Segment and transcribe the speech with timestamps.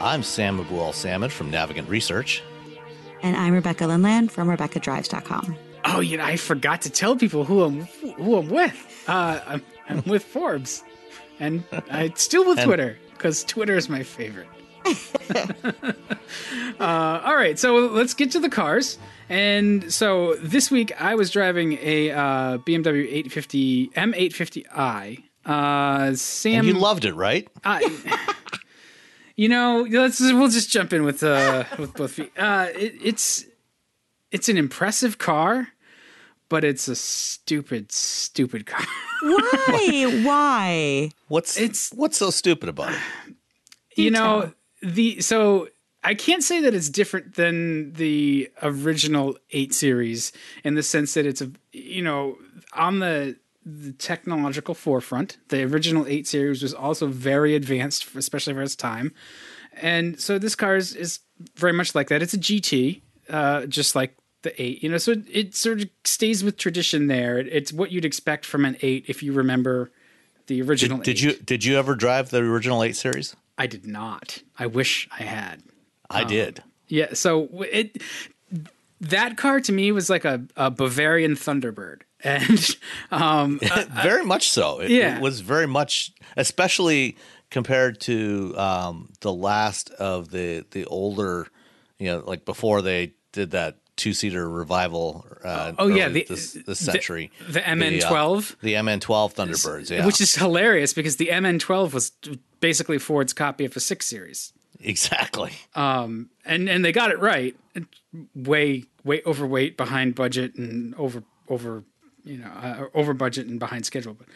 [0.00, 2.42] I'm Sam Abuelsamid from Navigant Research.
[3.22, 5.56] And I'm Rebecca Lindland from RebeccaDrives.com.
[5.84, 7.82] Oh, you know, I forgot to tell people who I'm
[8.16, 9.04] who I'm with.
[9.08, 10.82] Uh, I'm, I'm with Forbes,
[11.40, 14.48] and I still with And- Twitter because Twitter is my favorite.
[16.80, 18.98] uh, all right, so let's get to the cars.
[19.28, 25.22] And so this week I was driving a uh, BMW 850 M850i.
[25.46, 27.48] Uh, Sam, And you loved it, right?
[27.64, 27.80] I,
[29.36, 32.32] you know, let's we'll just jump in with uh with both feet.
[32.36, 33.44] Uh, it, it's
[34.30, 35.68] it's an impressive car,
[36.48, 38.86] but it's a stupid, stupid car.
[39.22, 40.22] Why?
[40.24, 41.10] Why?
[41.28, 43.00] What's It's- what's so stupid about it?
[43.96, 44.52] you know
[44.82, 45.68] the so
[46.02, 50.32] I can't say that it's different than the original eight series
[50.64, 52.38] in the sense that it's a you know
[52.72, 55.38] on the the technological forefront.
[55.48, 59.12] The original eight series was also very advanced, especially for its time,
[59.74, 61.20] and so this car is, is
[61.56, 62.22] very much like that.
[62.22, 64.82] It's a GT, uh, just like the eight.
[64.82, 67.38] You know, so it, it sort of stays with tradition there.
[67.38, 69.90] It, it's what you'd expect from an eight if you remember
[70.46, 70.98] the original.
[70.98, 73.36] Did, did you did you ever drive the original eight series?
[73.58, 74.42] I did not.
[74.58, 75.62] I wish I had.
[76.10, 76.62] I did.
[76.88, 78.02] Yeah, so it
[79.00, 82.76] that car to me was like a, a Bavarian Thunderbird, and
[83.10, 83.60] um,
[84.02, 84.80] very much so.
[84.80, 85.16] It, yeah.
[85.16, 87.16] it was very much, especially
[87.50, 91.46] compared to um, the last of the the older,
[91.98, 95.26] you know, like before they did that two seater revival.
[95.44, 98.00] Uh, Oh, yeah, the- this, this century, the MN12?
[98.60, 102.12] the, uh, the MN12 Thunderbirds, yeah, which is hilarious because the MN12 was
[102.60, 105.52] basically Ford's copy of a six series, exactly.
[105.74, 107.54] Um, and and they got it right.
[108.34, 111.84] Way way overweight, behind budget, and over over
[112.24, 114.14] you know uh, over budget and behind schedule.
[114.14, 114.26] But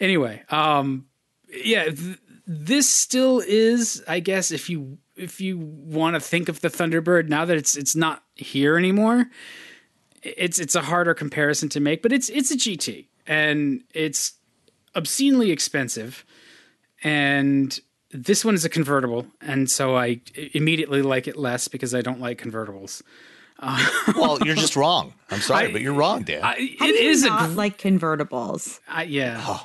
[0.00, 1.06] anyway, um,
[1.52, 6.60] yeah, th- this still is, I guess, if you if you want to think of
[6.60, 9.26] the Thunderbird now that it's it's not here anymore,
[10.22, 12.02] it's it's a harder comparison to make.
[12.02, 14.34] But it's it's a GT and it's
[14.94, 16.24] obscenely expensive,
[17.02, 17.78] and
[18.10, 20.20] this one is a convertible, and so I
[20.52, 23.02] immediately like it less because I don't like convertibles.
[24.16, 25.14] Well, you're just wrong.
[25.30, 26.42] I'm sorry, but you're wrong, Dan.
[26.42, 28.80] I, How do you is a not gr- like convertibles?
[28.88, 29.58] I, yeah.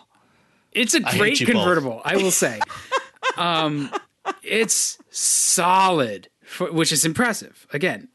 [0.72, 1.56] It's a hate great you both.
[1.56, 2.60] convertible, I will say.
[3.38, 3.90] um,
[4.44, 7.66] it's solid, for, which is impressive.
[7.74, 8.10] Again,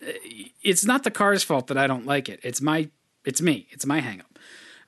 [0.62, 2.40] it's not the car's fault that I don't like it.
[2.42, 2.88] It's my,
[3.24, 3.66] it's me.
[3.70, 4.36] It's my hangup.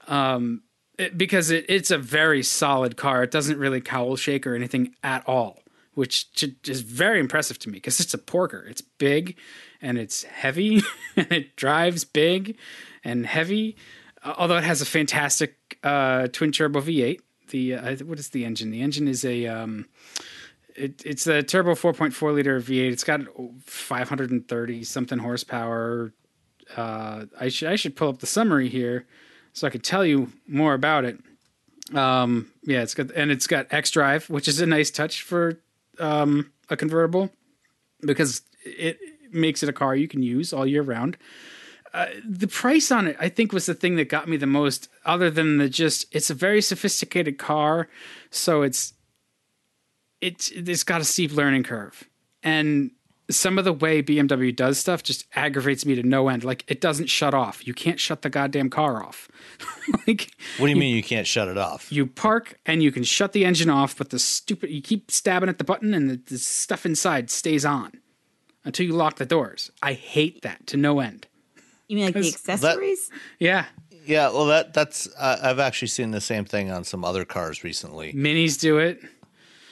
[0.07, 0.63] Um,
[0.99, 3.23] it- because it, it's a very solid car.
[3.25, 5.59] It doesn't really cowl shake or anything at all,
[5.95, 6.27] which
[6.69, 8.65] is very impressive to me because it's a porker.
[8.69, 9.37] It's big
[9.85, 10.83] and it's heavy
[11.17, 12.57] and it drives big
[13.05, 13.77] and heavy.
[14.23, 17.21] Uh, although it has a fantastic uh, twin turbo V8.
[17.51, 18.71] The uh, what is the engine?
[18.71, 19.87] The engine is a um,
[20.75, 22.93] it, it's a turbo 4.4 liter V8.
[22.93, 23.21] It's got
[23.67, 26.13] 530 something horsepower.
[26.75, 29.07] Uh, I should I should pull up the summary here
[29.53, 31.21] so I could tell you more about it.
[31.93, 35.61] Um, yeah, it's got and it's got X Drive, which is a nice touch for
[36.01, 37.31] um, a convertible
[38.01, 38.99] because it
[39.35, 41.17] makes it a car you can use all year round.
[41.93, 44.89] Uh, the price on it, I think, was the thing that got me the most.
[45.05, 47.89] Other than the just, it's a very sophisticated car,
[48.31, 48.95] so it's
[50.21, 52.09] it's it's got a steep learning curve,
[52.43, 52.91] and
[53.31, 56.45] some of the way BMW does stuff just aggravates me to no end.
[56.45, 57.67] Like it doesn't shut off.
[57.67, 59.29] You can't shut the goddamn car off.
[60.07, 61.91] like what do you mean you can't shut it off?
[61.93, 65.49] you park and you can shut the engine off, but the stupid you keep stabbing
[65.49, 67.93] at the button and the, the stuff inside stays on
[68.65, 69.71] until you lock the doors.
[69.83, 71.27] I hate that to no end.
[71.89, 73.11] You mean like the accessories?
[73.39, 73.67] Yeah.
[74.07, 77.65] Yeah, well, that that's uh, I've actually seen the same thing on some other cars
[77.65, 78.13] recently.
[78.13, 79.01] Minis do it.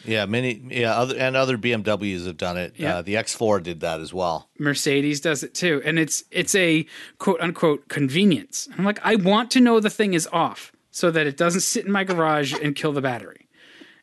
[0.05, 2.75] Yeah, many yeah, other and other BMWs have done it.
[2.77, 2.97] Yeah.
[2.97, 4.49] Uh, the X4 did that as well.
[4.59, 6.87] Mercedes does it too, and it's it's a
[7.19, 8.69] quote unquote convenience.
[8.77, 11.85] I'm like, I want to know the thing is off so that it doesn't sit
[11.85, 13.49] in my garage and kill the battery,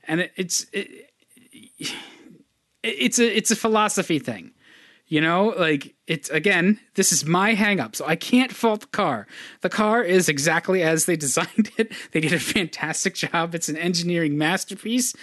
[0.07, 1.11] and it, it's it,
[2.83, 4.51] it's a it's a philosophy thing.
[5.09, 8.87] You know, like it's again, this is my hang up, so I can't fault the
[8.87, 9.27] car.
[9.61, 11.91] The car is exactly as they designed it.
[12.11, 13.55] They did a fantastic job.
[13.55, 15.15] It's an engineering masterpiece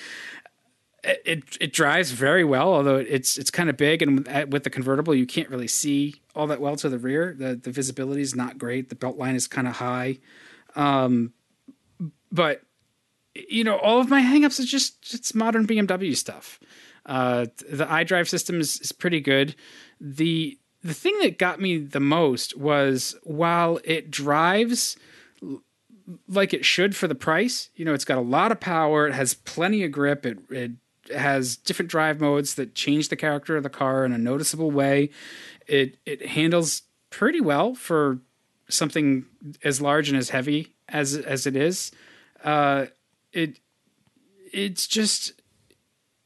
[1.07, 4.71] it it drives very well, although it's it's kind of big, and with, with the
[4.71, 7.35] convertible, you can't really see all that well to the rear.
[7.39, 8.89] the The visibility is not great.
[8.89, 10.19] The belt line is kind of high,
[10.75, 11.33] um,
[12.33, 12.63] but
[13.35, 16.59] you know, all of my hangups is just it's modern BMW stuff.
[17.07, 19.55] Uh, the iDrive system is, is pretty good.
[20.01, 24.97] The the thing that got me the most was while it drives
[26.29, 27.71] like it should for the price.
[27.75, 29.09] You know, it's got a lot of power.
[29.09, 30.25] It has plenty of grip.
[30.25, 30.73] It, it
[31.15, 35.11] has different drive modes that change the character of the car in a noticeable way.
[35.67, 38.19] It it handles pretty well for
[38.69, 39.27] something
[39.65, 41.91] as large and as heavy as as it is.
[42.45, 42.87] Uh,
[43.33, 43.61] it
[44.53, 45.33] it's just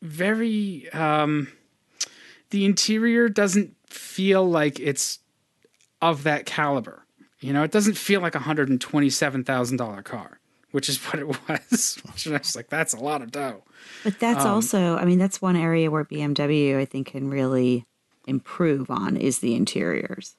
[0.02, 1.48] very um,
[2.50, 5.18] the interior doesn't feel like it's
[6.00, 7.04] of that caliber.
[7.40, 10.40] You know, it doesn't feel like a hundred and twenty-seven thousand dollar car,
[10.72, 11.98] which is what it was.
[12.12, 13.62] Which I was like, that's a lot of dough.
[14.04, 17.86] But that's also, I mean, that's one area where BMW, I think, can really
[18.26, 20.36] improve on is the interiors.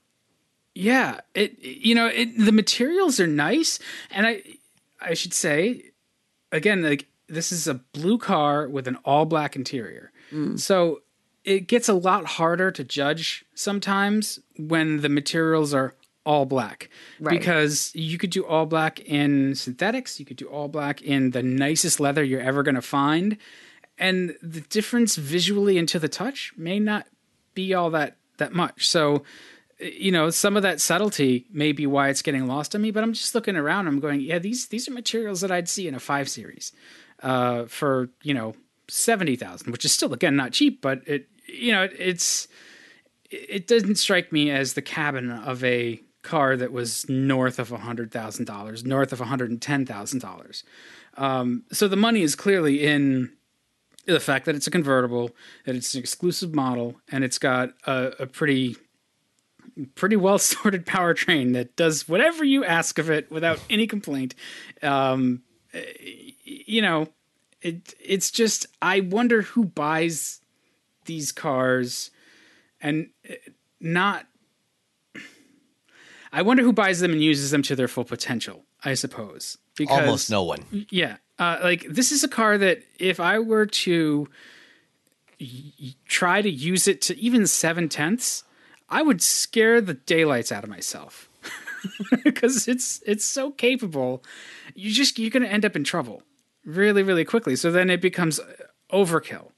[0.73, 3.77] Yeah, it you know it, the materials are nice,
[4.09, 4.43] and I
[5.01, 5.91] I should say
[6.51, 10.59] again like this is a blue car with an all black interior, mm.
[10.59, 11.01] so
[11.43, 16.87] it gets a lot harder to judge sometimes when the materials are all black
[17.19, 17.39] Right.
[17.39, 21.41] because you could do all black in synthetics, you could do all black in the
[21.41, 23.37] nicest leather you're ever going to find,
[23.97, 27.07] and the difference visually and to the touch may not
[27.53, 28.87] be all that that much.
[28.87, 29.23] So,
[29.79, 32.91] you know, some of that subtlety may be why it's getting lost on me.
[32.91, 33.87] But I'm just looking around.
[33.87, 36.71] I'm going, yeah, these these are materials that I'd see in a five series
[37.21, 38.55] uh, for you know
[38.87, 42.47] seventy thousand, which is still again not cheap, but it you know it, it's
[43.29, 48.11] it doesn't strike me as the cabin of a car that was north of hundred
[48.11, 50.63] thousand dollars, north of one hundred and ten thousand dollars.
[51.17, 53.31] Um, so the money is clearly in
[54.05, 55.31] the fact that it's a convertible,
[55.65, 58.75] that it's an exclusive model, and it's got a, a pretty
[59.95, 64.35] pretty well sorted powertrain that does whatever you ask of it without any complaint.
[64.81, 65.43] Um,
[66.67, 67.07] you know,
[67.61, 70.41] it it's just I wonder who buys
[71.05, 72.11] these cars
[72.81, 73.33] and uh,
[73.79, 74.25] not
[76.33, 79.57] I wonder who buys them and uses them to their full potential, I suppose.
[79.75, 80.87] Because Almost no one.
[80.89, 81.17] yeah.
[81.39, 84.27] Uh, like this is a car that if I were to
[85.39, 88.43] y- try to use it to even seven tenths,
[88.89, 91.29] I would scare the daylights out of myself
[92.23, 94.23] because it's it's so capable.
[94.75, 96.21] You just you're going to end up in trouble
[96.65, 97.55] really really quickly.
[97.55, 98.39] So then it becomes
[98.91, 99.51] overkill,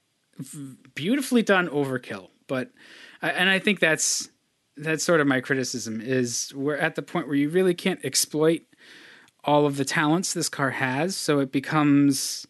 [0.94, 2.28] beautifully done overkill.
[2.46, 2.70] But
[3.22, 4.28] and I think that's
[4.76, 8.62] that's sort of my criticism is we're at the point where you really can't exploit
[9.44, 12.46] all of the talents this car has, so it becomes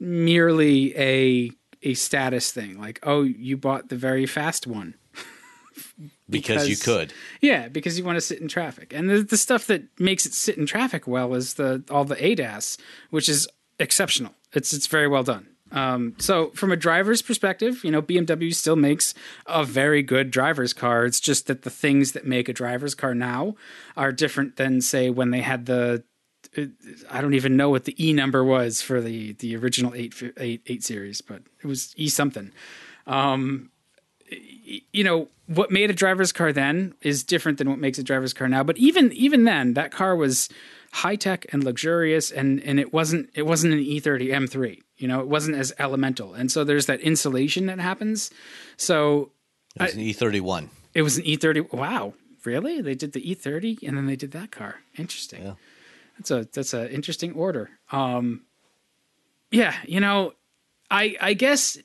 [0.00, 1.50] merely a
[1.82, 2.78] a status thing.
[2.78, 4.94] Like, oh, you bought the very fast one.
[6.30, 7.14] Because, you could.
[7.40, 8.92] Yeah, because you want to sit in traffic.
[8.92, 12.16] And the, the stuff that makes it sit in traffic well is the all the
[12.16, 12.76] ADAS,
[13.08, 13.48] which is
[13.78, 14.32] exceptional.
[14.52, 15.48] It's it's very well done.
[15.70, 19.12] Um, so from a driver's perspective, you know, BMW still makes
[19.46, 21.04] a very good driver's car.
[21.04, 23.54] It's just that the things that make a driver's car now
[23.94, 26.04] are different than say when they had the
[27.10, 30.62] I don't even know what the E number was for the the original 8 8,
[30.66, 32.52] 8 series, but it was E something
[34.92, 38.34] you know what made a driver's car then is different than what makes a driver's
[38.34, 40.48] car now but even even then that car was
[41.02, 45.20] high tech and luxurious and and it wasn't it wasn't an E30 M3 you know
[45.20, 46.34] it wasn't as elemental.
[46.34, 48.30] And so there's that insulation that happens.
[48.76, 49.30] So
[49.76, 50.68] It was an E31.
[50.94, 52.14] it was an E30 wow
[52.44, 52.80] really?
[52.80, 54.76] They did the E30 and then they did that car.
[54.96, 55.42] Interesting.
[55.44, 55.54] Yeah.
[56.16, 57.70] that's a that's an interesting order.
[57.92, 58.42] Um
[59.50, 60.32] yeah you know
[60.90, 61.78] i i guess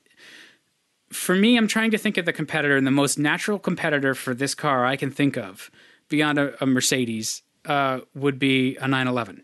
[1.11, 4.33] for me i'm trying to think of the competitor and the most natural competitor for
[4.33, 5.71] this car i can think of
[6.09, 9.43] beyond a, a mercedes uh would be a 911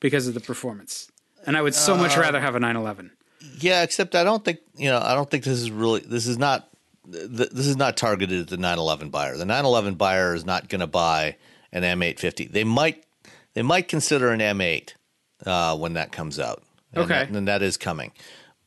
[0.00, 1.10] because of the performance
[1.46, 3.10] and i would so much rather have a 911
[3.60, 5.00] Yeah, except I don't think you know.
[5.00, 6.00] I don't think this is really.
[6.00, 6.68] This is not.
[7.10, 9.36] th- This is not targeted at the 911 buyer.
[9.36, 11.36] The 911 buyer is not going to buy
[11.72, 12.50] an M850.
[12.52, 13.04] They might
[13.54, 14.94] they might consider an M8
[15.46, 16.62] uh, when that comes out.
[16.92, 17.14] And Okay.
[17.14, 18.10] that, and that is coming,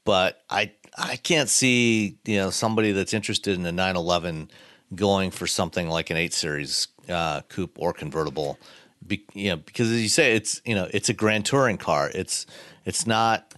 [0.05, 4.49] but I I can't see you know somebody that's interested in a 911
[4.95, 8.57] going for something like an 8 Series uh, coupe or convertible.
[9.05, 12.11] Be, you know, because as you say, it's you know it's a grand touring car.
[12.13, 12.45] It's
[12.85, 13.53] it's not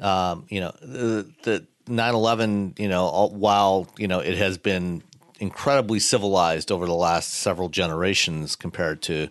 [0.00, 5.02] um, you know the, the 911 you know all, while you know it has been
[5.40, 9.28] incredibly civilized over the last several generations compared to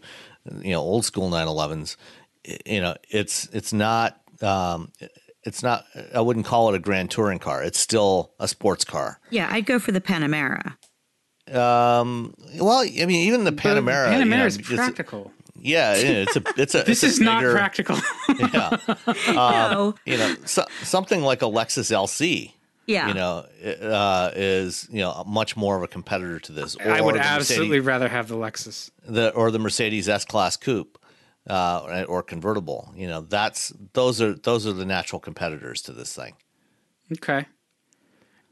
[0.61, 1.97] you know old school 911s
[2.47, 4.89] i- you know it's it's not um,
[5.43, 5.83] it's not
[6.15, 9.65] i wouldn't call it a grand touring car it's still a sports car Yeah, I'd
[9.65, 10.75] go for the Panamera.
[11.53, 15.31] Um, well i mean even the panamera you know, Panamera is it's a- practical.
[15.59, 17.97] yeah it's a it's a This it's is a not practical.
[18.53, 18.77] yeah
[19.29, 19.95] no.
[20.05, 22.51] you know so, something like a lexus lc
[22.85, 23.07] Yeah.
[23.09, 23.45] you know,
[23.81, 26.75] uh, is you know much more of a competitor to this.
[26.77, 28.89] Or I would absolutely Mercedes, rather have the Lexus.
[29.05, 30.97] the or the Mercedes S Class Coupe,
[31.49, 32.93] uh, or convertible.
[32.95, 36.35] You know, that's those are those are the natural competitors to this thing.
[37.11, 37.45] Okay.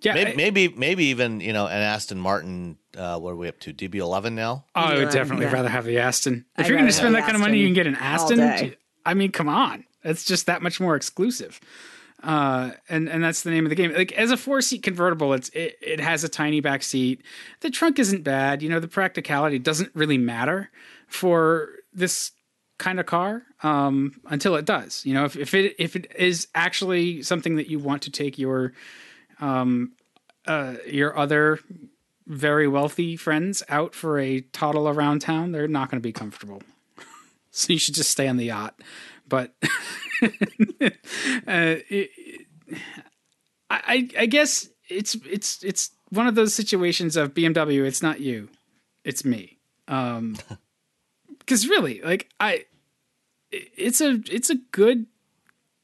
[0.05, 0.13] Yeah.
[0.13, 2.77] Maybe I- maybe, maybe even you know an Aston Martin.
[2.95, 3.73] Uh, what are we up to?
[3.73, 4.65] DB11 now.
[4.75, 5.53] Oh, I would definitely yeah.
[5.53, 6.45] rather have the Aston.
[6.57, 7.95] If I'd you're going to spend have that kind of money, you can get an
[7.95, 8.75] Aston.
[9.05, 11.59] I mean, come on, it's just that much more exclusive.
[12.23, 13.93] Uh, and and that's the name of the game.
[13.93, 17.21] Like as a four seat convertible, it's it, it has a tiny back seat.
[17.59, 18.63] The trunk isn't bad.
[18.63, 20.71] You know, the practicality doesn't really matter
[21.07, 22.31] for this
[22.77, 25.05] kind of car um, until it does.
[25.05, 28.39] You know, if, if it if it is actually something that you want to take
[28.39, 28.73] your
[29.39, 29.91] um,
[30.47, 31.59] uh, your other
[32.27, 36.61] very wealthy friends out for a toddle around town, they're not going to be comfortable.
[37.51, 38.79] so you should just stay on the yacht.
[39.27, 39.55] But
[40.21, 40.29] uh,
[41.47, 42.09] it,
[43.69, 47.85] I, I guess it's it's it's one of those situations of BMW.
[47.85, 48.49] It's not you,
[49.03, 49.57] it's me.
[49.87, 50.37] Um,
[51.39, 52.65] because really, like I,
[53.51, 55.07] it's a it's a good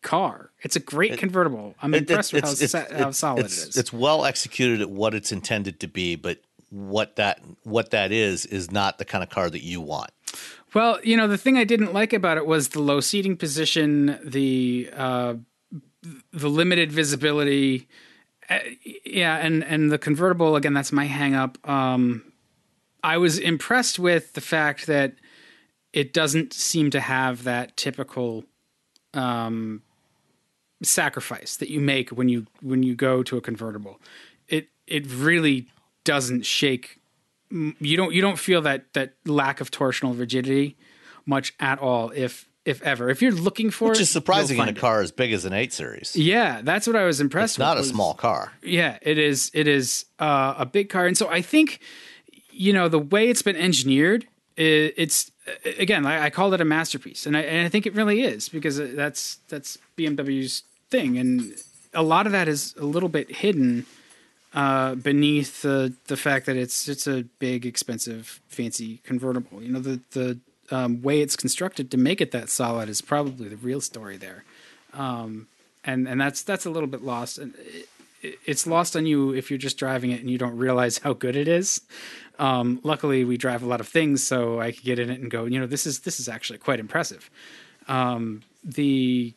[0.01, 0.51] car.
[0.61, 1.75] It's a great convertible.
[1.81, 3.77] I'm It- it- impressed with how, sa- how solid it's, it is.
[3.77, 6.39] It's well executed at what it's intended to be, but
[6.69, 10.11] what that what that is is not the kind of car that you want.
[10.73, 14.17] Well, you know, the thing I didn't like about it was the low seating position,
[14.23, 15.33] the uh,
[16.31, 17.87] the limited visibility.
[18.49, 18.59] Uh,
[19.05, 20.73] yeah, and and the convertible again.
[20.73, 21.57] That's my hangup.
[21.69, 22.23] Um,
[23.03, 25.15] I was impressed with the fact that
[25.91, 28.45] it doesn't seem to have that typical
[29.13, 29.81] um,
[30.81, 33.99] sacrifice that you make when you when you go to a convertible.
[34.47, 35.67] It it really
[36.03, 36.97] doesn't shake
[37.51, 40.77] you don't you don't feel that that lack of torsional rigidity
[41.25, 44.61] much at all if if ever if you're looking for Which it, is surprising in
[44.61, 44.79] a find it.
[44.79, 46.15] car as big as an eight series.
[46.15, 48.53] yeah that's what i was impressed It's with not a was- small car.
[48.63, 51.79] yeah it is it is uh, a big car and so i think
[52.51, 54.25] you know the way it's been engineered
[54.57, 54.61] i
[54.95, 55.29] it's
[55.77, 58.47] again I, I called it a masterpiece and I, and I think it really is
[58.49, 61.55] because that's that's bmw's thing and
[61.93, 63.85] a lot of that is a little bit hidden
[64.53, 69.61] uh, beneath the the fact that it's it's a big, expensive, fancy convertible.
[69.63, 73.47] You know, the the um, way it's constructed to make it that solid is probably
[73.49, 74.43] the real story there,
[74.93, 75.47] um,
[75.85, 77.37] and and that's that's a little bit lost.
[77.37, 77.87] And it,
[78.21, 81.11] it- it's lost on you if you're just driving it and you don't realize how
[81.13, 81.81] good it is.
[82.37, 85.31] Um, luckily, we drive a lot of things, so I could get in it and
[85.31, 87.31] go, you know, this is this is actually quite impressive.
[87.87, 89.33] Um, the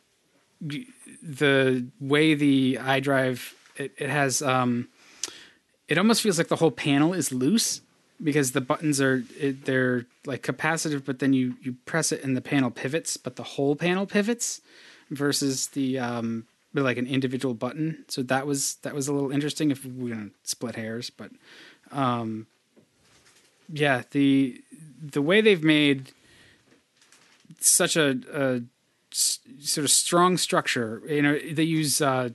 [1.21, 4.87] the way the iDrive it, it has um,
[5.87, 7.81] it almost feels like the whole panel is loose
[8.23, 12.35] because the buttons are it, they're like capacitive, but then you you press it and
[12.35, 14.61] the panel pivots, but the whole panel pivots
[15.09, 18.03] versus the um like an individual button.
[18.07, 21.31] So that was that was a little interesting if we're gonna split hairs, but
[21.91, 22.47] um
[23.71, 24.61] yeah the
[25.01, 26.11] the way they've made
[27.59, 28.61] such a, a
[29.15, 31.01] s- sort of strong structure.
[31.07, 32.29] You know, they use uh,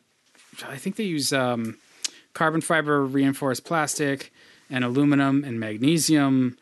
[0.66, 1.78] I think they use um,
[2.34, 4.32] carbon fiber reinforced plastic
[4.68, 6.56] and aluminum and magnesium.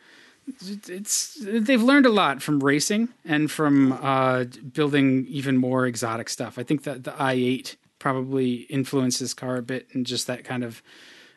[0.88, 6.58] It's they've learned a lot from racing and from uh, building even more exotic stuff.
[6.58, 10.64] I think that the i8 probably influenced this car a bit and just that kind
[10.64, 10.82] of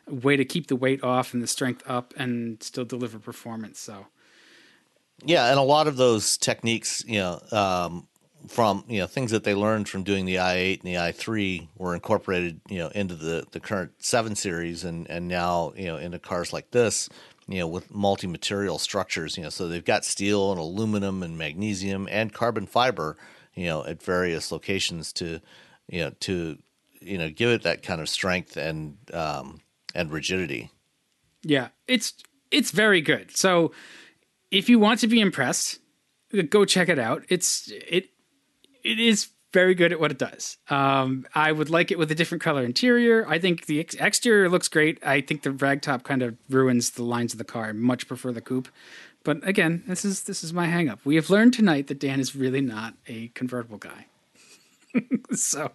[0.08, 3.78] way to keep the weight off and the strength up and still deliver performance.
[3.80, 4.06] So
[5.24, 8.06] Yeah, and a lot of those techniques, you know, um,
[8.48, 11.94] from you know things that they learned from doing the i8 and the i3 were
[11.94, 16.18] incorporated, you know, into the the current seven series, and and now you know into
[16.18, 17.08] cars like this,
[17.48, 22.08] you know, with multi-material structures, you know, so they've got steel and aluminum and magnesium
[22.10, 23.16] and carbon fiber,
[23.54, 25.40] you know, at various locations to,
[25.88, 26.58] you know, to
[27.00, 29.60] you know give it that kind of strength and um,
[29.94, 30.70] and rigidity.
[31.42, 32.14] Yeah, it's
[32.50, 33.36] it's very good.
[33.36, 33.72] So
[34.50, 35.80] if you want to be impressed,
[36.48, 37.24] go check it out.
[37.28, 38.10] It's it
[38.84, 40.56] it is very good at what it does.
[40.70, 43.28] Um, I would like it with a different color interior.
[43.28, 44.98] I think the ex- exterior looks great.
[45.04, 47.66] I think the ragtop kind of ruins the lines of the car.
[47.66, 48.68] I much prefer the coupe.
[49.24, 50.98] But again, this is this is my hangup.
[51.04, 54.06] We have learned tonight that Dan is really not a convertible guy.
[55.32, 55.70] so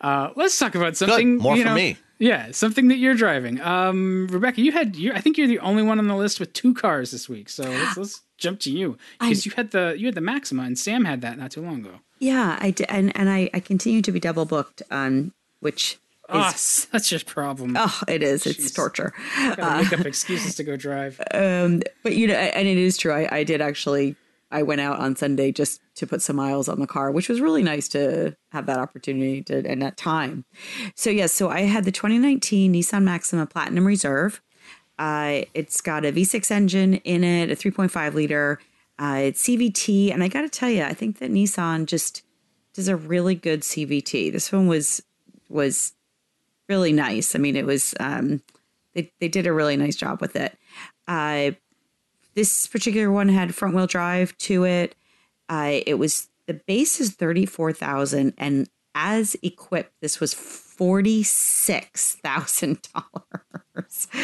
[0.00, 1.38] uh, let's talk about something.
[1.38, 1.96] More you for know, me.
[2.18, 3.60] Yeah, something that you're driving.
[3.60, 5.12] Um, Rebecca, you had you.
[5.12, 7.48] I think you're the only one on the list with two cars this week.
[7.48, 10.78] So let's let's jump to you because you had the you had the Maxima and
[10.78, 12.00] Sam had that not too long ago.
[12.18, 15.98] Yeah, I did, and and I I continue to be double booked on which
[16.30, 17.74] Oh, is such a problem.
[17.78, 18.74] oh it is it's Jeez.
[18.74, 19.14] torture.
[19.56, 21.20] Gotta make up excuses to go drive.
[21.32, 23.12] Um, But you know, and it is true.
[23.12, 24.14] I, I did actually.
[24.50, 27.40] I went out on Sunday just to put some miles on the car, which was
[27.40, 30.44] really nice to have that opportunity to and that time.
[30.94, 34.40] So yes, so I had the 2019 Nissan Maxima Platinum Reserve.
[34.98, 38.58] Uh, it's got a V6 engine in it, a 3.5 liter.
[38.98, 42.22] Uh, it's CVT, and I got to tell you, I think that Nissan just
[42.74, 44.32] does a really good CVT.
[44.32, 45.02] This one was
[45.48, 45.92] was
[46.68, 47.34] really nice.
[47.34, 48.42] I mean, it was um,
[48.94, 50.56] they they did a really nice job with it.
[51.06, 51.52] Uh,
[52.38, 54.94] this particular one had front wheel drive to it.
[55.48, 61.24] Uh, it was the base is thirty four thousand, and as equipped, this was forty
[61.24, 64.06] six thousand dollars.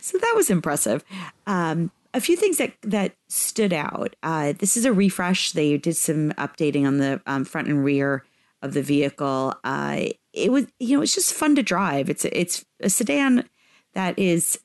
[0.00, 1.02] So that was impressive.
[1.46, 4.16] Um, a few things that that stood out.
[4.22, 5.52] Uh, this is a refresh.
[5.52, 8.24] They did some updating on the um, front and rear
[8.62, 9.54] of the vehicle.
[9.64, 12.08] Uh, it was you know it's just fun to drive.
[12.08, 13.48] It's it's a sedan
[13.94, 14.58] that is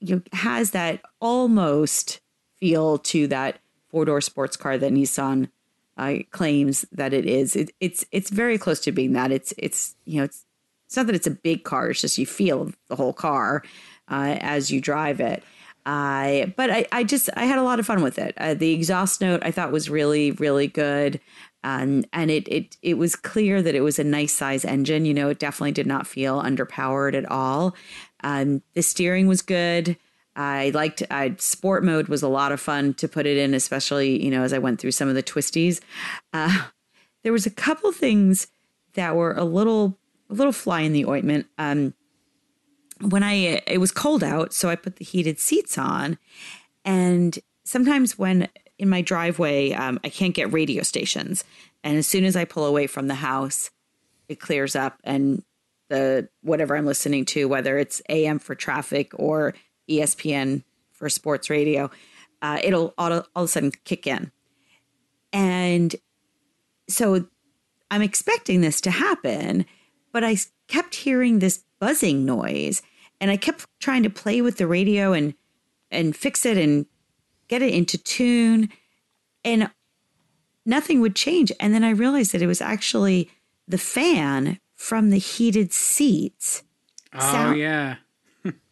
[0.00, 2.19] you know, has that almost
[2.60, 3.58] feel to that
[3.90, 5.50] four door sports car that Nissan
[5.96, 7.56] uh, claims that it is.
[7.56, 9.32] It, it's it's very close to being that.
[9.32, 10.46] It's it's you know it's
[10.86, 11.90] it's not that it's a big car.
[11.90, 13.62] It's just you feel the whole car
[14.08, 15.42] uh, as you drive it.
[15.86, 18.34] Uh, but I, I just I had a lot of fun with it.
[18.36, 21.20] Uh, the exhaust note I thought was really really good,
[21.64, 25.04] um, and it it it was clear that it was a nice size engine.
[25.04, 27.74] You know, it definitely did not feel underpowered at all.
[28.22, 29.96] Um, the steering was good.
[30.36, 34.22] I liked I, sport mode was a lot of fun to put it in, especially
[34.22, 35.80] you know as I went through some of the twisties.
[36.32, 36.66] Uh,
[37.22, 38.46] there was a couple things
[38.94, 41.46] that were a little a little fly in the ointment.
[41.58, 41.94] Um,
[43.00, 46.18] when I it was cold out, so I put the heated seats on,
[46.84, 51.44] and sometimes when in my driveway um, I can't get radio stations,
[51.82, 53.70] and as soon as I pull away from the house,
[54.28, 55.42] it clears up and
[55.88, 59.54] the whatever I'm listening to, whether it's AM for traffic or
[59.90, 61.90] ESPN for sports radio,
[62.42, 64.30] uh, it'll all, all of a sudden kick in.
[65.32, 65.96] And
[66.88, 67.26] so
[67.90, 69.66] I'm expecting this to happen,
[70.12, 70.36] but I
[70.68, 72.82] kept hearing this buzzing noise
[73.20, 75.34] and I kept trying to play with the radio and
[75.90, 76.86] and fix it and
[77.48, 78.68] get it into tune
[79.44, 79.70] and
[80.64, 81.50] nothing would change.
[81.58, 83.28] And then I realized that it was actually
[83.66, 86.62] the fan from the heated seats.
[87.12, 87.96] Oh Sound- yeah.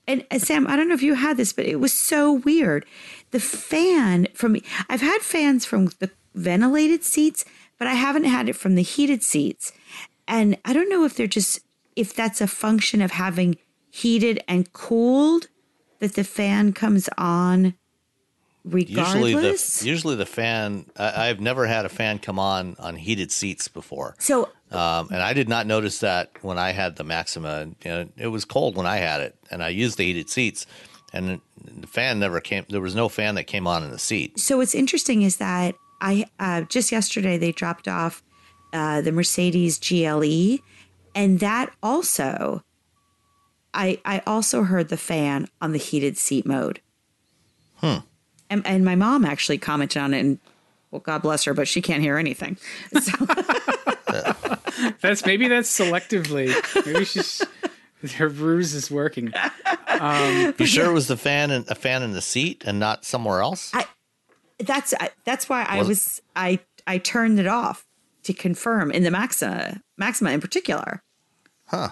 [0.09, 2.85] And uh, Sam, I don't know if you had this, but it was so weird.
[3.31, 4.57] The fan from
[4.89, 7.45] I've had fans from the ventilated seats,
[7.79, 9.73] but I haven't had it from the heated seats.
[10.27, 11.61] And I don't know if they're just
[11.95, 13.59] if that's a function of having
[13.91, 15.49] heated and cooled
[15.99, 17.75] that the fan comes on
[18.65, 19.81] Usually regardless.
[19.81, 20.87] the usually the fan.
[20.97, 25.23] I, I've never had a fan come on on heated seats before, so um, and
[25.23, 27.69] I did not notice that when I had the Maxima.
[27.85, 30.67] You know, it was cold when I had it, and I used the heated seats,
[31.13, 32.65] and the fan never came.
[32.69, 34.39] There was no fan that came on in the seat.
[34.39, 38.23] so what's interesting is that I uh, just yesterday they dropped off
[38.73, 40.59] uh, the Mercedes GLE,
[41.15, 42.63] and that also,
[43.73, 46.81] I I also heard the fan on the heated seat mode.
[47.77, 47.99] Hmm.
[48.51, 50.39] And, and my mom actually commented on it, and
[50.91, 52.57] well, God bless her, but she can't hear anything.
[53.01, 53.13] So,
[55.01, 56.55] That's maybe that's selectively.
[56.87, 57.43] Maybe she's
[58.17, 59.33] her ruse is working.
[60.59, 63.41] You sure it was the fan and a fan in the seat and not somewhere
[63.41, 63.71] else?
[63.75, 63.87] I-
[64.61, 67.87] that's I- that's why I Was it- was I I turned it off
[68.25, 71.03] to confirm in the Maxima Maxima in particular.
[71.67, 71.91] Huh.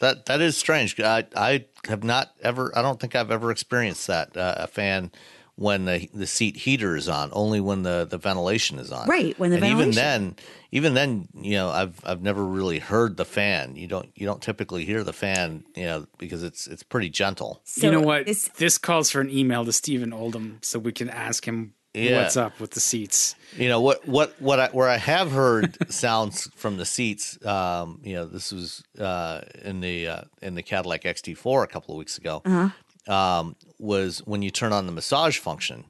[0.00, 0.98] That that is strange.
[1.00, 2.72] I I have not ever.
[2.76, 5.10] I don't think I've ever experienced that uh, a fan
[5.56, 7.30] when the the seat heater is on.
[7.32, 9.08] Only when the, the ventilation is on.
[9.08, 10.36] Right, when the and even then,
[10.70, 13.74] even then, you know, I've I've never really heard the fan.
[13.76, 17.60] You don't you don't typically hear the fan, you know, because it's it's pretty gentle.
[17.64, 18.26] So you know what?
[18.26, 22.16] This, This, calls for an email to Stephen Oldham so we can ask him Yeah.
[22.22, 23.34] what's up with the seats.
[23.56, 27.42] You know what what what I where I have heard sounds from the seats.
[27.46, 31.94] Um, you know, this was uh, in the uh, in the Cadillac XT4 a couple
[31.94, 32.42] of weeks ago.
[33.08, 35.84] Um, was when you turn on the massage function.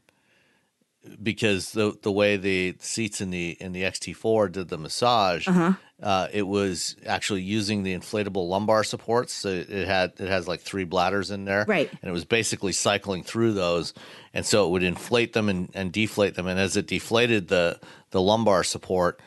[1.23, 5.73] because the the way the seats in the in the XT4 did the massage, Uh-huh.
[6.03, 9.33] uh, it was actually using the inflatable lumbar supports.
[9.33, 11.89] So it had it has like three bladders in there, Right.
[12.03, 13.95] And it was basically cycling through those,
[14.35, 16.49] and so it would inflate them and, and deflate them.
[16.49, 17.79] And as it deflated the
[18.11, 19.21] the lumbar support,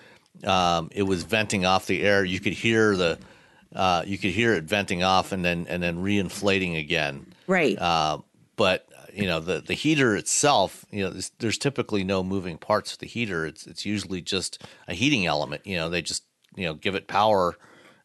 [0.43, 2.25] um, it was venting off the air.
[2.25, 3.19] You could hear the
[3.73, 7.25] uh, you could hear it venting off and then and then reinflating again.
[7.49, 7.77] Right.
[7.77, 8.19] Uh,
[8.55, 12.93] but you know the the heater itself, you know, there's, there's typically no moving parts
[12.93, 13.45] of the heater.
[13.45, 15.65] It's it's usually just a heating element.
[15.65, 16.23] You know, they just
[16.55, 17.55] you know give it power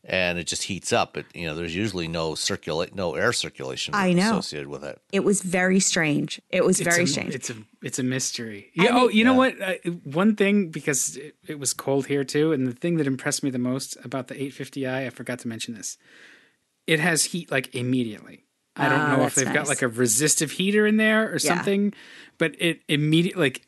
[0.06, 1.16] and it just heats up.
[1.16, 4.30] It you know there's usually no circulate no air circulation I know.
[4.30, 5.00] associated with it.
[5.12, 6.40] it was very strange.
[6.50, 7.34] It was very a, strange.
[7.34, 8.70] It's a it's a mystery.
[8.74, 8.90] Yeah.
[8.92, 9.60] oh, you know what?
[9.60, 13.42] Uh, one thing because it, it was cold here too, and the thing that impressed
[13.42, 15.98] me the most about the 850i, I forgot to mention this.
[16.86, 18.43] It has heat like immediately.
[18.76, 21.38] I don't Ah, know if they've got like a resistive heater in there or Yeah.
[21.38, 21.92] something,
[22.38, 23.66] but it immediately, like,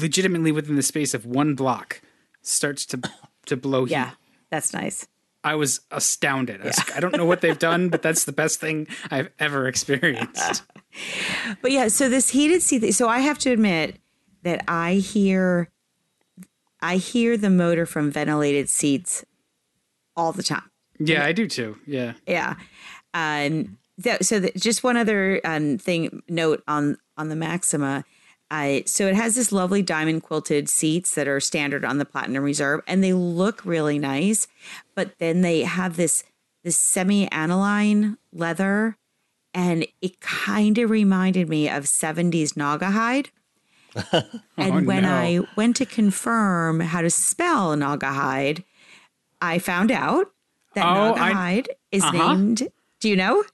[0.00, 2.00] legitimately within the space of one block,
[2.42, 3.00] starts to
[3.46, 3.92] to blow heat.
[3.92, 4.10] yeah,
[4.50, 5.06] that's nice.
[5.42, 6.62] I was astounded.
[6.62, 9.66] I, was I don't know what they've done, but that's the best thing I've ever
[9.68, 10.62] experienced.
[11.60, 12.92] But yeah, so this heated seat.
[12.92, 13.96] So I have to admit
[14.44, 15.68] that I hear,
[16.80, 19.24] I hear the motor from ventilated seats
[20.16, 20.70] all the time.
[21.00, 21.76] yeah, I do too.
[21.84, 22.12] Yeah.
[22.28, 22.54] Yeah.
[23.12, 28.04] Um, th- so the, just one other um, thing note on on the Maxima.
[28.50, 32.44] Uh, so it has this lovely diamond quilted seats that are standard on the Platinum
[32.44, 34.46] Reserve, and they look really nice.
[34.94, 36.24] But then they have this
[36.62, 38.96] this semi aniline leather,
[39.54, 43.28] and it kind of reminded me of '70s Naugahyde.
[44.56, 45.14] and when Oh, no.
[45.14, 48.64] I went to confirm how to spell Naugahyde,
[49.40, 50.32] I found out
[50.74, 52.34] that Oh, I- Naugahyde is Uh-huh.
[52.34, 52.68] named.
[53.00, 53.44] Do you know?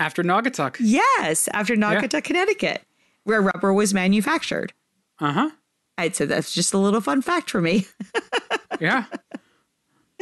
[0.00, 0.76] After Naugatuck.
[0.80, 2.82] Yes, after Naugatuck, Connecticut,
[3.24, 4.72] where rubber was manufactured.
[5.20, 5.50] Uh huh.
[5.98, 7.86] I'd say that's just a little fun fact for me.
[8.80, 9.04] Yeah.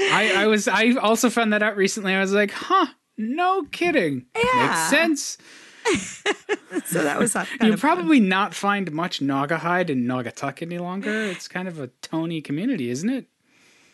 [0.01, 2.13] I I was I also found that out recently.
[2.13, 2.87] I was like, huh,
[3.17, 4.27] no kidding.
[4.37, 4.67] Yeah.
[4.67, 5.39] Makes sense.
[6.87, 11.23] so that was of probably not find much Naugahyde in Naugatuck any longer.
[11.25, 13.27] It's kind of a Tony community, isn't it?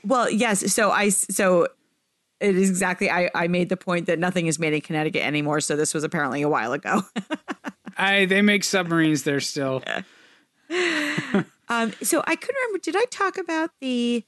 [0.02, 0.72] well, yes.
[0.72, 1.68] So I so
[2.40, 3.10] it is exactly.
[3.10, 5.60] I I made the point that nothing is made in Connecticut anymore.
[5.60, 7.02] So this was apparently a while ago.
[7.96, 9.82] I they make submarines there still.
[11.68, 12.78] Um, so I couldn't remember.
[12.82, 14.22] Did I talk about the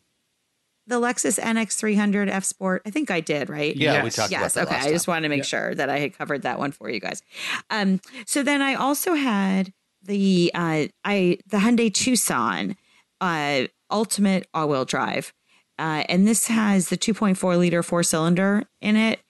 [0.86, 2.82] the Lexus NX 300 F Sport?
[2.86, 3.74] I think I did, right?
[3.76, 4.16] Yeah, we Yes.
[4.16, 4.54] talked about yes.
[4.54, 4.74] that Okay.
[4.76, 5.12] last I just time.
[5.12, 7.22] wanted to make sure that I had covered that one for you guys.
[7.68, 12.76] Um, so then I also had the uh, I the Hyundai Tucson
[13.20, 15.34] uh, Ultimate All Wheel Drive,
[15.78, 19.20] uh, and this has the 2.4 liter four cylinder in it.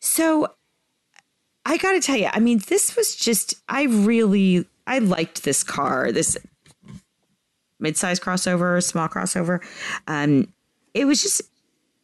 [0.00, 0.52] So
[1.64, 5.62] I got to tell you, I mean, this was just I really I liked this
[5.62, 6.10] car.
[6.12, 6.36] This
[7.78, 9.60] mid-size crossover, small crossover.
[10.06, 10.52] Um,
[10.94, 11.42] it was just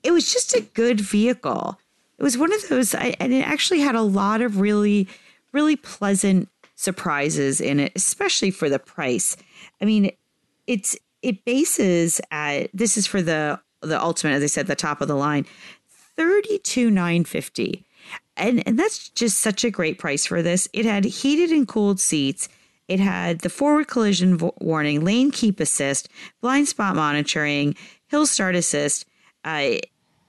[0.03, 1.79] it was just a good vehicle.
[2.19, 5.07] It was one of those, I, and it actually had a lot of really,
[5.53, 9.37] really pleasant surprises in it, especially for the price.
[9.81, 10.11] I mean,
[10.67, 15.01] it's it bases at this is for the the ultimate, as I said, the top
[15.01, 15.47] of the line,
[16.17, 17.85] thirty two nine fifty,
[18.37, 20.69] and and that's just such a great price for this.
[20.73, 22.49] It had heated and cooled seats.
[22.89, 26.09] It had the forward collision vo- warning, lane keep assist,
[26.41, 29.05] blind spot monitoring, hill start assist,
[29.45, 29.75] uh,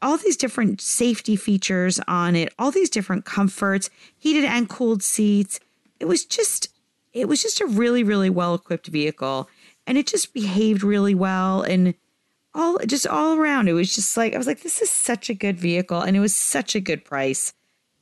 [0.01, 5.61] all these different safety features on it, all these different comforts, heated and cooled seats.
[6.01, 6.67] It was just,
[7.13, 9.49] it was just a really, really well equipped vehicle,
[9.87, 11.93] and it just behaved really well and
[12.53, 13.67] all just all around.
[13.67, 16.19] It was just like I was like, this is such a good vehicle, and it
[16.19, 17.53] was such a good price.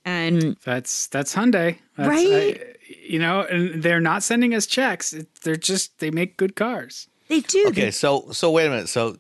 [0.06, 2.62] And That's that's Hyundai, That's, Right?
[2.62, 2.74] I-
[3.06, 5.12] you know, and they're not sending us checks.
[5.14, 7.08] It, they're just they make good cars.
[7.28, 7.66] they do.
[7.68, 8.88] Okay, they- so so wait a minute.
[8.90, 9.18] So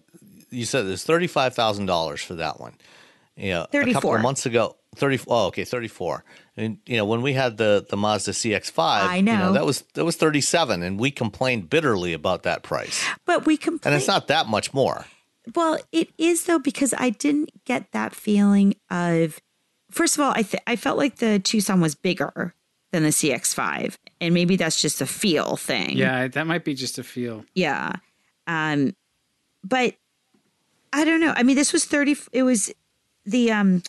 [0.49, 2.73] you said there's thirty five thousand dollars for that one.
[3.35, 4.15] You know, a couple 34.
[4.15, 5.19] of months ago, thirty.
[5.27, 6.23] Oh, okay, thirty four.
[6.55, 9.51] And you know, when we had the the Mazda CX five, I you know.
[9.53, 13.03] that was that was thirty seven, and we complained bitterly about that price.
[13.25, 13.93] but we complain.
[13.93, 15.05] And it's not that much more.
[15.55, 19.39] Well, it is though because I didn't get that feeling of.
[19.89, 22.53] First of all, I th- I felt like the Tucson was bigger
[22.91, 25.97] than the CX5, and maybe that's just a feel thing.
[25.97, 27.45] Yeah, that might be just a feel.
[27.55, 27.93] yeah.
[28.47, 28.95] Um,
[29.63, 29.95] but
[30.93, 31.33] I don't know.
[31.35, 32.15] I mean, this was thirty.
[32.31, 32.71] It was
[33.25, 33.83] the um,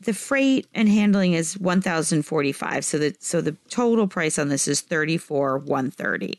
[0.00, 2.84] the freight and handling is one thousand forty five.
[2.84, 6.38] So the so the total price on this is thirty four one thirty.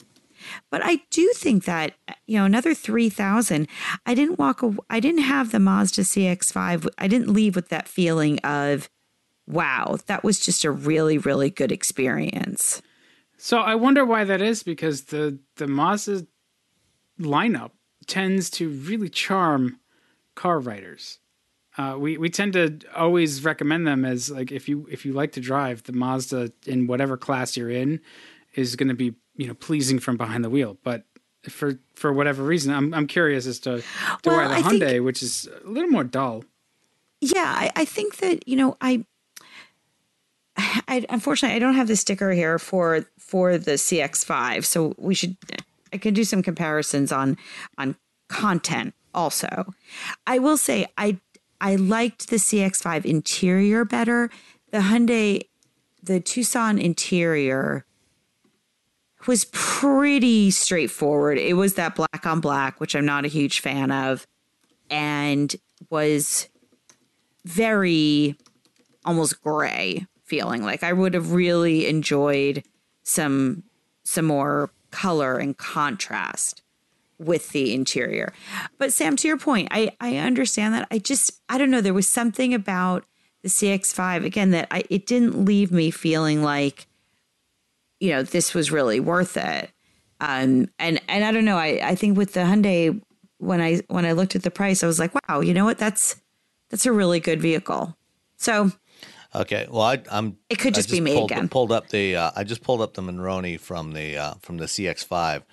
[0.69, 1.93] But I do think that
[2.25, 3.67] you know another three thousand.
[4.05, 4.63] I didn't walk.
[4.89, 6.87] I didn't have the Mazda CX-5.
[6.97, 8.89] I didn't leave with that feeling of,
[9.47, 12.81] wow, that was just a really really good experience.
[13.37, 16.27] So I wonder why that is because the the Mazda
[17.19, 17.71] lineup
[18.05, 19.79] tends to really charm
[20.35, 21.19] car writers.
[21.77, 25.31] Uh, we we tend to always recommend them as like if you if you like
[25.33, 28.01] to drive, the Mazda in whatever class you're in
[28.59, 30.77] is going to be you know pleasing from behind the wheel.
[30.83, 31.03] But
[31.49, 33.83] for for whatever reason, I'm I'm curious as to, to
[34.25, 36.43] Well, why the I think- Hyundai, which is a little more dull.
[37.21, 39.05] Yeah, I, I think that you know I,
[40.87, 45.37] I unfortunately I don't have the sticker here for for the CX5, so we should
[45.93, 47.37] I can do some comparisons on
[47.77, 47.95] on
[48.27, 49.73] content also.
[50.27, 51.19] I will say I
[51.61, 54.29] I liked the CX5 interior better.
[54.71, 55.47] The Hyundai,
[56.03, 57.85] the Tucson interior
[59.27, 61.37] was pretty straightforward.
[61.37, 64.25] It was that black on black, which I'm not a huge fan of,
[64.89, 65.55] and
[65.89, 66.49] was
[67.45, 68.35] very
[69.05, 70.63] almost gray feeling.
[70.63, 72.63] Like i would have really enjoyed
[73.03, 73.63] some
[74.03, 76.61] some more color and contrast
[77.17, 78.33] with the interior.
[78.77, 80.87] But sam to your point i i understand that.
[80.91, 83.05] I just i don't know there was something about
[83.41, 86.87] the cx5 again that i it didn't leave me feeling like
[87.99, 89.71] you know this was really worth it
[90.21, 92.99] um and and i don't know i i think with the hyundai
[93.37, 95.77] when i when i looked at the price i was like wow you know what
[95.77, 96.15] that's
[96.69, 97.97] that's a really good vehicle.
[98.37, 98.71] So
[99.35, 100.37] Okay, well, I, I'm.
[100.49, 101.49] It could I just be me pulled, again.
[101.49, 102.15] Pulled up the.
[102.15, 105.43] Uh, I just pulled up the Monroney from the uh, from the CX5,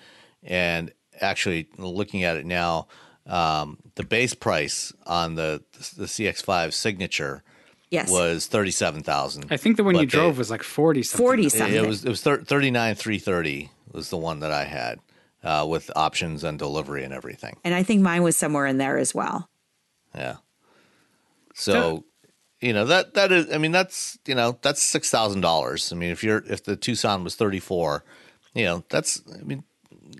[0.41, 2.87] and actually looking at it now,
[3.27, 5.61] um, the base price on the
[5.95, 7.43] the CX5 signature
[7.89, 9.47] yes, was thirty seven thousand.
[9.49, 11.25] I think the one you But they- drove was like forty something.
[11.25, 11.75] forty It, something.
[11.75, 14.99] it was it was thirty nine three thirty was the one that I had
[15.43, 17.57] uh, with options and delivery and everything.
[17.63, 19.49] and I think mine was somewhere in there as well.
[20.15, 20.37] Yeah.
[21.53, 22.03] So,
[22.61, 23.51] you know that that is.
[23.53, 25.91] I mean, that's you know that's six thousand dollars.
[25.91, 28.03] I mean, if you're if the Tucson was thirty four,
[28.53, 29.63] you know that's I mean,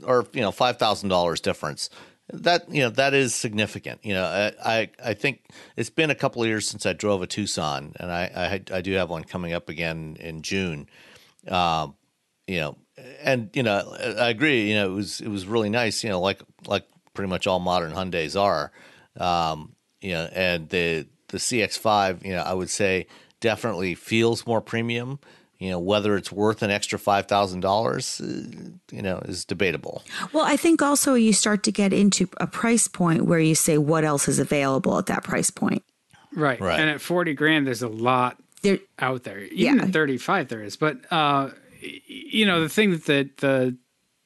[0.03, 1.89] or you know five thousand dollars difference.
[2.33, 4.03] That you know that is significant.
[4.03, 5.43] You know, I, I I think
[5.77, 8.81] it's been a couple of years since I drove a Tucson, and I I, I
[8.81, 10.89] do have one coming up again in June.
[11.47, 11.95] Um,
[12.45, 12.77] you know,
[13.21, 14.69] and you know, I agree.
[14.69, 16.03] You know, it was it was really nice.
[16.03, 18.73] You know, like like pretty much all modern Hyundai's are.
[19.17, 23.07] Um, you know, and the the CX5, you know, I would say
[23.39, 25.19] definitely feels more premium.
[25.59, 28.21] You know, whether it's worth an extra five thousand dollars,
[28.91, 30.03] you know, is debatable.
[30.33, 33.77] Well, I think also you start to get into a price point where you say
[33.77, 35.83] what else is available at that price point.
[36.35, 36.59] right.
[36.61, 36.79] Right.
[36.79, 39.39] And at forty grand, there's a lot There, out there.
[39.39, 39.83] Even Yeah.
[39.85, 40.75] at 35 there is.
[40.77, 41.49] But uh
[41.81, 43.77] you know, the thing that the, the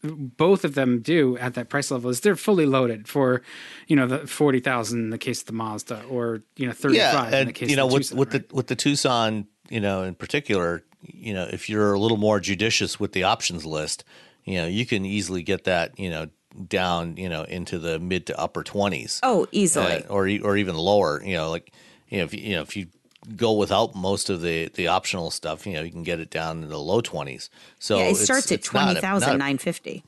[0.03, 3.41] both of them do at that price level is they're fully loaded for,
[3.87, 6.95] you know, the 40,000 in the case of the Mazda or, you know, 35
[7.31, 8.49] yeah, in the case you know, of the with Tucson, with right?
[8.49, 12.39] the with the Tucson, you know, in particular, you know, if you're a little more
[12.39, 14.03] judicious with the options list,
[14.45, 16.27] you know, you can easily get that, you know,
[16.67, 19.19] down, you know, into the mid to upper twenties.
[19.23, 20.03] oh, easily.
[20.03, 21.23] uh, or e- or even lower.
[21.23, 21.71] You know, like
[22.09, 22.87] you know, if you, know if you
[23.35, 26.61] go without most of the the optional stuff, you know, you can get it down
[26.63, 27.49] in the low twenties.
[27.79, 30.03] So yeah, it it's- starts at it's not a- twenty thousand not a- nine fifty.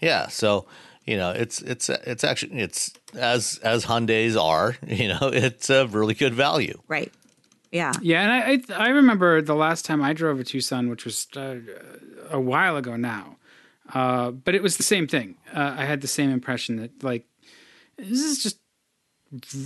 [0.00, 0.66] Yeah, so
[1.04, 4.76] you know, it's it's it's actually it's as as Hyundai's are.
[4.86, 6.80] You know, it's a really good value.
[6.88, 7.12] Right.
[7.74, 7.92] Yeah.
[8.00, 8.32] Yeah, and
[8.70, 11.56] I, I I remember the last time I drove a Tucson, which was uh,
[12.30, 13.36] a while ago now,
[13.92, 15.34] uh, but it was the same thing.
[15.52, 17.26] Uh, I had the same impression that like
[17.98, 18.58] this is just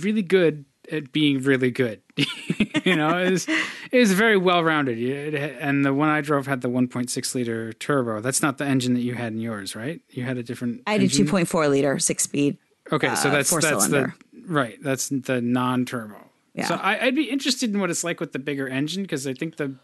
[0.01, 2.01] really good at being really good.
[2.83, 3.47] you know, it was,
[3.91, 5.35] it was very well rounded.
[5.35, 8.21] And the one I drove had the 1.6 liter turbo.
[8.21, 10.01] That's not the engine that you had in yours, right?
[10.09, 10.81] You had a different.
[10.87, 12.57] I had a two point four liter six speed.
[12.91, 14.15] Okay, so uh, that's that's four-cylinder.
[14.33, 14.81] the right.
[14.81, 16.28] That's the non-turbo.
[16.59, 16.67] Yeah.
[16.67, 19.33] So I, I'd be interested in what it's like with the bigger engine because I
[19.33, 19.75] think the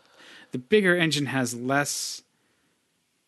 [0.52, 2.22] the bigger engine has less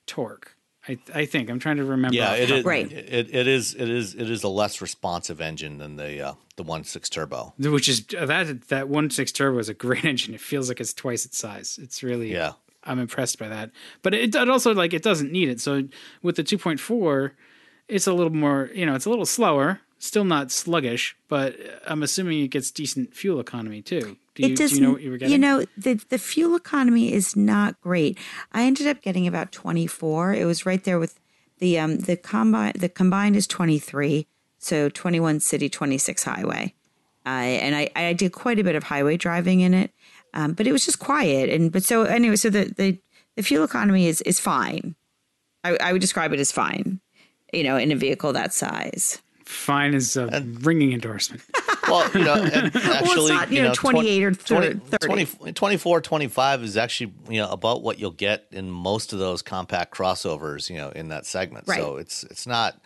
[0.06, 0.56] torque.
[0.88, 2.16] I I think I'm trying to remember.
[2.16, 2.64] Yeah, off it the is.
[2.64, 2.92] top- Right.
[2.92, 3.74] It, it is.
[3.76, 4.16] It is.
[4.16, 7.54] It is a less responsive engine than the uh, the one six turbo.
[7.60, 10.34] which is that that one six turbo is a great engine.
[10.34, 11.78] It feels like it's twice its size.
[11.82, 12.54] It's really Yeah.
[12.84, 13.72] I'm impressed by that.
[14.02, 15.60] But it, it also like it doesn't need it.
[15.60, 15.90] So
[16.22, 17.32] with the 2.4,
[17.90, 18.70] it's a little more.
[18.74, 19.82] You know, it's a little slower.
[20.00, 21.56] Still not sluggish, but
[21.86, 24.18] I'm assuming it gets decent fuel economy too.
[24.36, 24.78] Do you, it doesn't.
[24.78, 25.42] you know what you were getting?
[25.42, 28.18] know, the the fuel economy is not great.
[28.52, 30.34] I ended up getting about twenty four.
[30.34, 31.20] It was right there with
[31.58, 32.74] the um the combine.
[32.76, 34.28] The combined is twenty three.
[34.60, 36.76] So twenty one city, twenty six highway.
[37.26, 39.92] Uh, and I, I did quite a bit of highway driving in it,
[40.34, 41.50] um, but it was just quiet.
[41.50, 43.00] And but so anyway, so the the,
[43.36, 44.96] the fuel economy is is fine.
[45.64, 47.02] I, I would describe it as fine.
[47.52, 49.22] You know, in a vehicle that size.
[49.48, 51.42] Fine is a ringing endorsement.
[51.88, 55.26] Well, you know, and actually, not, you know, 28 or 20 30.
[55.26, 59.42] 20 24, 25 is actually you know about what you'll get in most of those
[59.42, 60.70] compact crossovers.
[60.70, 61.66] You know, in that segment.
[61.66, 62.82] So it's it's not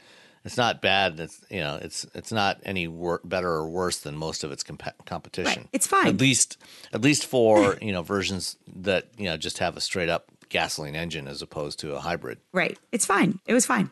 [0.45, 1.19] it's not bad.
[1.19, 4.61] It's you know it's it's not any wor- better or worse than most of its
[4.61, 5.61] comp- competition.
[5.63, 5.69] Right.
[5.73, 6.05] It's fine.
[6.05, 6.57] At least
[6.93, 10.95] at least for you know versions that you know just have a straight up gasoline
[10.95, 12.37] engine as opposed to a hybrid.
[12.51, 12.77] Right.
[12.91, 13.39] It's fine.
[13.47, 13.89] It was fine.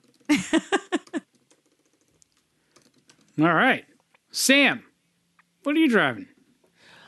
[3.40, 3.86] All right,
[4.32, 4.84] Sam,
[5.64, 6.28] what are you driving?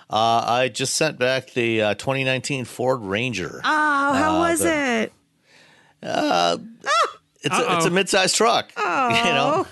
[0.09, 3.61] Uh, I just sent back the uh, 2019 Ford Ranger.
[3.63, 5.13] Oh, how was the- it?
[6.03, 8.71] it's a, it's a mid-sized truck.
[8.77, 9.67] You know,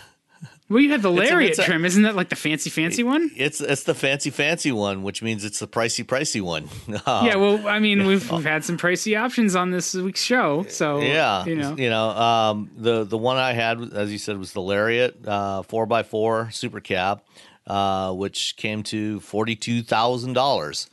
[0.69, 3.31] Well, you had the lariat it's a- trim, isn't that like the fancy, fancy one?
[3.35, 6.69] it's it's the fancy fancy one, which means it's the pricey pricey one.
[7.07, 10.63] Um, Yeah, well, I mean, we've we've had some pricey options on this week's show,
[10.69, 14.53] so Yeah, you know, you um, the the one I had, as you said, was
[14.53, 17.21] the Lariat uh, four x four super cab,
[17.65, 20.87] uh, which came to forty two thousand dollars,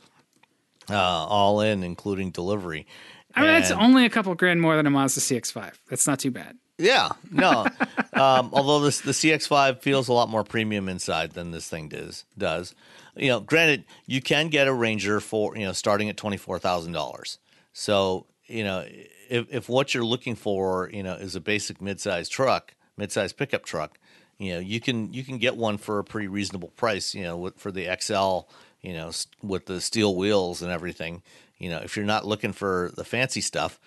[0.89, 2.87] uh, all in, including delivery.
[3.35, 5.73] I mean, that's only a couple grand more than a Mazda CX-5.
[5.89, 6.57] That's not too bad.
[6.77, 7.65] Yeah, no.
[8.13, 12.25] um, although this the CX5 feels a lot more premium inside than this thing does.
[12.37, 12.75] Does
[13.15, 13.39] you know?
[13.39, 17.39] Granted, you can get a Ranger for you know starting at twenty four thousand dollars.
[17.73, 18.85] So you know,
[19.29, 23.65] if if what you're looking for you know is a basic midsize truck, midsize pickup
[23.65, 23.97] truck,
[24.37, 27.15] you know you can you can get one for a pretty reasonable price.
[27.15, 28.49] You know, with, for the XL,
[28.81, 29.11] you know,
[29.41, 31.23] with the steel wheels and everything.
[31.57, 33.79] You know, if you're not looking for the fancy stuff,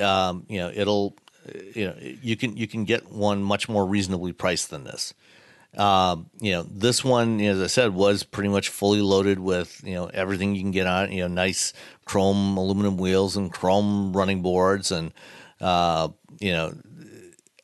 [0.00, 1.16] um, you know, it'll
[1.74, 5.14] you know you can you can get one much more reasonably priced than this.
[5.76, 9.94] Um, you know, this one, as I said, was pretty much fully loaded with you
[9.94, 11.12] know everything you can get on.
[11.12, 11.72] You know, nice
[12.04, 15.12] chrome aluminum wheels and chrome running boards, and
[15.60, 16.08] uh,
[16.40, 16.74] you know,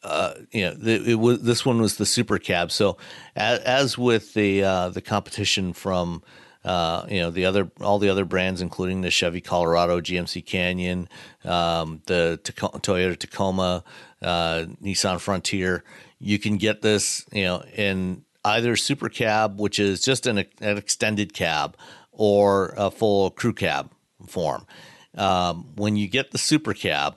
[0.05, 2.71] uh, you know, it was this one was the super cab.
[2.71, 2.97] So,
[3.35, 6.23] as, as with the uh, the competition from
[6.67, 11.09] uh, you know the other all the other brands, including the Chevy Colorado, GMC Canyon,
[11.45, 13.85] um, the Taco- Toyota Tacoma,
[14.21, 15.85] uh, Nissan Frontier,
[16.19, 20.77] you can get this you know in either super cab, which is just an, an
[20.77, 21.77] extended cab,
[22.11, 23.91] or a full crew cab
[24.27, 24.67] form.
[25.17, 27.17] Um, when you get the super cab,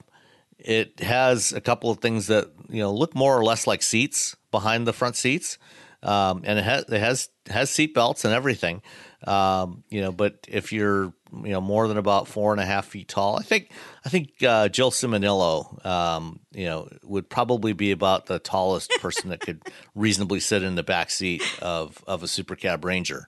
[0.60, 4.36] it has a couple of things that you know look more or less like seats
[4.52, 5.58] behind the front seats,
[6.04, 8.84] um, and it has it has has seat belts and everything.
[9.26, 12.86] Um, you know, but if you're you know more than about four and a half
[12.86, 13.72] feet tall, I think
[14.06, 19.30] I think uh, Jill Ciminillo, um, you know, would probably be about the tallest person
[19.30, 19.62] that could
[19.96, 23.28] reasonably sit in the back seat of of a super cab Ranger.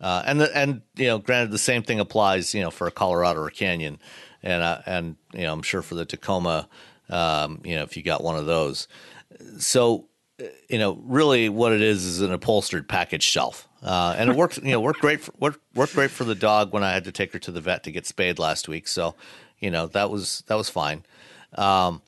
[0.00, 2.90] Uh, and the, and you know, granted, the same thing applies, you know, for a
[2.90, 3.98] Colorado or Canyon,
[4.42, 6.68] and uh, and you know, I'm sure for the Tacoma,
[7.10, 8.88] um, you know, if you got one of those.
[9.58, 10.08] So,
[10.40, 14.36] uh, you know, really, what it is is an upholstered package shelf, uh, and it
[14.36, 14.58] works.
[14.62, 15.20] You know, worked great.
[15.20, 17.60] For, worked worked great for the dog when I had to take her to the
[17.60, 18.88] vet to get spayed last week.
[18.88, 19.14] So,
[19.58, 21.04] you know, that was that was fine.
[21.54, 22.02] Um,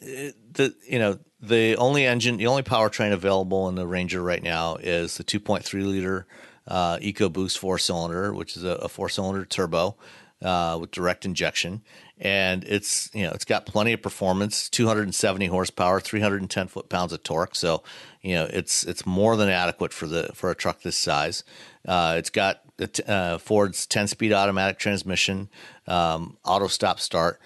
[0.00, 4.76] the you know the only engine, the only powertrain available in the Ranger right now
[4.76, 6.26] is the 2.3 liter
[6.66, 9.96] uh, EcoBoost four cylinder, which is a, a four cylinder turbo
[10.42, 11.82] uh, with direct injection,
[12.20, 17.22] and it's you know it's got plenty of performance, 270 horsepower, 310 foot pounds of
[17.22, 17.54] torque.
[17.54, 17.82] So
[18.22, 21.44] you know it's it's more than adequate for the for a truck this size.
[21.86, 22.62] Uh, it's got
[23.06, 25.48] uh, Ford's 10 speed automatic transmission,
[25.86, 27.40] um, auto stop start.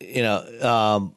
[0.00, 1.14] You know, um,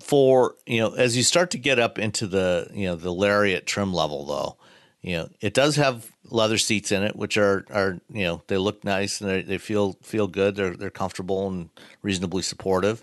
[0.00, 3.66] for you know as you start to get up into the you know the lariat
[3.66, 4.56] trim level though
[5.00, 8.56] you know it does have leather seats in it which are are you know they
[8.56, 11.68] look nice and they, they feel feel good they're they're comfortable and
[12.02, 13.02] reasonably supportive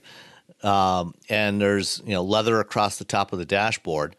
[0.63, 4.15] um, and there's you know leather across the top of the dashboard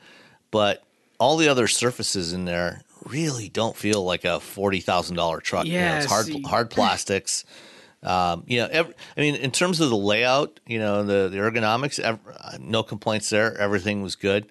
[0.50, 0.82] but
[1.18, 5.66] all the other surfaces in there really don't feel like a forty thousand dollar truck.
[5.66, 7.44] you know, it's Yeah, hard see- hard plastics.
[8.02, 11.38] Um, you know, ev I mean, in terms of the layout, you know, the, the
[11.38, 12.18] ergonomics, ev-
[12.60, 13.56] no complaints there.
[13.58, 14.46] Everything was good,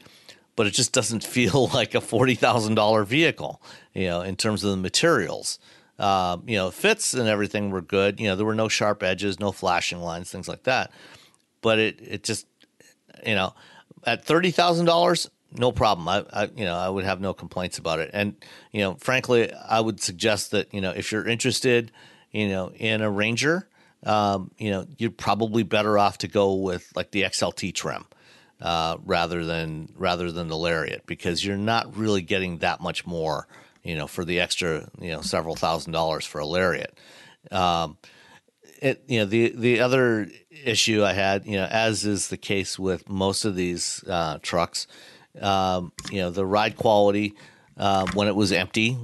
[0.55, 3.61] but it just doesn't feel like a forty thousand dollar vehicle.
[3.93, 5.59] You know, in terms of the materials,
[5.99, 8.19] um, you know, fits and everything were good.
[8.19, 10.91] You know, there were no sharp edges, no flashing lines, things like that.
[11.61, 12.47] But it it just,
[13.25, 13.53] you know,
[14.05, 16.07] at thirty thousand dollars, no problem.
[16.07, 18.09] I, I you know I would have no complaints about it.
[18.13, 18.35] And
[18.71, 21.91] you know, frankly, I would suggest that you know if you're interested,
[22.31, 23.69] you know, in a Ranger,
[24.05, 28.05] um, you know, you're probably better off to go with like the XLT trim
[28.63, 33.45] uh, rather than rather than the Lariat because you're not really getting that much more,
[33.83, 36.97] you know, for the extra you know several thousand dollars for a Lariat.
[37.51, 37.97] Um,
[38.81, 42.79] it you know the the other issue I had you know as is the case
[42.79, 44.87] with most of these uh, trucks,
[45.41, 47.35] um, you know the ride quality
[47.77, 48.97] uh, when it was empty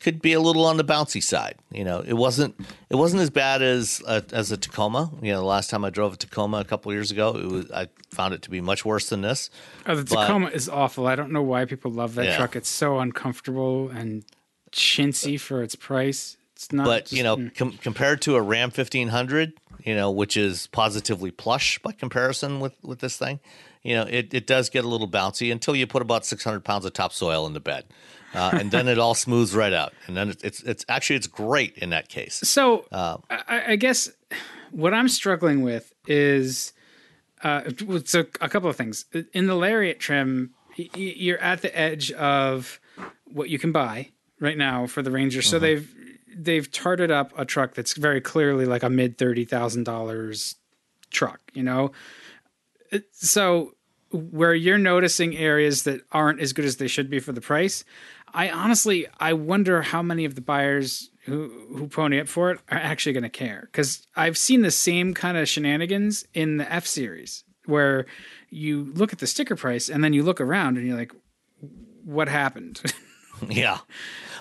[0.00, 1.54] could be a little on the bouncy side.
[1.70, 2.54] You know, it wasn't
[2.90, 5.10] it wasn't as bad as a, as a Tacoma.
[5.22, 7.70] You know, the last time I drove a Tacoma a couple years ago, it was
[7.70, 9.50] I found it to be much worse than this.
[9.86, 11.06] Oh, the But- Tacoma is awful.
[11.06, 12.36] I don't know why people love that Yeah.
[12.36, 12.56] truck.
[12.56, 14.24] It's so uncomfortable and
[14.72, 16.36] chintzy for its price.
[16.54, 16.86] It's not.
[16.86, 17.54] but just- you know, mm.
[17.54, 19.52] com- compared to a Ram fifteen hundred,
[19.84, 23.38] you know, which is positively plush by comparison with with this thing,
[23.88, 26.62] you know, it, it does get a little bouncy until you put about six hundred
[26.62, 27.84] pounds of topsoil in the bed,
[28.34, 31.26] uh, and then it all smooths right out, and then it's, it's it's actually it's
[31.26, 32.34] great in that case.
[32.44, 34.10] So uh, I, I guess
[34.72, 36.74] what I'm struggling with is
[37.42, 37.62] uh,
[38.04, 40.50] so a couple of things in the lariat trim.
[40.94, 42.78] You're at the edge of
[43.24, 45.42] what you can buy right now for the Ranger.
[45.42, 45.92] So they've
[46.36, 50.56] they've tarted up a truck that's very clearly like a mid thirty thousand dollars
[51.10, 51.40] truck.
[51.54, 51.92] You know,
[53.12, 53.74] so
[54.10, 57.84] where you're noticing areas that aren't as good as they should be for the price,
[58.32, 62.60] I honestly I wonder how many of the buyers who who pony up for it
[62.70, 66.72] are actually going to care because I've seen the same kind of shenanigans in the
[66.72, 68.06] F series where
[68.50, 71.12] you look at the sticker price and then you look around and you're like,
[72.04, 72.80] what happened?
[73.48, 73.78] Yeah.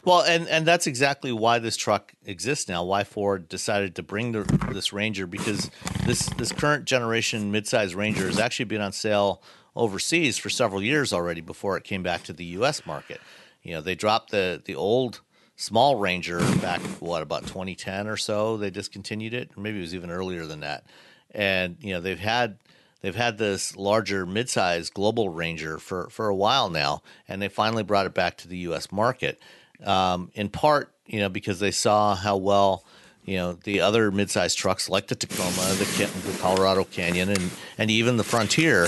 [0.05, 2.83] Well, and and that's exactly why this truck exists now.
[2.83, 5.69] Why Ford decided to bring the, this Ranger because
[6.05, 9.43] this this current generation midsize Ranger has actually been on sale
[9.77, 12.85] overseas for several years already before it came back to the U.S.
[12.85, 13.21] market.
[13.63, 15.21] You know, they dropped the the old
[15.55, 18.57] small Ranger back what about 2010 or so.
[18.57, 20.85] They discontinued it, or maybe it was even earlier than that.
[21.31, 22.57] And you know, they've had
[23.01, 27.83] they've had this larger midsize global Ranger for, for a while now, and they finally
[27.83, 28.91] brought it back to the U.S.
[28.91, 29.39] market.
[29.83, 32.83] Um, in part, you know, because they saw how well,
[33.25, 37.91] you know, the other midsize trucks like the Tacoma, the, the Colorado Canyon, and and
[37.91, 38.87] even the Frontier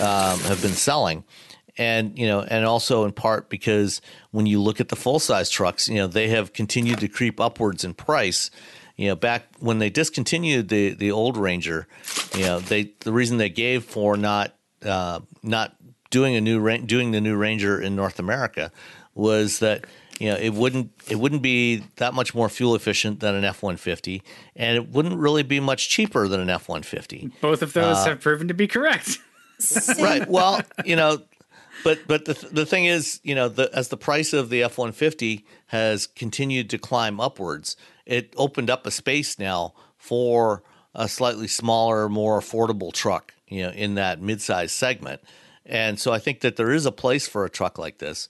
[0.00, 1.24] um, have been selling.
[1.78, 5.48] And you know, and also in part because when you look at the full size
[5.48, 8.50] trucks, you know, they have continued to creep upwards in price
[9.00, 11.88] you know, back when they discontinued the the old Ranger,
[12.34, 15.74] you know, they the reason they gave for not uh, not
[16.10, 18.70] doing a new doing the new Ranger in North America
[19.14, 19.86] was that
[20.18, 23.62] you know it wouldn't it wouldn't be that much more fuel efficient than an F
[23.62, 24.22] one fifty,
[24.54, 27.30] and it wouldn't really be much cheaper than an F one fifty.
[27.40, 29.16] Both of those have proven to be correct.
[30.00, 30.28] right.
[30.28, 31.22] Well, you know,
[31.84, 34.78] but but the the thing is, you know, the as the price of the F
[34.78, 40.62] one fifty has continued to climb upwards, it opened up a space now for
[40.94, 45.20] a slightly smaller, more affordable truck, you know, in that midsize segment.
[45.64, 48.28] And so I think that there is a place for a truck like this.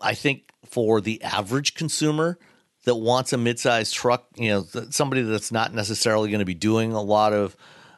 [0.00, 2.38] I think for the average consumer
[2.84, 6.54] that wants a midsize truck, you know, th- somebody that's not necessarily going to be
[6.54, 7.56] doing a lot of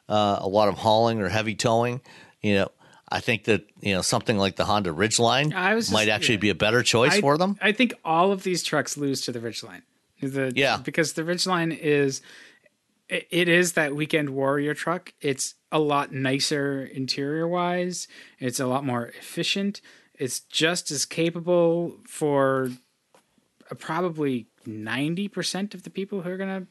[0.09, 2.01] uh, a lot of hauling or heavy towing,
[2.43, 2.69] you know,
[3.09, 6.35] I think that you know something like the Honda Ridgeline I was just- might actually
[6.37, 6.41] yeah.
[6.41, 7.57] be a better choice I, for them.
[7.61, 9.83] I think all of these trucks lose to the Ridgeline.
[10.21, 10.79] The, Yeah.
[10.79, 12.21] because the Ridgeline is
[13.09, 15.13] it, it is that weekend warrior truck.
[15.21, 18.09] It's a lot nicer interior wise.
[18.41, 19.81] It's a lot more efficient.
[20.19, 22.71] It's just as capable for
[23.71, 26.67] uh, probably ninety percent of the people who are gonna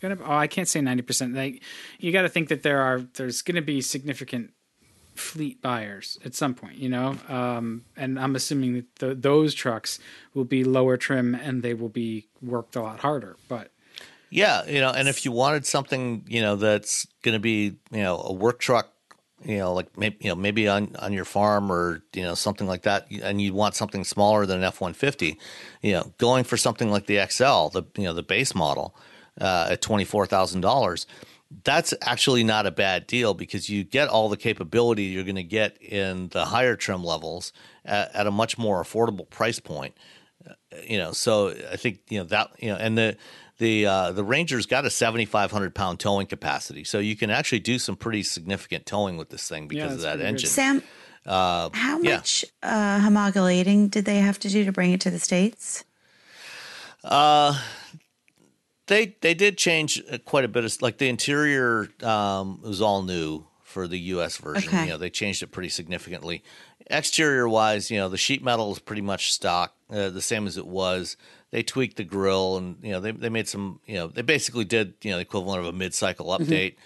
[0.00, 0.18] gonna.
[0.24, 1.34] Oh, I can't say ninety percent.
[1.34, 1.62] Like
[1.98, 4.52] you got to think that there are there's gonna be significant
[5.14, 7.16] fleet buyers at some point, you know.
[7.28, 9.98] Um, and I'm assuming that the, those trucks
[10.34, 13.36] will be lower trim and they will be worked a lot harder.
[13.48, 13.70] But
[14.30, 18.02] Yeah, you know, and if you wanted something, you know, that's going to be, you
[18.02, 18.88] know, a work truck,
[19.44, 22.66] you know, like maybe, you know, maybe on on your farm or you know something
[22.66, 25.38] like that, and you want something smaller than an F one fifty,
[25.82, 28.94] you know, going for something like the XL, the you know the base model,
[29.40, 31.06] uh, at twenty four thousand dollars,
[31.64, 35.42] that's actually not a bad deal because you get all the capability you're going to
[35.42, 37.52] get in the higher trim levels
[37.84, 39.94] at, at a much more affordable price point
[40.86, 43.16] you know so i think you know that you know and the
[43.58, 47.78] the uh, the ranger's got a 7500 pound towing capacity so you can actually do
[47.78, 50.28] some pretty significant towing with this thing because of that pretty good.
[50.28, 50.82] engine Sam,
[51.26, 52.16] uh, how yeah.
[52.16, 55.84] much uh, homologating did they have to do to bring it to the states?
[58.92, 63.02] They they did change uh, quite a bit of like the interior um, was all
[63.02, 64.68] new for the US version.
[64.68, 64.84] Okay.
[64.84, 66.42] you know they changed it pretty significantly.
[66.88, 70.56] Exterior wise you know the sheet metal is pretty much stock uh, the same as
[70.56, 71.16] it was.
[71.50, 74.64] They tweaked the grill and you know they, they made some you know they basically
[74.64, 76.76] did you know the equivalent of a mid-cycle update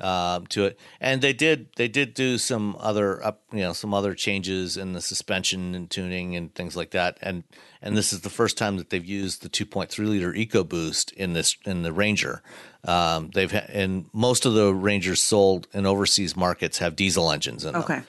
[0.00, 0.78] um, to it.
[1.00, 4.92] And they did they did do some other up you know some other changes in
[4.92, 7.18] the suspension and tuning and things like that.
[7.22, 7.44] And
[7.86, 11.56] and this is the first time that they've used the 2.3 liter EcoBoost in this
[11.64, 12.42] in the Ranger
[12.84, 17.64] um, they've ha- and most of the Rangers sold in overseas markets have diesel engines
[17.64, 18.02] in them Okay.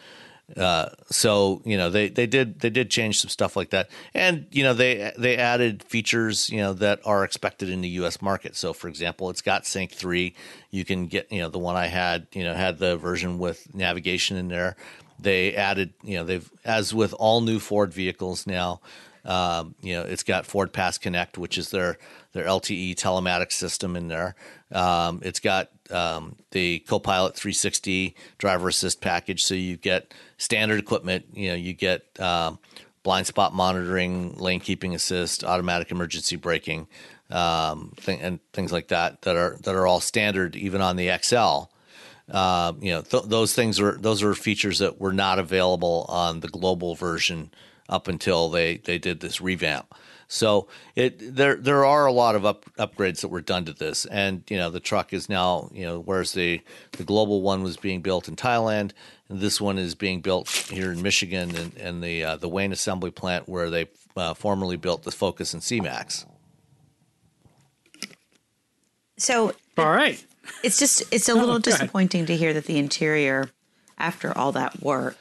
[0.56, 4.48] Uh, so you know they, they did they did change some stuff like that, and
[4.50, 8.22] you know they they added features you know that are expected in the U.S.
[8.22, 8.56] market.
[8.56, 10.36] So for example, it's got Sync three.
[10.72, 13.76] You can get you know the one I had you know had the version with
[13.76, 14.78] navigation in there.
[15.20, 18.80] They added you know they've as with all new Ford vehicles now.
[19.28, 21.98] Um, you know, it's got Ford Pass Connect, which is their
[22.32, 24.36] their LTE telematics system in there.
[24.72, 31.26] Um, it's got um, the Copilot 360 driver assist package, so you get standard equipment.
[31.34, 32.58] You know, you get um,
[33.04, 36.88] blind spot monitoring, lane keeping assist, automatic emergency braking,
[37.30, 41.18] um, th- and things like that that are that are all standard even on the
[41.22, 41.70] XL.
[42.30, 46.40] Uh, you know, th- those things are those are features that were not available on
[46.40, 47.52] the global version
[47.90, 49.94] up until they they did this revamp.
[50.30, 54.06] So it there there are a lot of up, upgrades that were done to this,
[54.06, 56.62] and you know the truck is now you know whereas the
[56.94, 58.92] the global one was being built in Thailand,
[59.30, 62.74] and this one is being built here in Michigan and, and the uh, the Wayne
[62.74, 66.26] assembly plant where they uh, formerly built the Focus and C-Max.
[69.18, 70.24] So All right.
[70.64, 71.90] it's just it's a Oh, little go ahead.
[71.90, 73.50] disappointing to hear that the interior,
[73.98, 75.18] after all that work,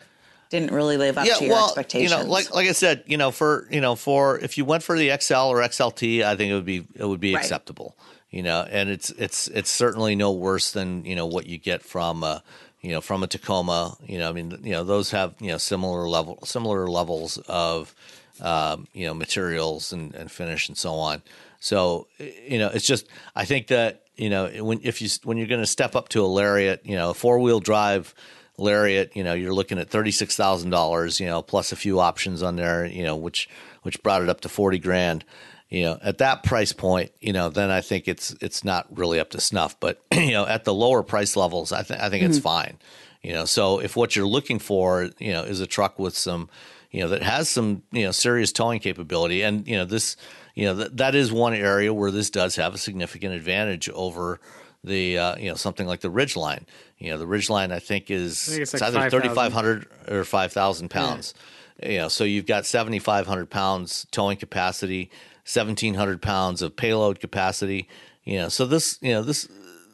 [0.50, 2.10] didn't really live up to your expectations.
[2.10, 4.82] you know, like like I said, you know, for you know, for if you went
[4.82, 7.40] for the XL or XLT, I think it would be it would be Right.
[7.42, 7.96] acceptable.
[8.30, 11.82] You know, and it's it's it's certainly no worse than you know what you get
[11.82, 12.40] from uh,
[12.80, 13.96] you know from a Tacoma.
[14.04, 17.94] You know, I mean, you know, those have you know similar level similar levels of
[18.40, 21.22] um, you know materials and, and finish and so on.
[21.60, 25.46] So you know, it's just I think that you know when if you when you're
[25.46, 28.14] going to step up to a Lariat, you know, four wheel drive
[28.58, 32.00] Lariat, you know, you're looking at thirty six thousand dollars, you know, plus a few
[32.00, 33.48] options on there, you know, which
[33.82, 35.24] which brought it up to forty grand.
[35.68, 39.18] You know, at that price point, you know, then I think it's it's not really
[39.18, 39.78] up to snuff.
[39.80, 42.78] But you know, at the lower price levels, I think I think it's fine.
[43.22, 46.48] You know, so if what you're looking for, you know, is a truck with some,
[46.92, 50.16] you know, that has some, you know, serious towing capability, and you know, this,
[50.54, 54.38] you know, th- that is one area where this does have a significant advantage over
[54.84, 56.62] the, uh, you know, something like the Ridgeline.
[56.98, 60.88] You know, the Ridgeline I think is think it's it's like either 3,500 or 5,000
[60.88, 61.34] pounds.
[61.82, 65.10] You know, so you've got 7,500 pounds towing capacity,
[65.44, 67.88] 1,700 pounds of payload capacity.
[68.24, 69.46] You know, so this, you know, this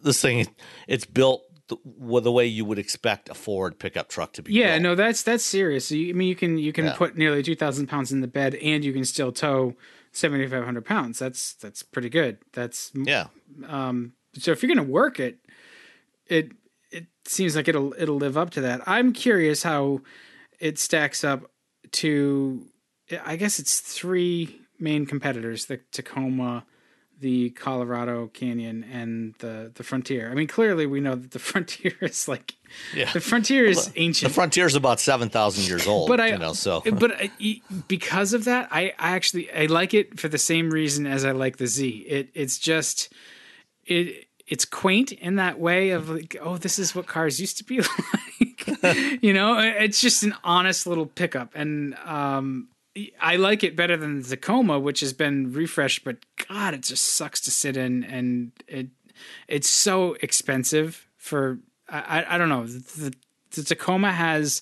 [0.05, 0.47] this thing,
[0.87, 1.77] it's built the,
[2.21, 4.53] the way you would expect a Ford pickup truck to be.
[4.53, 4.83] Yeah, built.
[4.83, 5.87] no, that's that's serious.
[5.89, 6.95] So you, I mean, you can you can Yeah.
[6.95, 9.75] put nearly two thousand pounds in the bed, and you can still tow
[10.13, 11.19] seventy five hundred pounds.
[11.19, 12.39] That's that's pretty good.
[12.53, 13.27] That's yeah,
[13.67, 15.39] um, so if you're gonna work it,
[16.27, 16.53] it
[16.93, 18.83] it seems like it'll it'll live up to that.
[18.87, 20.01] I'm curious how
[20.61, 21.51] it stacks up
[21.93, 22.67] to.
[23.25, 26.65] I guess it's three main competitors: the Tacoma,
[27.19, 30.31] the Colorado Canyon, and the the Frontier.
[30.31, 32.55] I mean, clearly we know that the Frontier is like
[32.95, 33.11] yeah.
[33.13, 34.31] the Frontier is ancient.
[34.31, 36.09] The Frontier is about seven thousand years old.
[36.09, 39.95] but I, you know, so but I, because of that, I, I actually I like
[39.95, 42.05] it for the same reason as I like the Z.
[42.09, 43.13] It it's just
[43.85, 47.65] it it's quaint in that way of like oh this is what cars used to
[47.65, 47.81] be
[48.83, 49.59] like, you know.
[49.59, 52.69] It's just an honest little pickup, and um,
[53.19, 56.05] I like it better than the Tacoma, which has been refreshed.
[56.05, 56.19] But
[56.51, 58.89] God, it just sucks to sit in, and it
[59.49, 63.15] it's so expensive for I I, don't know the,
[63.53, 64.61] the Tacoma has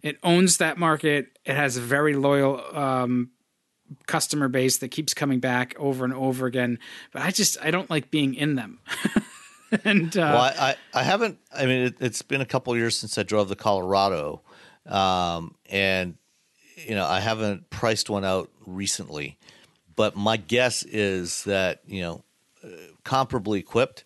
[0.00, 1.38] it owns that market.
[1.44, 3.32] It has a very loyal um,
[4.06, 6.78] customer base that keeps coming back over and over again.
[7.12, 8.78] But I just I don't like being in them.
[9.84, 11.38] and uh, Well, I, I, I haven't.
[11.54, 14.42] I mean, it, it's been a couple years since I drove the Colorado,
[14.86, 16.14] um, and
[16.76, 19.38] you know, I haven't priced one out recently.
[19.94, 22.24] But my guess is that you know,
[22.62, 22.68] uh,
[23.04, 24.04] comparably equipped,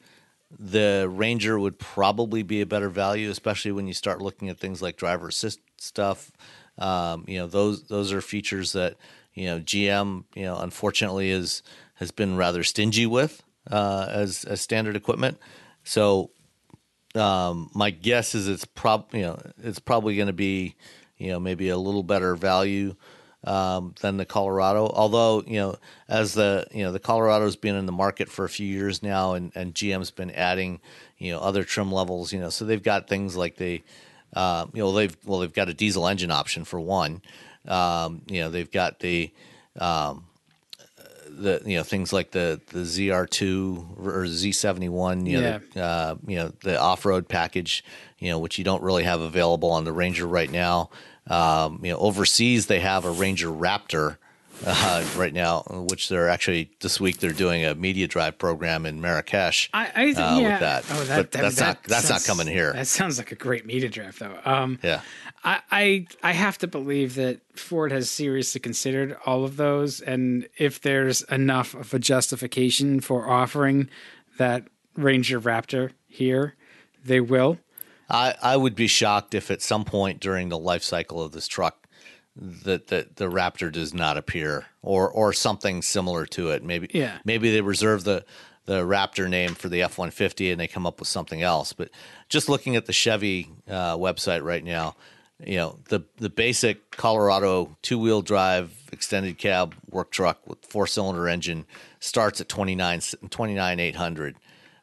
[0.59, 4.81] the Ranger would probably be a better value, especially when you start looking at things
[4.81, 6.31] like driver assist stuff.
[6.79, 8.97] Um, you know, those those are features that
[9.35, 11.63] you know GM, you know, unfortunately is
[11.95, 15.39] has been rather stingy with uh, as as standard equipment.
[15.85, 16.31] So
[17.15, 20.77] um, my guess is it's prob you know it's probably going to be
[21.17, 22.95] you know maybe a little better value
[23.45, 24.89] um, than the Colorado.
[24.89, 25.77] Although you know
[26.09, 29.35] as the you know the Colorado's been in the market for a few years now,
[29.35, 30.81] and and GM's been adding
[31.19, 32.33] you know other trim levels.
[32.33, 33.83] You know so they've got things like they
[34.35, 37.23] uh, you know they've well they've got a diesel engine option for one.
[37.67, 39.31] Um, you know they've got the
[39.79, 40.25] um,
[41.29, 46.37] the you know things like the the ZR2 or Z71 you know the, uh, you
[46.37, 47.85] know the off-road package
[48.19, 50.91] you know which you don't really have available on the Ranger right now.
[51.27, 54.17] Um, you know overseas they have a Ranger Raptor
[54.67, 59.01] uh, right now, which they're actually this week they're doing a media drive program in
[59.01, 59.71] Marrakesh.
[59.73, 60.51] I, I uh, yeah.
[60.51, 60.85] with that.
[60.91, 62.73] Oh, that, but that- that's that not that's not coming here.
[62.73, 64.39] That sounds like a great media drive, though.
[64.45, 65.01] Um, Yeah.
[65.43, 70.47] I, I I have to believe that Ford has seriously considered all of those, and
[70.59, 73.89] if there's enough of a justification for offering
[74.37, 74.65] that
[74.97, 76.57] Ranger Raptor here,
[77.05, 77.59] they will.
[78.11, 81.47] I, I would be shocked if at some point during the life cycle of this
[81.47, 81.87] truck
[82.37, 86.63] that the, the Raptor does not appear or or something similar to it.
[86.65, 87.19] Maybe Yeah.
[87.25, 88.25] maybe they reserve the
[88.67, 91.73] the Raptor name for the F one fifty and they come up with something else.
[91.73, 91.91] But
[92.29, 94.95] just looking at the Chevy uh, website right now,
[95.45, 100.87] you know the the basic Colorado two wheel drive extended cab work truck with four
[100.87, 101.65] cylinder engine
[101.99, 103.01] starts at 29
[103.81, 104.37] 800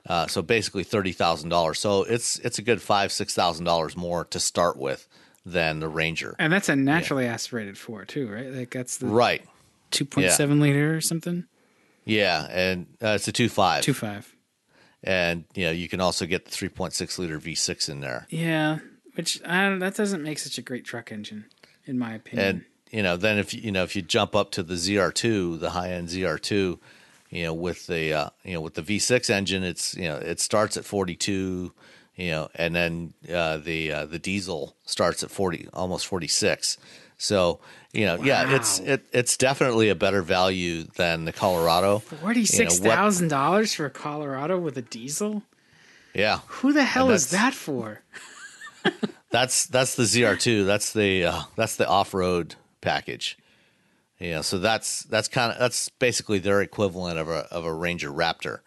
[0.09, 1.79] uh, so basically thirty thousand dollars.
[1.79, 5.07] So it's it's a good five six thousand dollars more to start with
[5.51, 6.35] than the Ranger.
[6.39, 8.51] And that's a naturally aspirated four too, right?
[8.51, 9.41] Like that's the Right.
[9.91, 11.45] two point seven liter or something.
[12.05, 13.83] Yeah, and uh, it's a two five.
[13.83, 14.33] Two five.
[15.03, 17.99] and you know you can also get the three point six liter V six in
[18.01, 18.27] there.
[18.29, 18.79] Yeah,
[19.15, 21.45] which I don't, that doesn't make such a great truck engine,
[21.85, 22.47] in my opinion.
[22.47, 25.13] And you know then if you you know if you jump up to the ZR
[25.13, 26.79] two, the high end ZR two,
[27.29, 30.15] you know with the uh, you know with the V six engine, it's you know
[30.17, 31.73] it starts at forty two.
[32.17, 36.77] You know, and then uh, the uh, the diesel starts at forty, almost forty six.
[37.17, 37.59] So
[37.93, 41.99] you know, yeah, it's it, it's definitely a better value than the Colorado.
[41.99, 45.43] Forty six thousand dollars for a Colorado with a diesel.
[46.13, 48.01] Yeah, Who the hell is that for?
[49.29, 50.65] That's that's the ZR2.
[50.65, 53.37] That's the uh, that's the off-road package.
[54.19, 58.09] Yeah, so that's that's kind of that's basically their equivalent of a of a Ranger
[58.09, 58.59] Raptor.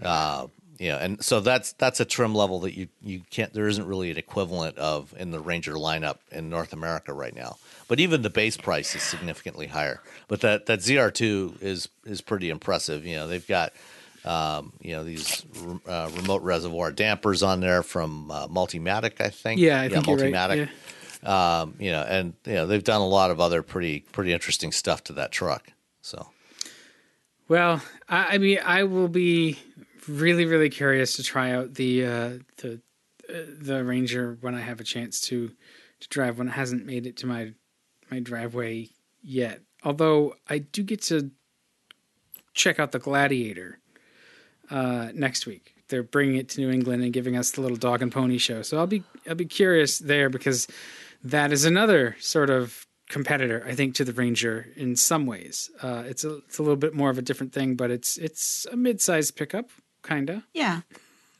[0.00, 0.48] Uh,
[0.78, 4.10] yeah, and so that's that's a trim level that you you can't there isn't really
[4.12, 7.56] an equivalent of in the Ranger lineup in North America right now.
[7.88, 10.00] But even the base price is significantly higher.
[10.28, 13.04] But that that ZR2 is is pretty impressive.
[13.04, 13.72] You know, they've got
[14.24, 15.44] um, you know these
[15.88, 19.60] uh, remote reservoir dampers on there from uh, Multimatic, I think.
[19.60, 20.68] Yeah, I think you're right.
[21.24, 21.60] Yeah.
[21.60, 24.70] Um, you know, and you know they've done a lot of other pretty pretty interesting
[24.70, 25.72] stuff to that truck.
[26.02, 26.28] So
[27.48, 29.58] Well, I, I mean, I will be
[30.08, 32.80] really, really curious to try out the uh, the
[33.28, 35.48] uh, the Ranger when I have a chance to
[36.00, 37.52] to drive when it hasn't made it to my
[38.10, 38.88] my driveway
[39.22, 39.60] yet.
[39.84, 41.30] Although I do get to
[42.54, 43.78] check out the Gladiator
[44.70, 45.74] uh, next week.
[45.88, 48.62] They're bringing it to New England and giving us the little dog and pony show.
[48.62, 50.66] So I'll be I'll be curious there because
[51.24, 55.70] that is another sort of competitor, I think, to the Ranger in some ways.
[55.80, 58.66] Uh, it's a it's a little bit more of a different thing, but it's it's
[58.70, 59.70] a mid-sized pickup,
[60.08, 60.80] kinda, Yeah.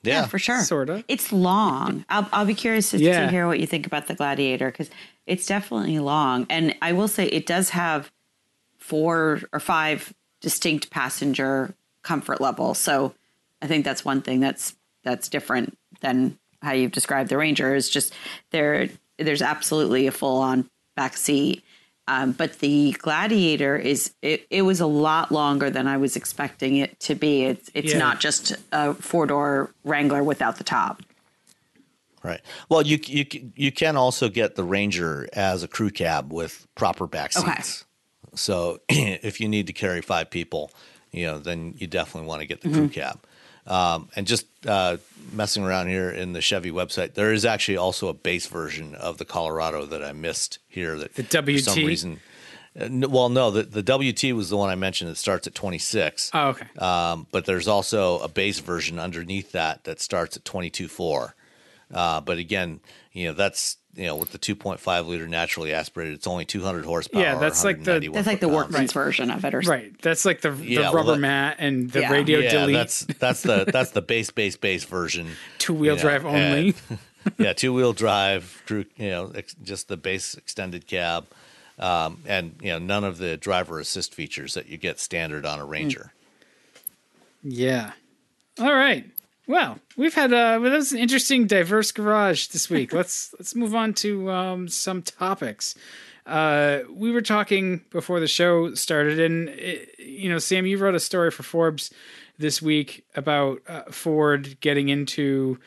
[0.02, 0.60] yeah, for sure.
[0.62, 1.04] sorta.
[1.08, 2.04] It's long.
[2.08, 3.22] I'll, I'll be curious to, Yeah.
[3.26, 4.90] to hear what you think about the Gladiator because
[5.26, 6.46] it's definitely long.
[6.50, 8.10] And I will say it does have
[8.78, 12.78] four or five distinct passenger comfort levels.
[12.78, 13.14] So
[13.60, 17.74] I think that's one thing that's that's different than how you've described the Ranger.
[17.74, 18.12] Is just
[18.50, 18.88] there.
[19.18, 21.64] There's absolutely a full on back seat.
[22.08, 26.76] Um, but the Gladiator is it, it was a lot longer than I was expecting
[26.76, 27.44] it to be.
[27.44, 27.98] It's it's Yeah.
[27.98, 31.02] not just a four door Wrangler without the top.
[32.22, 32.40] right.
[32.68, 37.06] Well, you you you can also get the Ranger as a crew cab with proper
[37.06, 37.44] back seats.
[37.46, 37.62] Okay.
[37.62, 37.84] seats.
[38.34, 40.70] So if you need to carry five people,
[41.12, 42.78] you know, then you definitely want to get the Mm-hmm.
[42.78, 43.20] crew cab.
[43.68, 44.96] Um, and just uh,
[45.32, 49.18] messing around here in the Chevy website, there is actually also a base version of
[49.18, 50.96] the Colorado that I missed here.
[50.96, 52.20] That The for some reason.
[52.80, 56.30] uh, Well, no, the, the WT was the one I mentioned that starts at 26.
[56.32, 56.66] Oh, okay.
[56.78, 61.32] Um, but there's also a base version underneath that that starts at 22.4.
[61.92, 62.80] Uh, but again,
[63.12, 67.22] you know, that's, you know, with the 2.5 liter naturally aspirated, it's only 200 horsepower.
[67.22, 68.72] Yeah, that's like the- That's like the foot-pounds.
[68.72, 69.92] workman's version of it, or right.
[70.02, 72.12] That's like the, the Yeah, well, rubber that- mat and the Yeah.
[72.12, 75.28] radio Yeah, delete that's that's the that's the base base base version.
[75.58, 76.74] two wheel you know, drive only.
[76.90, 76.98] and-
[77.38, 81.26] yeah, two wheel drive, drew, you know, ex- just the base extended cab,
[81.78, 85.58] um, and you know, none of the driver assist features that you get standard on
[85.58, 86.12] a Ranger.
[87.42, 87.92] Yeah.
[88.60, 89.06] All right.
[89.48, 92.92] Well, we've had uh well, that was an interesting diverse garage this week.
[92.92, 95.74] let's let's move on to um some topics.
[96.26, 100.94] Uh we were talking before the show started and it, you know, Sam you wrote
[100.94, 101.90] a story for Forbes
[102.38, 105.58] this week about uh, Ford getting into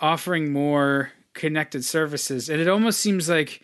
[0.00, 3.62] offering more connected services and it almost seems like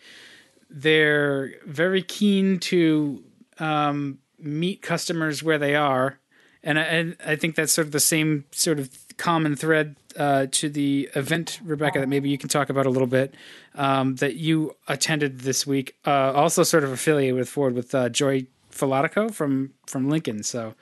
[0.69, 3.23] they're very keen to
[3.59, 6.19] um, meet customers where they are,
[6.63, 10.47] and I, and I think that's sort of the same sort of common thread uh,
[10.51, 13.33] to the event, Rebecca, that maybe you can talk about a little bit
[13.75, 15.95] um, that you attended this week.
[16.05, 20.43] Uh, also, sort of affiliated with Ford with uh, Joy Falotico from from Lincoln.
[20.43, 20.73] So,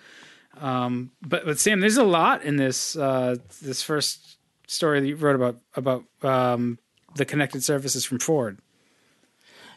[0.59, 5.15] um, but but Sam, there's a lot in this uh, this first story that you
[5.15, 6.79] wrote about about um,
[7.15, 8.59] the connected services from Ford.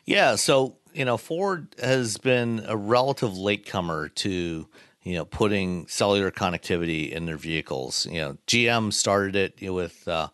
[0.05, 4.69] Yeah, so you know, Ford has been a relative latecomer to
[5.09, 8.07] you know putting cellular connectivity in their vehicles.
[8.11, 10.29] You know, GM started it with uh,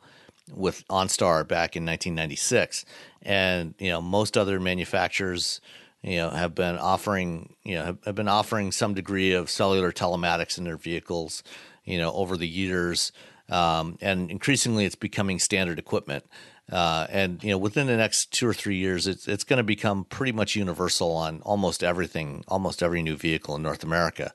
[0.53, 2.85] with OnStar back in 1996,
[3.23, 5.61] and you know most other manufacturers
[6.03, 9.93] you know have been offering you know have, have been offering some degree of cellular
[9.93, 11.45] telematics in their vehicles
[11.85, 13.13] you know over the years.
[13.51, 16.25] Um, and increasingly it's becoming standard equipment
[16.73, 19.65] uh, and you know within the next two or three years it's, it's going to
[19.65, 24.33] become pretty much universal on almost everything almost every new vehicle in north america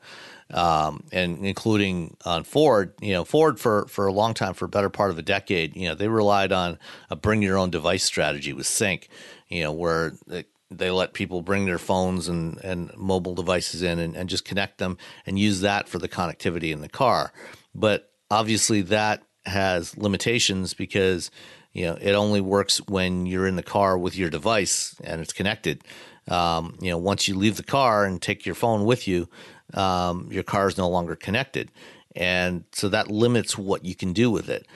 [0.52, 2.94] um, and including on Ford.
[3.02, 5.76] You know, Ford for for a long time, for a better part of a decade,
[5.76, 9.10] you know, they relied on a bring your own device strategy with Sync.
[9.48, 14.00] You know, where they, they let people bring their phones and, and mobile devices in
[14.00, 17.32] and, and just connect them and use that for the connectivity in the car.
[17.74, 21.32] But obviously, that has limitations because
[21.80, 25.32] you know it only works when you're in the car with your device and it's
[25.32, 25.82] connected.
[26.28, 29.30] Um, you know, once you leave the car and take your phone with you,
[29.74, 31.72] um, your car is no longer connected,
[32.16, 34.68] and so that limits what you can do with it.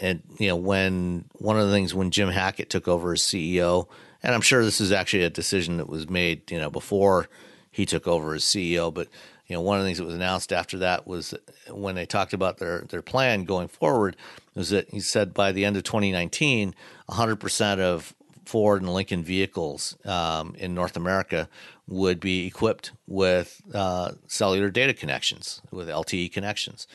[0.00, 3.88] And you know, when one of the things when Jim Hackett took over as CEO,
[4.22, 7.28] and I'm sure this is actually a decision that was made, you know, before
[7.72, 9.08] he took over as CEO, but
[9.46, 11.34] you know, one of the things that was announced after that was
[11.70, 14.16] when they talked about their their plan going forward
[14.54, 16.74] was that he said by the end of 2019,
[17.08, 18.14] 100% of
[18.46, 21.48] Ford and Lincoln vehicles um, in North America
[21.86, 26.86] would be equipped with uh, cellular data connections, with LTE connections,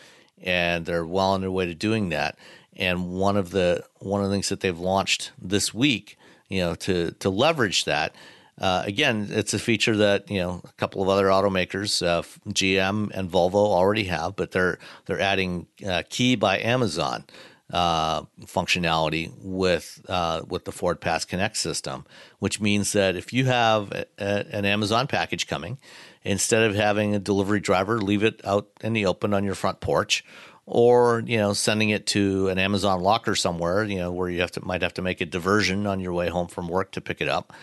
[0.42, 2.38] and they're well on their way to doing that.
[2.76, 6.76] And one of the one of the things that they've launched this week, you know,
[6.76, 8.16] to to leverage that.
[8.60, 13.10] Uh, again, it's a feature that you know a couple of other automakers, uh, GM
[13.14, 17.24] and Volvo, already have, but they're they're adding uh, Key by Amazon,
[17.72, 22.06] uh, functionality with uh, with the Ford Pass Connect system,
[22.40, 25.78] which means that if you have a, a, an Amazon package coming,
[26.24, 29.80] instead of having a delivery driver leave it out in the open on your front
[29.80, 30.26] porch,
[30.66, 34.52] or you know sending it to an Amazon locker somewhere, you know where you have
[34.52, 37.22] to might have to make a diversion on your way home from work to pick
[37.22, 37.54] it up.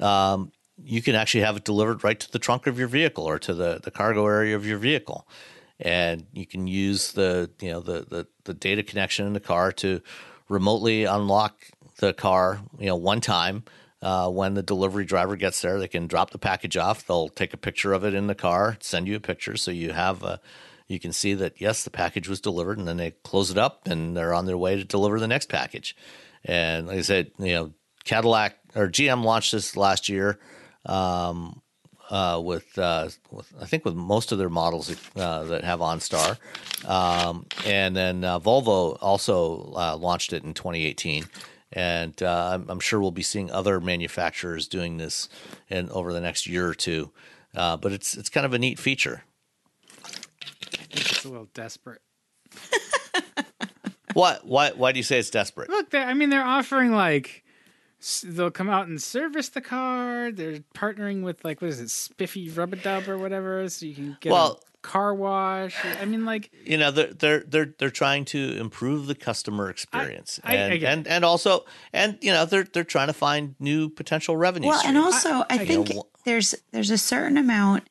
[0.00, 3.38] Um, you can actually have it delivered right to the trunk of your vehicle or
[3.38, 5.26] to the, the cargo area of your vehicle.
[5.78, 9.72] And you can use the you know the, the the data connection in the car
[9.72, 10.00] to
[10.48, 11.54] remotely unlock
[11.98, 13.64] the car you know one time.
[14.02, 17.06] Uh, when the delivery driver gets there they can drop the package off.
[17.06, 19.56] They'll take a picture of it in the car send you a picture.
[19.56, 20.40] So you have a
[20.86, 23.86] you can see that yes the package was delivered and then they close it up
[23.86, 25.96] and they're on their way to deliver the next package.
[26.44, 27.72] And like i said you know
[28.04, 30.38] cadillac or gm launched this last year
[30.86, 31.60] um,
[32.10, 36.38] uh, with, uh, with, I think with most of their models uh, that have OnStar,
[36.88, 41.24] um, and then uh, Volvo also uh, launched it in 2018.
[41.72, 45.28] And uh, I'm, I'm, sure we'll be seeing other manufacturers doing this
[45.68, 47.10] in over the next year or two.
[47.52, 49.24] but it's it's kind of a neat feature.
[50.04, 52.00] I think it's a little desperate.
[54.14, 54.46] what?
[54.46, 54.70] Why?
[54.70, 55.68] Why do you say it's desperate?
[55.68, 57.42] Look, I mean, they're offering like
[58.24, 60.30] they'll come out and service the car.
[60.30, 64.16] They're partnering with like what is it, Spiffy Rubber Dub or whatever, so you can
[64.20, 65.76] get well, a car wash.
[66.00, 70.40] I mean, like you know, they're they're they're they're trying to improve the customer experience,
[70.44, 73.54] I, I, and I and and also and you know they're they're trying to find
[73.58, 74.68] new potential revenue.
[74.68, 74.96] Well, streams.
[74.96, 77.88] and also I, think know, there's there's a certain amount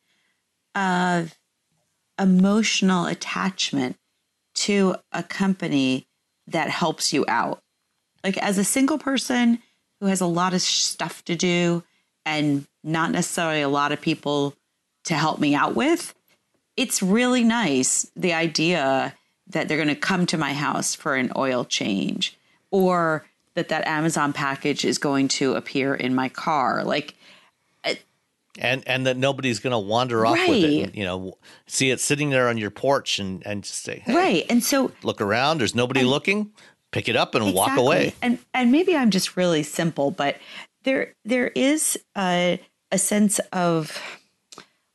[0.74, 1.38] of
[2.20, 3.98] emotional attachment
[4.54, 6.08] to a company
[6.48, 7.62] that helps you out.
[8.24, 9.60] Like as a single person,
[10.06, 11.84] who has a lot of stuff to do
[12.28, 14.54] and not necessarily a lot of people
[15.04, 16.14] to help me out with,
[16.78, 19.16] it's really nice the idea
[19.48, 22.38] that they're going to come to my house for an oil change
[22.70, 23.26] or
[23.56, 26.84] that that Amazon package is going to appear in my car.
[26.84, 27.16] Like,
[27.84, 27.96] uh,
[28.60, 30.50] and and that nobody's going to wander off right.
[30.52, 30.84] with it.
[30.84, 34.14] And, you know, see it sitting there on your porch and and just say, hey,
[34.14, 34.46] right.
[34.52, 35.58] And so look around.
[35.58, 36.52] There's nobody and, looking
[36.96, 37.60] pick it up and exactly.
[37.60, 38.14] walk away.
[38.22, 40.38] And and maybe I'm just really simple, but
[40.84, 44.02] there there is a a sense of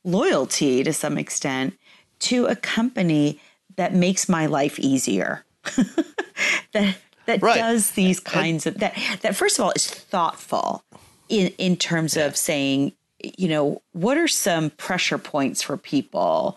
[0.02, 1.78] loyalty to some extent
[2.20, 3.38] to a company
[3.76, 5.44] that makes my life easier.
[6.72, 6.96] that
[7.26, 7.56] that right.
[7.56, 10.82] does these kinds of that that first of all is thoughtful
[11.28, 12.24] in in terms yeah.
[12.24, 12.92] of saying,
[13.36, 16.56] you know, what are some pressure points for people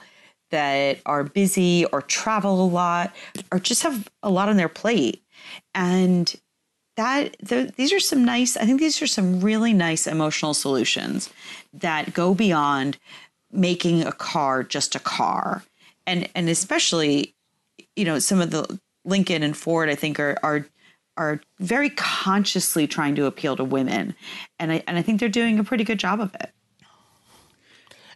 [0.51, 3.13] that are busy or travel a lot
[3.51, 5.19] or just have a lot on their plate
[5.73, 6.35] and
[6.95, 11.29] that the, these are some nice i think these are some really nice emotional solutions
[11.73, 12.97] that go beyond
[13.53, 15.63] making a car just a car.
[16.05, 17.35] And and especially,
[17.95, 20.65] you know, some of the Lincoln and Ford, I think, are are
[21.15, 24.15] are very consciously trying to appeal to women.
[24.59, 26.51] And I and I think they're doing a pretty good job of it.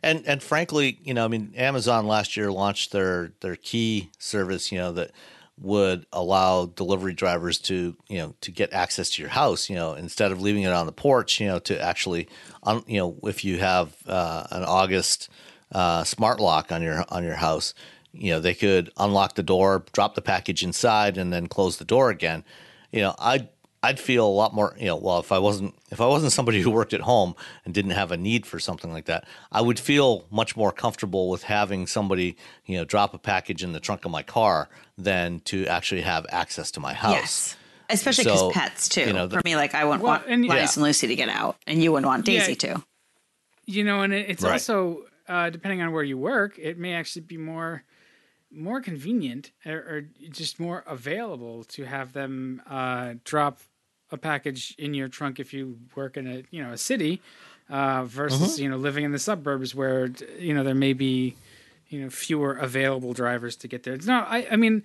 [0.04, 4.72] And and frankly, you know, I mean, Amazon last year launched their their key service,
[4.72, 5.12] you know, that
[5.60, 9.94] would allow delivery drivers to you know to get access to your house you know
[9.94, 12.28] instead of leaving it on the porch you know to actually
[12.64, 15.30] un, you know if you have uh, an august
[15.72, 17.74] uh, smart lock on your on your house
[18.14, 21.86] you know they could unlock the door drop the package inside and then close the
[21.86, 22.44] door again.
[22.92, 23.50] You know i
[23.84, 26.62] I'd feel a lot more, you know, well, if I wasn't if I wasn't somebody
[26.62, 29.80] who worked at home and didn't have a need for something like that, I would
[29.80, 34.04] feel much more comfortable with having somebody, you know, drop a package in the trunk
[34.06, 37.14] of my car than to actually have access to my house.
[37.14, 37.58] Yes.
[37.90, 39.02] Especially because So, pets too.
[39.02, 41.16] you know, the- For me, like I wouldn't Well, want and- Linus and Lucy to
[41.16, 42.74] get out, and you wouldn't want Daisy Yeah.
[42.76, 42.84] to.
[43.70, 44.54] you know and it, it's Right.
[44.54, 47.84] also uh, depending on where you work it may actually be more
[48.52, 53.60] more convenient or, or just more available to have them uh, drop
[54.12, 57.22] a package in your trunk if you work in a you know a city
[57.70, 61.36] uh, versus you know living in the suburbs where you know there may be
[61.90, 63.94] you know fewer available drivers to get there.
[63.94, 64.28] It's not.
[64.30, 64.84] I, I mean,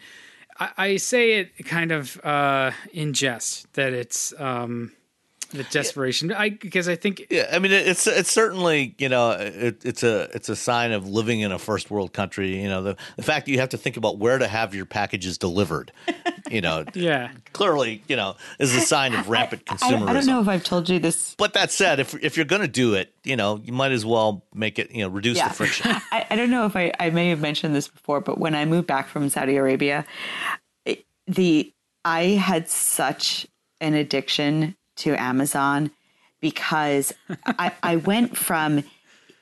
[0.58, 4.92] I, I say it kind of uh, in jest that it's um,
[5.52, 6.32] the desperation.
[6.32, 10.28] I because I think Yeah, I mean, it's it's certainly you know it, it's a
[10.34, 12.60] it's a sign of living in a first world country.
[12.60, 14.86] You know, the the fact that you have to think about where to have your
[14.86, 15.92] packages delivered.
[16.50, 17.32] You know, yeah.
[17.52, 20.08] clearly, you know, is a sign of rampant I, consumerism.
[20.08, 21.34] I don't know if I've told you this.
[21.36, 24.04] But that said, if if you're going to do it, you know, you might as
[24.04, 25.90] well make it, you know, reduce the friction.
[26.12, 28.64] I, I don't know if I, I may have mentioned this before, but when I
[28.64, 30.04] moved back from Saudi Arabia,
[30.84, 31.72] it- the
[32.04, 33.46] I had such
[33.80, 35.90] an addiction to Amazon
[36.40, 37.12] because
[37.46, 38.84] I, I went from,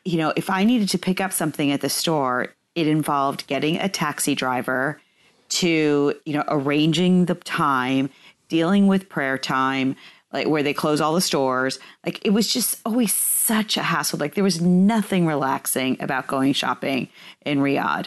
[0.05, 3.79] you know, if I needed to pick up something at the store, it involved getting
[3.79, 5.01] a taxi driver
[5.49, 8.11] to, you know, arranging the time,
[8.49, 9.97] dealing with prayer time,
[10.33, 11.81] like where they close all the stores.
[12.07, 14.19] Like it was just always such a hassle.
[14.19, 17.09] Like there was nothing relaxing about going shopping
[17.45, 18.07] in Riyadh.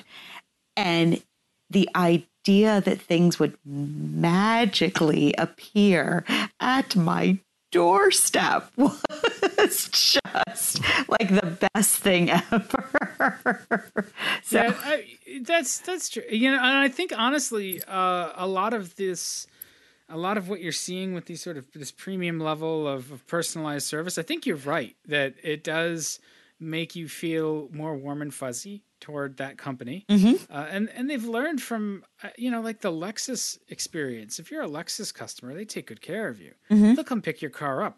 [0.78, 1.22] And
[1.70, 6.26] the idea that things would magically appear
[6.60, 7.40] at my
[7.72, 13.60] doorstep was just like the best thing ever.
[14.44, 15.06] so Yeah, I,
[15.42, 16.24] that's that's true.
[16.30, 19.48] You know, and I think honestly, uh, a lot of this,
[20.08, 23.26] a lot of what you're seeing with these sort of this premium level of, of
[23.26, 26.20] personalized service, I think you're right that it does
[26.64, 30.06] make you feel more warm and fuzzy toward that company.
[30.10, 30.16] Uh,
[30.70, 34.40] and and they've learned from uh, you know like the Lexus experience.
[34.40, 36.54] If you're a Lexus customer, they take good care of you.
[36.70, 37.98] They'll come pick your car up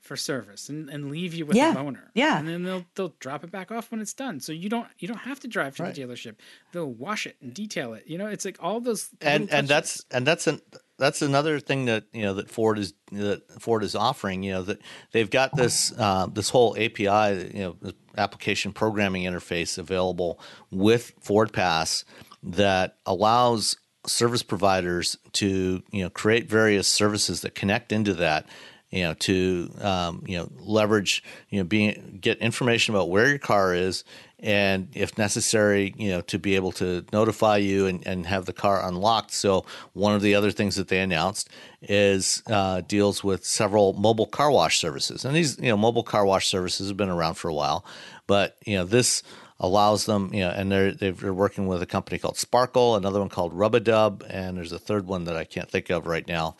[0.00, 2.10] for service and, and leave you with Yeah, a loaner.
[2.14, 2.38] yeah.
[2.38, 4.38] And then they'll they'll drop it back off when it's done.
[4.40, 5.94] So you don't you don't have to drive to Right.
[5.94, 6.36] the dealership.
[6.72, 8.04] They'll wash it and detail it.
[8.06, 9.68] You know, it's like all those and and touches.
[9.68, 10.60] that's and that's an
[10.98, 14.42] that's another thing that you know that Ford is that Ford is offering.
[14.44, 14.78] You know that
[15.12, 20.38] they've got this uh, this whole API, you know, application programming interface available
[20.70, 22.04] with Ford Pass
[22.42, 28.46] that allows service providers to you know create various services that connect into that
[28.90, 33.38] you know to um, you know leverage you know being get information about where your
[33.38, 34.04] car is
[34.38, 38.52] and if necessary you know to be able to notify you and, and have the
[38.52, 39.64] car unlocked so
[39.94, 41.48] one of the other things that they announced
[41.80, 46.26] is uh, deals with several mobile car wash services and these you know mobile car
[46.26, 47.84] wash services have been around for a while
[48.26, 49.22] but you know this
[49.58, 53.28] allows them, you know, and they're they're working with a company called Sparkle, another one
[53.28, 56.56] called Rubadub, and there's a third one that I can't think of right now.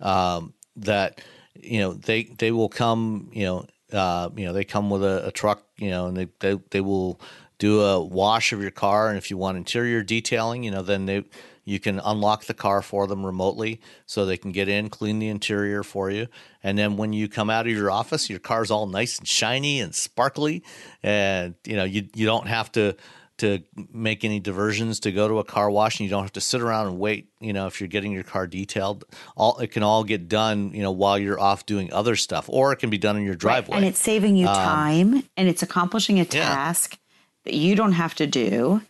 [0.00, 1.20] Um, that
[1.54, 5.28] you know they they will come, you know, uh, you know they come with a,
[5.28, 7.20] a truck, you know, and they, they they will
[7.58, 11.06] do a wash of your car, and if you want interior detailing, you know, then
[11.06, 11.24] they
[11.68, 15.28] you can unlock the car for them remotely so they can get in, clean the
[15.28, 16.26] interior for you.
[16.62, 19.78] And then when you come out of your office, your car's all nice and shiny
[19.78, 20.64] and sparkly.
[21.02, 22.96] And, you know, you, you don't have to,
[23.38, 23.62] to
[23.92, 26.60] make any diversions to go to a car wash and you don't have to sit
[26.60, 29.04] around and wait, you know, if you're getting your car detailed.
[29.36, 32.72] All it can all get done, you know, while you're off doing other stuff or
[32.72, 33.76] it can be done in your driveway.
[33.76, 36.98] and it's saving you time and it's accomplishing a task
[37.44, 38.82] that you don't have to do.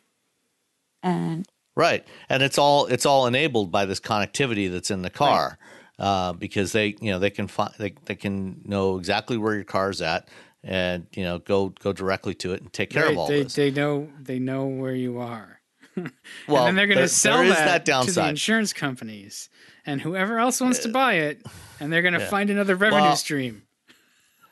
[1.02, 1.46] And
[1.78, 5.58] Right, and it's all it's all enabled by this connectivity that's in the car,
[6.00, 9.62] uh, because they you know they can find they, they can know exactly where your
[9.62, 10.28] car's at,
[10.64, 13.42] and you know go go directly to it and take care Right, of all they,
[13.44, 13.54] this.
[13.54, 15.60] they know they know where you are.
[16.48, 19.48] well, and they're going to sell that, that to the insurance companies
[19.84, 21.42] and whoever else wants to buy it,
[21.80, 23.62] and they're going to find another revenue Well- stream.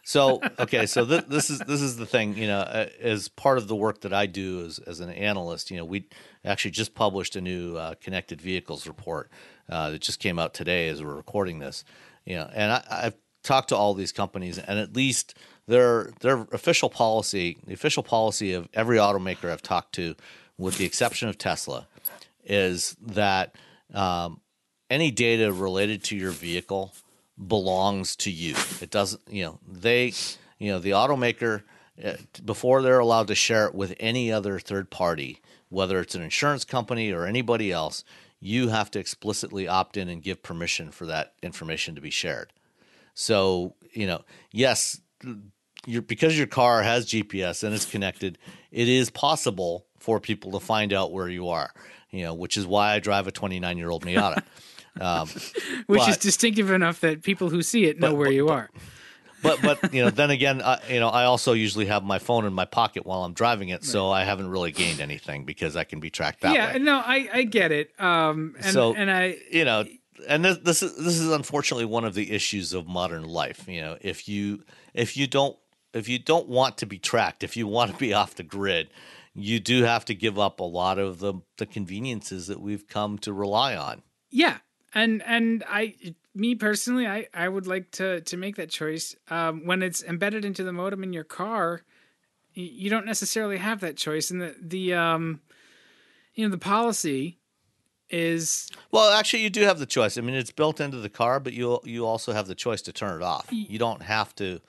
[0.02, 2.36] So okay, so th- this is this is the thing.
[2.36, 5.70] You know, uh, as part of the work that I do as as an analyst,
[5.70, 6.08] you know, we
[6.44, 9.30] actually just published a new uh, connected vehicles report
[9.68, 11.84] uh, that just came out today as we're recording this.
[12.24, 15.34] You know, and I, I've talked to all these companies, and at least
[15.66, 20.14] their their official policy, the official policy of every automaker I've talked to,
[20.58, 21.86] with the exception of Tesla,
[22.44, 23.56] is that
[23.92, 24.40] um,
[24.90, 26.92] any data related to your vehicle
[27.46, 28.54] belongs to you.
[28.80, 30.12] It doesn't, you know, they,
[30.58, 31.62] you know, the automaker
[32.02, 32.14] uh,
[32.44, 36.64] before they're allowed to share it with any other third party, whether it's an insurance
[36.64, 38.04] company or anybody else,
[38.40, 42.52] you have to explicitly opt in and give permission for that information to be shared.
[43.14, 45.00] So, you know, yes,
[45.86, 48.38] your, because your car has GPS and it's connected,
[48.70, 51.72] it is possible for people to find out where you are,
[52.10, 54.42] you know, which is why I drive a 29 year old Miata.
[54.98, 55.28] Um,
[55.88, 58.48] Which but- is distinctive enough that people who see it know But- where but- you
[58.48, 58.70] are.
[59.42, 62.46] but but you know then again I, you know I also usually have my phone
[62.46, 65.84] in my pocket while I'm driving it, so I haven't really gained anything because I
[65.84, 66.78] can be tracked that yeah, way.
[66.78, 67.90] no, I, I get it.
[68.00, 69.84] Um, and, So- and I, You know,
[70.26, 73.68] and this this is this is unfortunately one of the issues of modern life.
[73.68, 74.64] You know, if you
[74.94, 75.58] if you don't
[75.96, 78.88] if you don't want to be tracked, if you want to be off the grid,
[79.34, 83.18] you do have to give up a lot of the the conveniences that we've come
[83.18, 84.02] to rely on.
[84.30, 84.58] yeah,
[84.94, 85.94] and and I,
[86.34, 89.16] me personally, I I would like to to make that choice.
[89.28, 91.82] Um, when it's embedded into the modem in your car,
[92.54, 95.40] you don't necessarily have that choice, and the the um,
[96.34, 97.38] you know, the policy
[98.08, 100.16] is Well, actually, you do have the choice.
[100.16, 102.92] I mean, it's built into the car, but you you also have the choice to
[102.92, 103.48] turn it off.
[103.50, 104.60] You don't have to,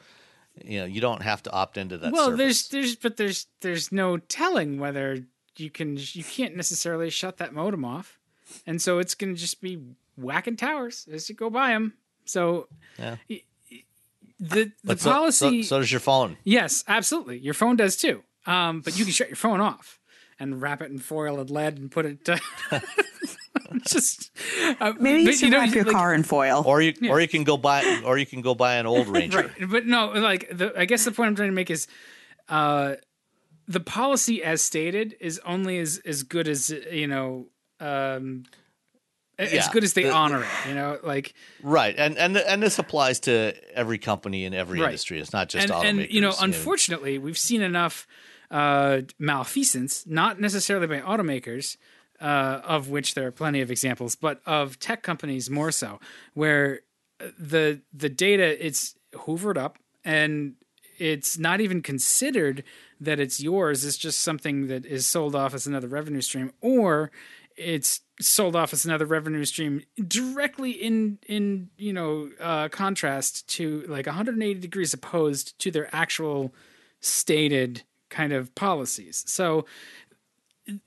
[0.66, 2.12] you know, you don't have to opt into that.
[2.14, 2.38] well, service.
[2.38, 5.20] there's there's but there's there's no telling whether
[5.58, 8.20] you can you can't necessarily shut that modem off,
[8.66, 9.80] and so it's going to just be
[10.16, 11.94] whacking towers as you go by them.
[12.26, 12.68] So
[13.00, 13.18] Yeah.
[13.28, 13.44] the
[14.40, 16.38] the But so- policy, So, so does your phone.
[16.44, 17.38] yes, absolutely.
[17.40, 19.97] Your phone does too, um, but you can shut your phone off
[20.40, 22.28] and wrap it in foil and lead and put it.
[22.30, 22.38] Uh,
[23.86, 24.32] just
[24.80, 26.64] uh, Maybe you but, should know, wrap your like- car in foil.
[26.66, 29.38] Or you or you can go buy or you can go buy an old Ranger.
[29.58, 31.88] right but no like the i guess the point i'm trying to make is
[32.50, 32.96] uh
[33.68, 37.48] the policy as stated is only as as good as you know
[37.80, 38.44] um
[39.40, 42.62] as Yeah, good as they the- honor it you know like Right, and and and
[42.64, 44.88] this applies to every company in every Right.
[44.90, 45.20] industry.
[45.20, 46.04] It's not just and, automakers.
[46.04, 48.08] and you know unfortunately we've seen enough
[48.50, 51.78] uh malfeasance not necessarily by automakers
[52.20, 56.00] uh, of which there are plenty of examples, but of tech companies more so,
[56.34, 56.82] where
[57.38, 60.56] the the data it's hoovered up and
[61.00, 62.64] it's not even considered
[63.00, 63.86] that it's yours.
[63.86, 67.12] It's just something that is sold off as another revenue stream, or
[67.56, 73.84] it's sold off as another revenue stream directly in in you know uh, contrast to
[73.88, 76.54] like 180 degrees opposed to their actual
[77.00, 79.24] stated kind of policies.
[79.28, 79.66] So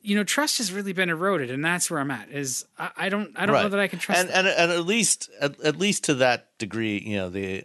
[0.02, 3.08] you know trust has really been eroded and that's where i'm at is i, I
[3.08, 5.78] don't i don't know that i can trust and, and and at least at, at
[5.78, 7.64] least to that degree, you know the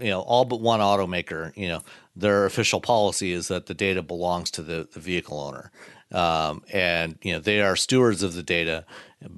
[0.00, 1.82] you know all but one automaker, you know
[2.14, 5.70] their official policy is that the data belongs to the, the vehicle owner,
[6.10, 8.84] um, and you know they are stewards of the data,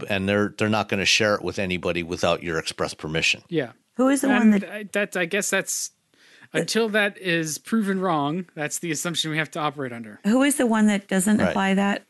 [0.09, 3.43] and they're they're not going to share it with anybody without your express permission.
[3.49, 5.91] yeah Who is the one that I, that i guess that's
[6.55, 10.57] until that is proven wrong that's the assumption we have to operate under who is
[10.57, 11.51] the one that doesn't Right.
[11.51, 12.07] apply that?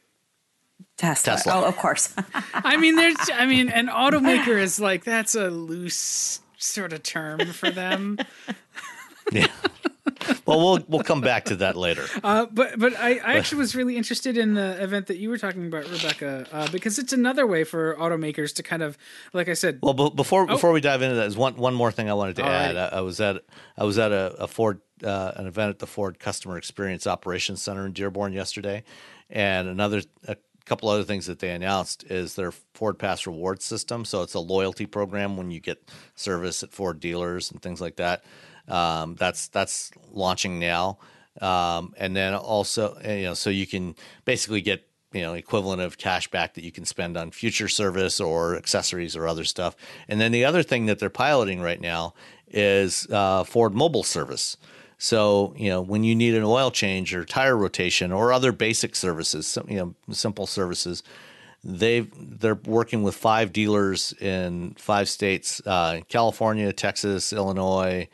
[0.96, 1.32] Tesla.
[1.34, 1.52] Tesla.
[1.56, 2.14] Oh, of course.
[2.54, 7.40] i mean there's i mean an automaker is like that's a loose sort of term
[7.52, 8.18] for them
[9.32, 9.46] Yeah.
[10.46, 12.04] well, we'll we'll come back to that later.
[12.22, 15.38] Uh, but but I, I actually was really interested in the event that you were
[15.38, 18.96] talking about, Rebecca, uh, because it's another way for automakers to kind of,
[19.32, 21.92] like I said, Well, be- before before we dive into that, is one one more
[21.92, 22.48] thing I wanted to Alrighty.
[22.74, 22.76] add.
[22.76, 23.42] I, I was at
[23.76, 27.60] I was at a, a Ford uh, an event at the Ford Customer Experience Operations
[27.62, 28.84] Center in Dearborn yesterday,
[29.30, 34.04] and another a couple other things that they announced is their Ford Pass reward system.
[34.04, 37.96] So it's a loyalty program when you get service at Ford dealers and things like
[37.96, 38.24] that.
[38.68, 40.98] Um, that's that's launching now,
[41.40, 43.94] um, and then also uh, you know so you can
[44.24, 48.20] basically get you know equivalent of cash back that you can spend on future service
[48.20, 49.76] or accessories or other stuff.
[50.08, 52.14] And then the other thing that they're piloting right now
[52.48, 54.56] is uh, Ford Mobile Service.
[54.98, 58.96] So you know when you need an oil change or tire rotation or other basic
[58.96, 61.02] services, some, you know simple services,
[61.62, 68.08] they they're working with five dealers in five states: uh, California, Texas, Illinois,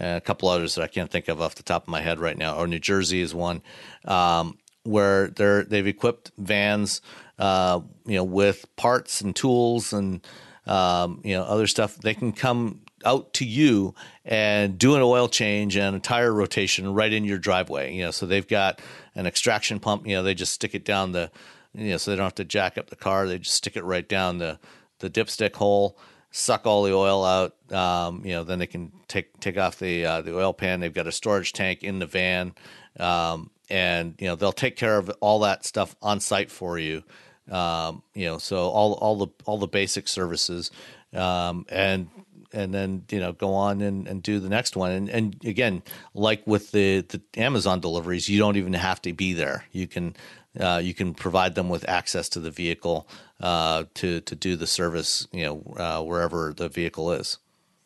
[0.00, 2.36] a couple others that I can't think of off the top of my head right
[2.36, 2.56] now.
[2.56, 3.62] Or New Jersey is one,
[4.04, 7.00] um, where they're they've equipped vans,
[7.38, 10.26] uh, you know, with parts and tools and
[10.66, 11.96] um, you know other stuff.
[11.96, 13.94] They can come out to you
[14.24, 17.94] and do an oil change and a tire rotation right in your driveway.
[17.94, 18.80] You know, so they've got
[19.14, 20.06] an extraction pump.
[20.06, 21.30] You know, they just stick it down the,
[21.74, 23.26] you know, so they don't have to jack up the car.
[23.26, 24.58] They just stick it right down the
[25.00, 25.96] the dipstick hole,
[26.30, 27.54] suck all the oil out.
[27.72, 30.80] Um, you know, then they can take take off the uh, the oil pan.
[30.80, 32.54] They've got a storage tank in the van,
[32.98, 37.02] um, and you know they'll take care of all that stuff on site for you.
[37.50, 40.70] Um, you know, so all all the all the basic services,
[41.14, 42.08] um, and
[42.52, 45.82] and then you know go on and, and do the next one and, and again
[46.14, 50.14] like with the, the amazon deliveries you don't even have to be there you can
[50.58, 53.06] uh, you can provide them with access to the vehicle
[53.40, 57.38] uh, to to do the service you know uh, wherever the vehicle is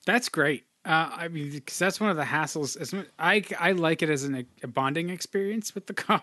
[0.07, 0.64] That's great.
[0.84, 3.07] Uh, I mean, because that's one of the hassles.
[3.16, 6.22] I I like it as an, a bonding experience with the car,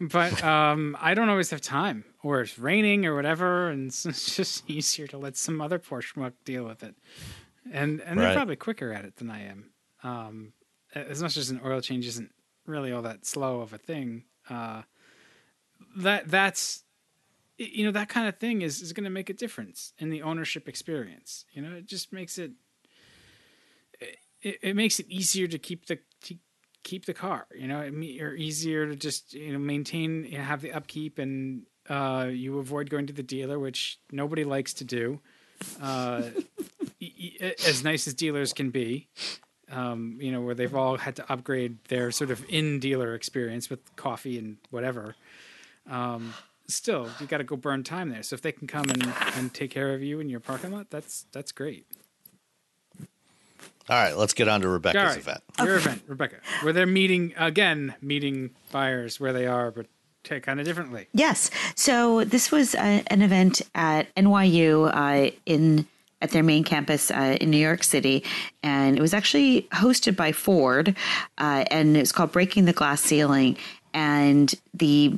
[0.00, 4.68] but um, I don't always have time, or it's raining or whatever, and it's, just
[4.68, 6.96] easier to let some other poor schmuck deal with it.
[7.70, 9.70] And and they're probably quicker at it than I am.
[10.02, 10.52] Um,
[10.94, 12.32] as much as an oil change isn't
[12.66, 14.82] really all that slow of a thing, uh,
[15.98, 16.82] that that's
[17.58, 20.22] you know that kind of thing is is going to make a difference in the
[20.22, 21.44] ownership experience.
[21.52, 22.52] You know, it just makes it
[24.42, 26.36] it, it makes it easier to keep the to
[26.84, 27.46] keep the car.
[27.54, 31.18] You know, it or easier to just you know maintain, you know, have the upkeep,
[31.18, 35.20] and uh, you avoid going to the dealer, which nobody likes to do.
[35.82, 36.22] Uh,
[37.66, 39.08] as nice as dealers can be,
[39.70, 43.68] um, you know, where they've all had to upgrade their sort of in dealer experience
[43.68, 45.16] with coffee and whatever.
[45.90, 46.34] Um,
[46.68, 48.22] still, you got to go burn time there.
[48.22, 50.90] So if they can come and, and take care of you in your parking lot,
[50.90, 51.86] that's that's great.
[53.00, 53.06] all
[53.96, 55.18] right let's get on to rebecca's All right.
[55.18, 59.86] event Your event, Rebecca, where they're meeting again, meeting buyers where they are, but
[60.42, 61.06] kind of differently.
[61.14, 61.50] Yes.
[61.74, 65.86] So this was uh, an event at NYU uh, in
[66.20, 68.24] at their main campus uh, in New York City,
[68.62, 70.94] and it was actually hosted by Ford,
[71.38, 73.56] uh, and it was called "Breaking the Glass Ceiling."
[73.94, 75.14] And the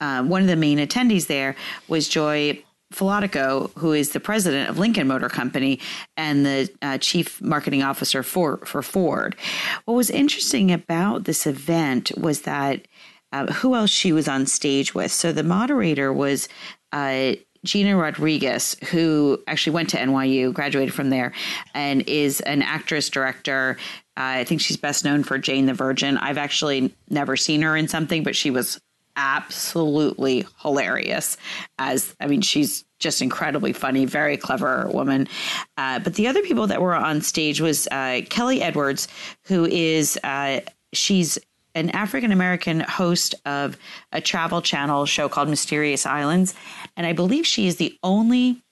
[0.00, 1.56] uh, one of the main attendees there
[1.88, 2.62] was Joy
[2.92, 5.78] Falotico, who is the president of Lincoln Motor Company
[6.16, 9.36] and the uh, chief marketing officer for for Ford.
[9.84, 12.86] What was interesting about this event was that
[13.32, 15.12] uh, who else she was on stage with.
[15.12, 16.48] So the moderator was
[16.92, 17.34] uh,
[17.64, 21.32] Gina Rodriguez, who actually went to NYU, graduated from there,
[21.74, 23.76] and is an actress director.
[24.16, 26.16] Uh, I think she's best known for Jane the Virgin.
[26.18, 28.80] I've actually never seen her in something, but she was
[29.18, 31.36] absolutely hilarious.
[31.78, 35.28] As I mean, she's just incredibly funny, very clever woman.
[35.76, 39.08] Uh, but the other people that were on stage was uh, Kelly Edwards,
[39.44, 40.60] who is uh,
[40.92, 41.38] she's
[41.74, 43.76] an African American host of
[44.12, 46.54] a travel channel show called Mysterious Islands,
[46.96, 48.62] and I believe she is the only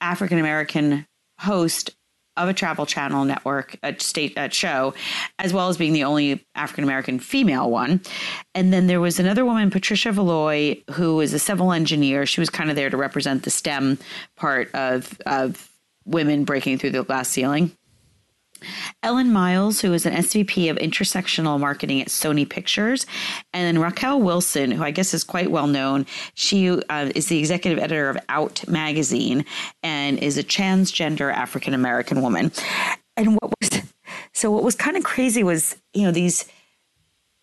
[0.00, 1.06] African American
[1.38, 1.90] host
[2.36, 4.94] of a travel channel network a state a show
[5.38, 8.00] as well as being the only african american female one.
[8.54, 12.26] And then there was another woman patricia valoy who is a civil engineer.
[12.26, 13.98] She was kind of there to represent the stem
[14.36, 15.70] part of of
[16.04, 17.76] women breaking through the glass ceiling
[19.02, 23.06] Ellen Miles, who is an SVP of intersectional marketing at Sony Pictures,
[23.52, 26.06] and then Raquel Wilson, who I guess is quite well known.
[26.34, 29.44] She uh, is the executive editor of Out magazine
[29.82, 32.52] and is a transgender African American woman.
[33.16, 33.82] And what was
[34.32, 36.46] so what was kind of crazy was you know these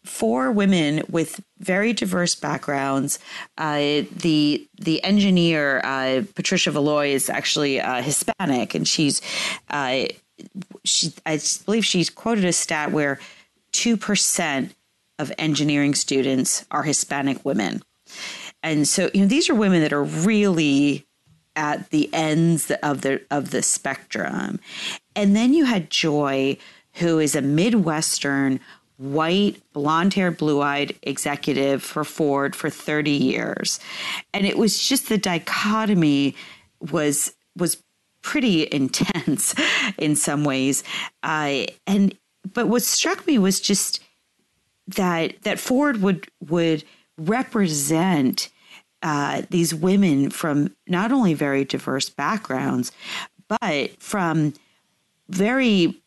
[0.03, 3.19] four women with very diverse backgrounds.
[3.57, 9.21] Uh, the the engineer uh, Patricia Valoy is actually uh, Hispanic, and she's
[9.69, 10.05] uh,
[10.83, 13.19] she I believe she's quoted a stat where
[13.71, 14.75] two percent
[15.19, 17.83] of engineering students are Hispanic women,
[18.63, 21.05] and so you know these are women that are really
[21.55, 24.59] at the ends of the of the spectrum,
[25.15, 26.57] and then you had Joy,
[26.93, 28.59] who is a Midwestern
[29.01, 33.79] white, blonde haired, blue eyed executive for Ford for 30 years.
[34.33, 36.35] And it was just the dichotomy
[36.79, 37.81] was was
[38.21, 39.55] pretty intense
[39.97, 40.83] in some ways.
[41.23, 42.17] Uh, and
[42.53, 44.03] but what struck me was just
[44.87, 46.83] that that Ford would would
[47.17, 48.49] represent
[49.03, 52.91] uh, these women from not only very diverse backgrounds,
[53.47, 54.53] but from
[55.29, 56.01] very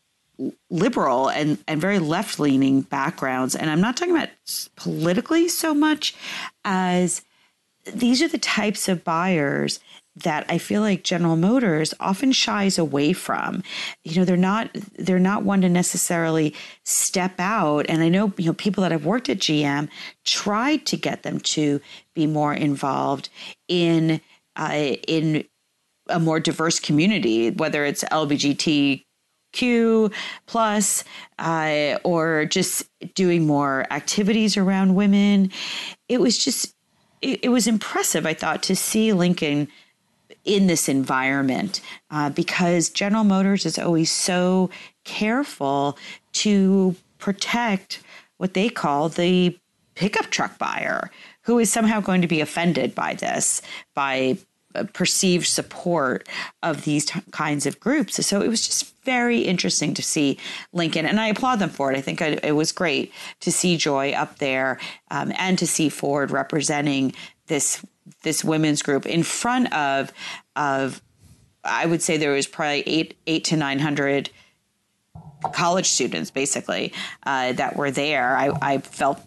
[0.69, 3.55] liberal and, and very left leaning backgrounds.
[3.55, 4.29] And I'm not talking about
[4.75, 6.15] politically so much
[6.63, 7.21] as
[7.85, 9.79] these are the types of buyers
[10.15, 13.63] that I feel like General Motors often shies away from.
[14.03, 17.85] You know, they're not they're not one to necessarily step out.
[17.89, 19.89] And I know, you know, people that have worked at GM
[20.23, 21.81] tried to get them to
[22.13, 23.29] be more involved
[23.67, 24.21] in
[24.55, 25.43] uh, in
[26.07, 29.05] a more diverse community, whether it's LBGT
[29.55, 30.13] LGBTQ
[30.45, 31.03] plus,
[31.39, 32.83] uh, or just
[33.13, 35.51] doing more activities around women.
[36.09, 36.73] It was just,
[37.21, 39.67] it, it was impressive, I thought, to see Lincoln
[40.43, 41.81] in this environment
[42.11, 44.69] uh, because General Motors is always so
[45.03, 45.97] careful
[46.33, 48.01] to protect
[48.37, 49.57] what they call the
[49.95, 51.09] pickup truck buyer
[51.43, 53.61] who is somehow going to be offended by this,
[53.93, 54.37] by
[54.93, 56.27] perceived support
[56.63, 58.25] of these t- kinds of groups.
[58.25, 60.37] So it was just very interesting to see
[60.73, 61.97] Lincoln, and I applaud them for it.
[61.97, 64.79] I think I, it was great to see Joy up there
[65.11, 67.13] um, and to see Ford representing
[67.47, 67.85] this
[68.23, 70.11] this women's group in front of
[70.55, 71.01] of
[71.63, 74.29] I would say there was probably eight eight to nine hundred
[75.53, 78.35] college students basically uh, that were there.
[78.37, 79.21] I, I felt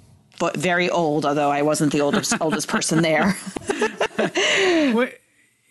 [0.56, 3.32] very old, although I wasn't the oldest oldest person there.
[4.92, 5.18] what,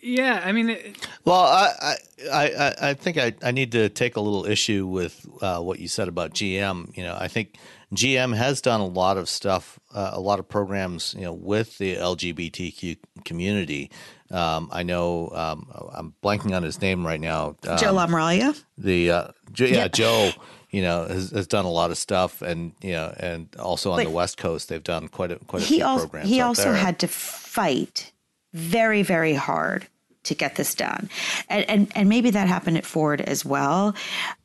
[0.00, 1.96] yeah, I mean, it, well, I,
[2.32, 5.88] I I think I, I need to take a little issue with uh, what you
[5.88, 6.96] said about GM.
[6.96, 7.56] You know, I think
[7.94, 11.76] GM has done a lot of stuff, uh, a lot of programs, you know, with
[11.78, 13.90] the LGBTQ community.
[14.30, 17.56] Um, I know um, I'm blanking on his name right now.
[17.66, 18.62] Um, Joe LaMuraglia.
[18.76, 20.30] The uh, yeah, yeah, Joe
[20.70, 23.98] you know, has, has, done a lot of stuff, and you know, and also on
[23.98, 26.28] but the West Coast, they've done quite a quite a he few also, programs.
[26.28, 26.74] He also there.
[26.74, 28.12] had to fight
[28.52, 29.88] very, very hard
[30.24, 31.08] to get this done,
[31.48, 33.96] and and and maybe that happened at Ford as well,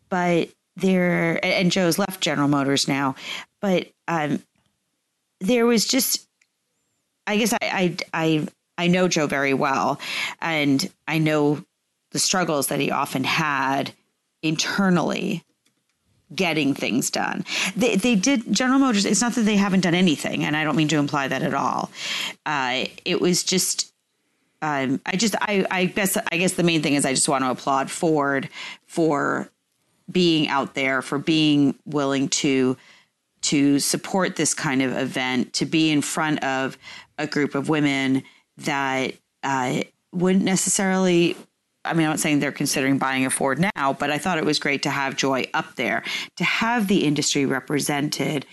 [0.10, 3.16] but there and Joe's left General Motors now,
[3.60, 4.42] but um,
[5.44, 6.28] there was just,
[7.28, 8.48] I guess I I I
[8.78, 9.99] I know Joe very well,
[10.41, 11.64] and I know
[12.11, 13.94] the struggles that he often had
[14.41, 15.44] internally
[16.34, 17.45] getting things done.
[17.76, 19.06] They, they did General Motors.
[19.06, 21.53] It's not that they haven't done anything, and I don't mean to imply that at
[21.53, 21.91] all.
[22.45, 23.91] Uh, it was just.
[24.61, 27.44] Um, I just, I, I guess, I guess the main thing is I just want
[27.44, 28.48] to applaud Ford
[28.88, 29.49] for
[30.10, 32.78] being out there, for being willing to
[33.44, 36.78] to support this kind of event, to be in front of
[37.18, 38.24] a group of women
[38.57, 39.14] that
[39.44, 41.36] uh, wouldn't necessarily
[41.86, 44.45] I mean, I'm not saying they're considering buying a Ford now, but I thought it
[44.45, 46.03] was great to have Joy up there,
[46.38, 48.45] to have the industry represented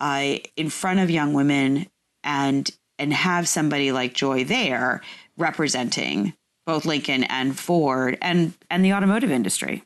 [0.00, 1.86] uh, in front of young women,
[2.22, 5.02] and and have somebody like Joy there
[5.36, 6.34] representing
[6.66, 9.84] both Lincoln and Ford and and the automotive industry.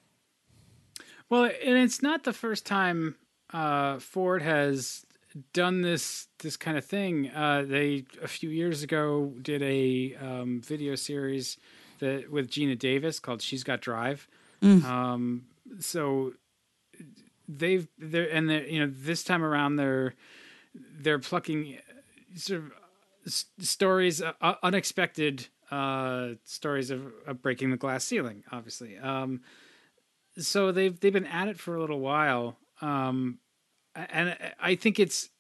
[1.31, 3.17] Well, and it's not the first time
[3.53, 5.05] uh, Ford has
[5.53, 7.31] done this this kind of thing.
[7.31, 11.57] Uh, they a few years ago did a um, video series
[11.99, 14.29] that with Gina Davis called "She's Got Drive."
[14.63, 14.85] Mm.
[14.85, 15.45] Um,
[15.81, 16.33] so
[17.49, 20.15] they've they're and they you know this time around they're
[20.75, 21.79] they're plucking
[22.37, 22.73] sort of
[23.61, 29.41] stories uh, unexpected uh, stories of, of, breaking the glass ceiling obviously um,
[30.39, 33.39] so they've they've been at it for a little while um,
[33.95, 35.31] and uh, i think it's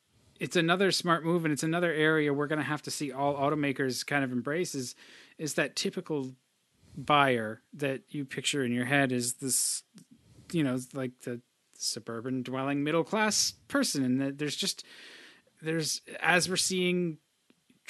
[0.40, 3.34] it's another smart move and it's another area we're going to have to see all
[3.34, 4.94] automakers kind of embrace is
[5.38, 6.32] is that typical
[6.96, 9.82] buyer that you picture in your head is this,
[10.52, 11.40] you know, like the
[11.74, 14.84] suburban dwelling middle class person, and there's just
[15.62, 17.18] there's as we're seeing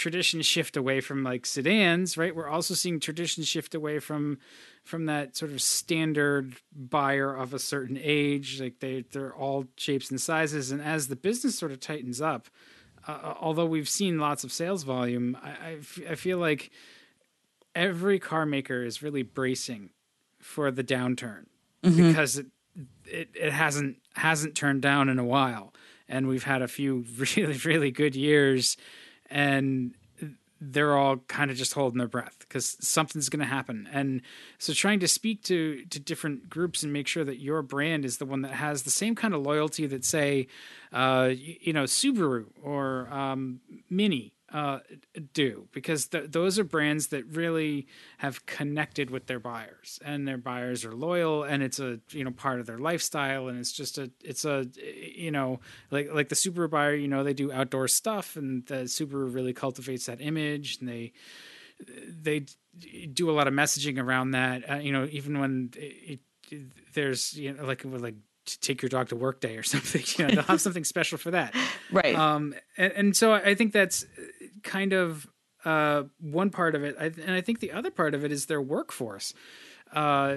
[0.02, 2.34] tradition shift away from like sedans, right?
[2.34, 4.38] We're also seeing tradition shift away from
[4.82, 8.60] from that sort of standard buyer of a certain age.
[8.60, 12.48] Like they they're all shapes and sizes, and as the business sort of tightens up,
[13.06, 16.72] uh, although we've seen lots of sales volume, I, I, f- I feel like
[17.76, 19.90] every car maker is really bracing
[20.40, 21.46] for the downturn
[21.84, 22.08] mm-hmm.
[22.08, 22.46] because it,
[23.04, 25.72] it it hasn't hasn't turned down in a while
[26.08, 27.04] and we've had a few
[27.36, 28.76] really really good years
[29.32, 29.94] and
[30.60, 33.88] they're all kind of just holding their breath because something's going to happen.
[33.92, 34.22] And
[34.58, 38.18] so trying to speak to to different groups and make sure that your brand is
[38.18, 40.46] the one that has the same kind of loyalty that say
[40.92, 43.60] uh, you, you know subaru or um,
[43.90, 44.80] mini uh,
[45.32, 47.86] do because th- those are brands that really
[48.18, 52.30] have connected with their buyers and their buyers are loyal and it's a you know
[52.30, 54.66] part of their lifestyle and it's just a it's a
[55.16, 55.58] you know
[55.90, 59.54] like like the Subaru buyer you know they do outdoor stuff and the Subaru really
[59.54, 61.12] cultivates that image and they
[62.06, 62.44] they
[63.12, 66.20] do a lot of messaging around that uh, you know even when it,
[66.50, 66.60] it,
[66.92, 70.02] there's you know like like to take your dog to work day or something.
[70.16, 71.54] You know, they'll have something special for that.
[71.90, 72.14] Right.
[72.14, 74.04] Um, and, and, so I think that's
[74.62, 75.26] kind of
[75.64, 76.96] uh, one part of it.
[76.98, 79.34] I, and I think the other part of it is their workforce.
[79.92, 80.36] Uh,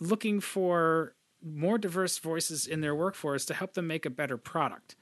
[0.00, 4.96] looking for more diverse voices in their workforce to help them make a better product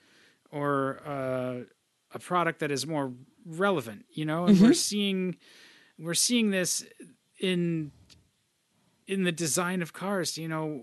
[0.51, 1.65] or uh,
[2.13, 3.13] a product that is more
[3.47, 4.67] relevant, you know, and mm-hmm.
[4.67, 5.37] we're seeing
[5.99, 6.85] we're seeing this
[7.39, 7.93] in
[9.07, 10.83] in the design of cars, you know,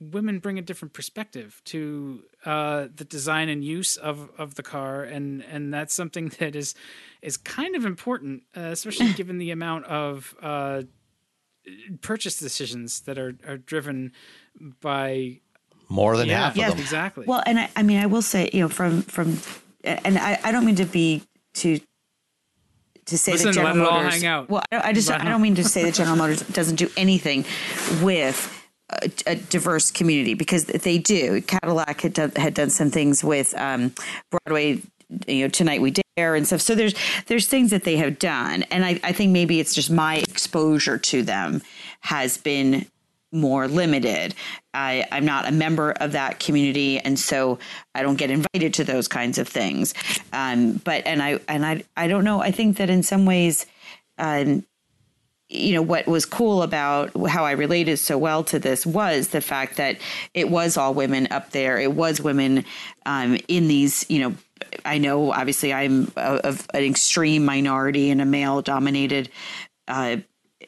[0.00, 5.02] women bring a different perspective to uh, the design and use of, of the car,
[5.02, 6.74] and and that's something that is
[7.22, 10.82] is kind of important, uh, especially given the amount of uh,
[12.00, 14.12] purchase decisions that are are driven
[14.80, 15.40] by
[15.88, 16.70] More than yeah, half of Yes.
[16.72, 16.80] them.
[16.80, 17.24] exactly.
[17.26, 19.38] Well, and I, I mean, I will say, you know, from from,
[19.84, 21.22] and I, I don't mean to be
[21.54, 21.80] to
[23.06, 24.14] to say Listen, that General let it all Motors.
[24.14, 24.48] hang out.
[24.50, 26.88] Well, I, I just Let I don't mean to say that General Motors doesn't do
[26.96, 27.44] anything
[28.02, 28.58] with.
[29.26, 31.40] A, diverse community because they do.
[31.42, 33.92] Cadillac had done, had done some things with um,
[34.30, 34.80] Broadway,
[35.26, 36.60] you know, tonight we dare and stuff.
[36.60, 36.94] So there's
[37.26, 40.98] there's things that they have done, and I, I think maybe it's just my exposure
[40.98, 41.62] to them
[42.00, 42.86] has been
[43.32, 44.34] more limited.
[44.74, 47.58] I, I'm not a member of that community, and so
[47.94, 49.94] I don't get invited to those kinds of things.
[50.32, 52.40] Um, but and I and I I don't know.
[52.40, 53.66] I think that in some ways,
[54.18, 54.64] um,
[55.52, 59.40] you know, what was cool about how I related so well to this was the
[59.40, 59.98] fact that
[60.34, 61.78] it was all women up there.
[61.78, 62.64] It was women
[63.06, 64.34] um, in these, you know.
[64.84, 69.28] I know, obviously, I'm of an extreme minority in a male-dominated
[69.88, 70.18] uh,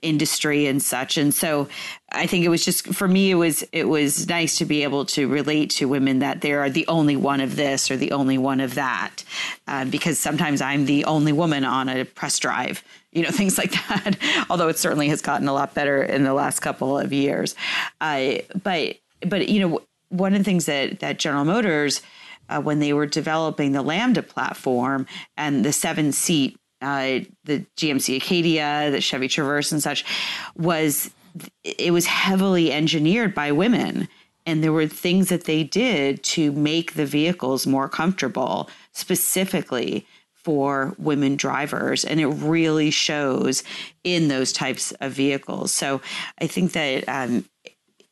[0.02, 1.66] industry and such and so
[2.12, 5.06] i think it was just for me it was it was nice to be able
[5.06, 8.36] to relate to women that they are the only one of this or the only
[8.36, 9.24] one of that
[9.66, 12.84] uh, because sometimes i'm the only woman on a press drive
[13.14, 14.16] you know things like that.
[14.50, 17.54] Although it certainly has gotten a lot better in the last couple of years.
[18.00, 18.96] Uh, but
[19.26, 19.80] but you know
[20.10, 22.02] one of the things that that general motors
[22.48, 28.16] uh, when they were developing the lambda platform and the seven seat uh, the GMC
[28.16, 30.04] Acadia, the Chevy Traverse, and such,
[30.54, 31.10] was
[31.64, 34.06] it was heavily engineered by women,
[34.44, 40.06] and there were things that they did to make the vehicles more comfortable, specifically
[40.44, 43.64] for women drivers, and it really shows
[44.04, 45.72] in those types of vehicles.
[45.72, 46.02] So
[46.40, 47.46] I think that um,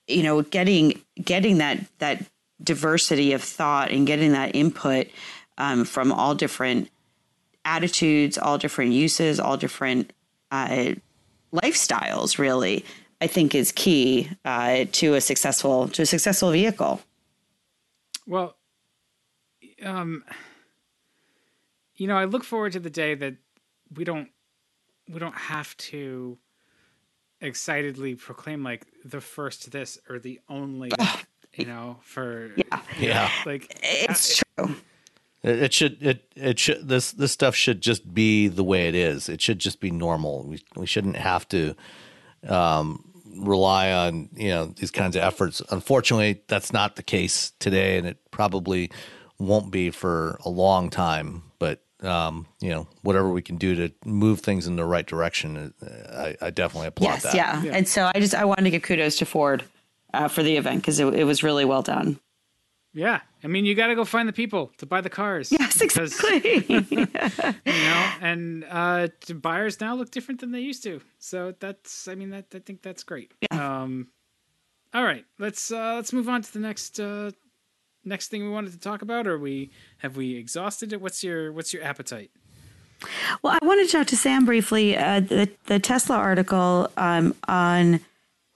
[0.08, 2.24] you know getting getting that that
[2.62, 5.08] diversity of thought and getting that input
[5.58, 6.88] um, from all different
[7.64, 10.12] attitudes, all different uses, all different
[10.50, 10.94] uh,
[11.52, 12.38] lifestyles.
[12.38, 12.84] Really,
[13.20, 17.00] I think is key uh, to a successful to a successful vehicle.
[18.26, 18.56] Well,
[19.82, 20.24] um,
[22.02, 23.36] you know, I look forward to the day that
[23.94, 24.28] we don't
[25.08, 26.36] we don't have to
[27.40, 30.90] excitedly proclaim like the first this or the only,
[31.54, 33.30] you know, for yeah, Yeah.
[33.46, 34.74] like It's true.
[35.44, 38.96] It, it should it it should this this stuff should just be the way it
[38.96, 39.28] is.
[39.28, 40.42] It should just be normal.
[40.42, 41.76] We we shouldn't have to
[42.48, 45.62] um, rely on you know these kinds of efforts.
[45.70, 48.90] Unfortunately, that's not the case today, and it probably
[49.38, 51.42] won't be for a long time.
[51.58, 55.72] But um, you know, whatever we can do to move things in the right direction,
[55.82, 55.86] uh,
[56.40, 57.34] I, I definitely applaud Yes, that.
[57.34, 57.62] yeah.
[57.72, 59.64] And so I just I wanted to give kudos to Ford
[60.14, 62.18] uh, for the event because it, it was really well done.
[62.92, 63.20] yeah.
[63.44, 65.50] I mean, you got to go find the people to buy the cars.
[65.50, 66.64] Yes, because, exactly.
[67.66, 71.00] You know, and uh, buyers now look different than they used to.
[71.18, 73.32] So that's, I mean, that I think that's great.
[73.50, 74.08] Um,
[74.94, 77.32] all right, let's uh, let's move on to the next uh,
[78.04, 79.26] next thing we wanted to talk about.
[79.26, 81.00] Or we have we exhausted it?
[81.00, 82.30] What's your what's your appetite?
[83.42, 84.96] Well, I wanted to talk to Sam briefly.
[84.96, 88.00] Uh, the the Tesla article um, on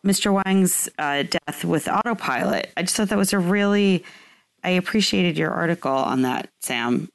[0.04, 0.32] Mr.
[0.32, 2.70] Wang's uh, death with autopilot.
[2.76, 4.04] I just thought that was a really.
[4.64, 7.08] I appreciated your article on that, Sam.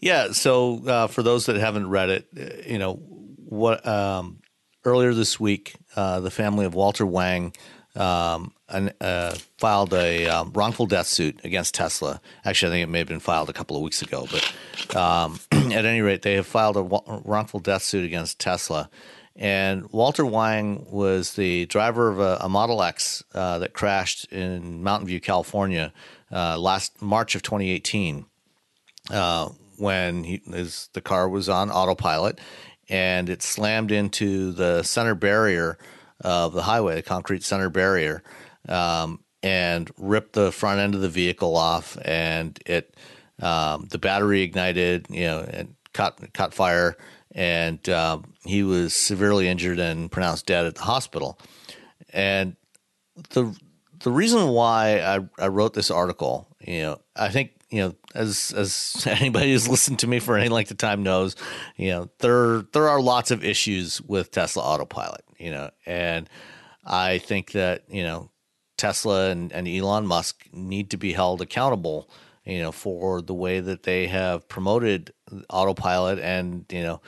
[0.00, 0.32] Yeah.
[0.32, 3.86] So uh, for those that haven't read it, uh, you know what?
[3.86, 4.40] Um,
[4.84, 7.54] earlier this week, uh, the family of Walter Wang
[7.96, 12.20] um, an, uh, filed a um, wrongful death suit against Tesla.
[12.44, 15.40] Actually, I think it may have been filed a couple of weeks ago, but um,
[15.52, 16.82] at any rate, they have filed a
[17.24, 18.90] wrongful death suit against Tesla.
[19.36, 24.82] And Walter Wang was the driver of a, a Model X uh, that crashed in
[24.82, 25.92] Mountain View, California,
[26.32, 28.26] uh, last March of 2018
[29.10, 32.40] uh, when he, his, the car was on autopilot
[32.88, 35.78] and it slammed into the center barrier
[36.20, 38.22] of the highway, the concrete center barrier,
[38.68, 41.96] um, and ripped the front end of the vehicle off.
[42.04, 42.96] And it,
[43.40, 46.96] um, the battery ignited, you know, and caught caught fire,
[47.32, 51.38] and um, he was severely injured and pronounced dead at the hospital.
[52.12, 52.56] And
[53.30, 53.56] the
[54.00, 58.52] the reason why I, I wrote this article, you know, I think you know, as
[58.56, 61.36] as anybody who's listened to me for any length of time knows,
[61.76, 66.28] you know, there there are lots of issues with Tesla Autopilot, you know, and
[66.84, 68.30] I think that you know
[68.78, 72.08] Tesla and, and Elon Musk need to be held accountable,
[72.44, 75.12] you know, for the way that they have promoted
[75.50, 77.00] autopilot and you know,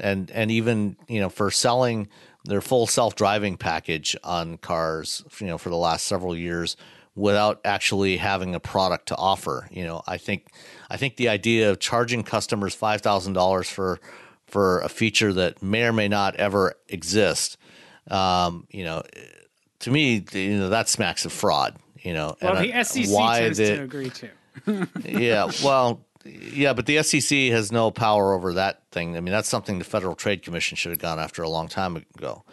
[0.00, 2.08] and and even you know for selling
[2.44, 6.76] their full self-driving package on cars, you know, for the last several years
[7.14, 9.68] without actually having a product to offer.
[9.70, 10.46] You know, I think
[10.88, 14.00] I think the idea of charging customers five thousand dollars for
[14.46, 17.58] for a feature that may or may not ever exist,
[18.10, 19.02] um, you know,
[19.80, 21.76] to me, you know, that smacks of fraud.
[22.02, 24.28] You know, Well, and the I- SEC why tends the- to agree too.
[25.04, 29.16] yeah, well, yeah, but the SEC has no power over that thing.
[29.16, 31.96] I mean, that's something the Federal Trade Commission should have gone after a long time
[31.96, 32.44] ago.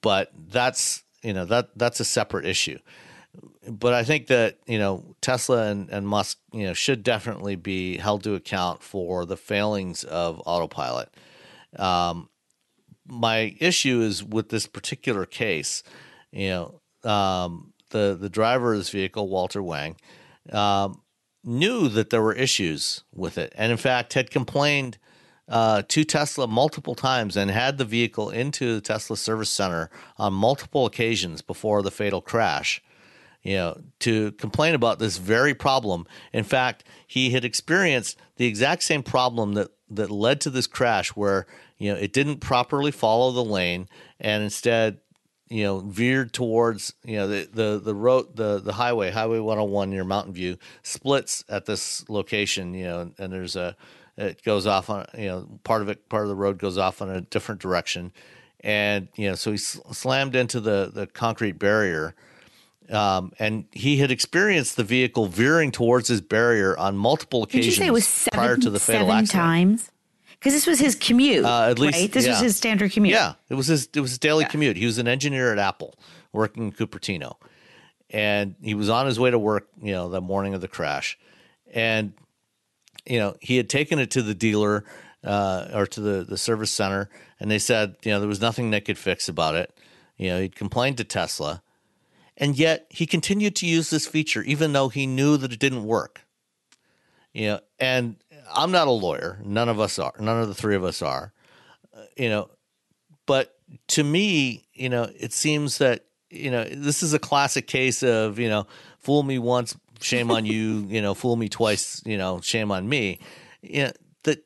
[0.00, 2.78] But that's you know that that's a separate issue.
[3.68, 7.96] But I think that you know Tesla and, and Musk you know should definitely be
[7.98, 11.12] held to account for the failings of autopilot.
[11.76, 12.28] Um,
[13.06, 15.82] my issue is with this particular case.
[16.32, 16.48] You
[17.02, 19.96] know, um, the the driver of this vehicle, Walter Wang,
[20.52, 21.02] um,
[21.44, 24.98] knew that there were issues with it, and in fact had complained
[25.48, 30.32] uh, to Tesla multiple times and had the vehicle into the Tesla service center on
[30.32, 32.82] multiple occasions before the fatal crash.
[33.42, 36.04] You know, to complain about this very problem.
[36.32, 41.10] In fact, he had experienced the exact same problem that that led to this crash,
[41.10, 41.46] where
[41.78, 43.88] you know it didn't properly follow the lane
[44.18, 44.98] and instead
[45.48, 49.90] you know veered towards you know the the the road the the highway highway 101
[49.90, 53.76] near mountain view splits at this location you know and there's a
[54.16, 57.00] it goes off on you know part of it part of the road goes off
[57.00, 58.12] in a different direction
[58.60, 62.14] and you know so he s- slammed into the the concrete barrier
[62.90, 67.60] um, and he had experienced the vehicle veering towards his barrier on multiple Did you
[67.60, 69.30] occasions say it was seven, prior to the fatal seven accident.
[69.44, 69.90] times?
[70.46, 71.44] Because this was his commute.
[71.44, 72.12] Uh, at least- right?
[72.12, 73.12] this was his standard commute.
[73.14, 74.76] Yeah, it was his it was his daily commute.
[74.76, 75.98] He was an engineer at Apple,
[76.32, 77.34] working in Cupertino,
[78.10, 79.66] and he was on his way to work.
[79.82, 81.18] You know, the morning of the crash,
[81.74, 82.12] and
[83.04, 84.84] you know he had taken it to the dealer
[85.24, 87.10] uh, or to the the service center,
[87.40, 89.76] and they said you know there was nothing they could fix about it.
[90.16, 91.60] You know, he'd complained to Tesla,
[92.36, 95.82] and yet he continued to use this feature even though he knew that it didn't
[95.82, 96.20] work.
[97.32, 98.14] You know, and
[98.52, 99.38] I'm not a lawyer.
[99.44, 100.14] None of us are.
[100.18, 101.32] None of the three of us are.
[101.94, 102.50] Uh, you know,
[103.26, 103.56] but
[103.88, 108.38] to me, you know, it seems that you know this is a classic case of
[108.38, 108.66] you know,
[108.98, 110.86] fool me once, shame on you.
[110.88, 112.02] You know, fool me twice.
[112.04, 113.18] You know, shame on me.
[113.62, 113.92] You know
[114.24, 114.44] that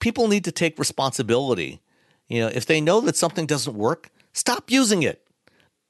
[0.00, 1.80] people need to take responsibility.
[2.28, 5.21] You know, if they know that something doesn't work, stop using it.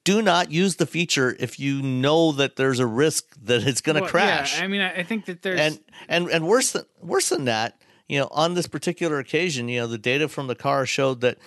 [0.03, 3.95] Do not use the feature if you know that there's a risk that it's going
[3.95, 6.71] to Well, crash Yeah, I mean, I I think that there's and and and worse
[6.71, 10.47] than worse than that, you know, on this particular occasion, you know, the data from
[10.47, 11.37] the car showed that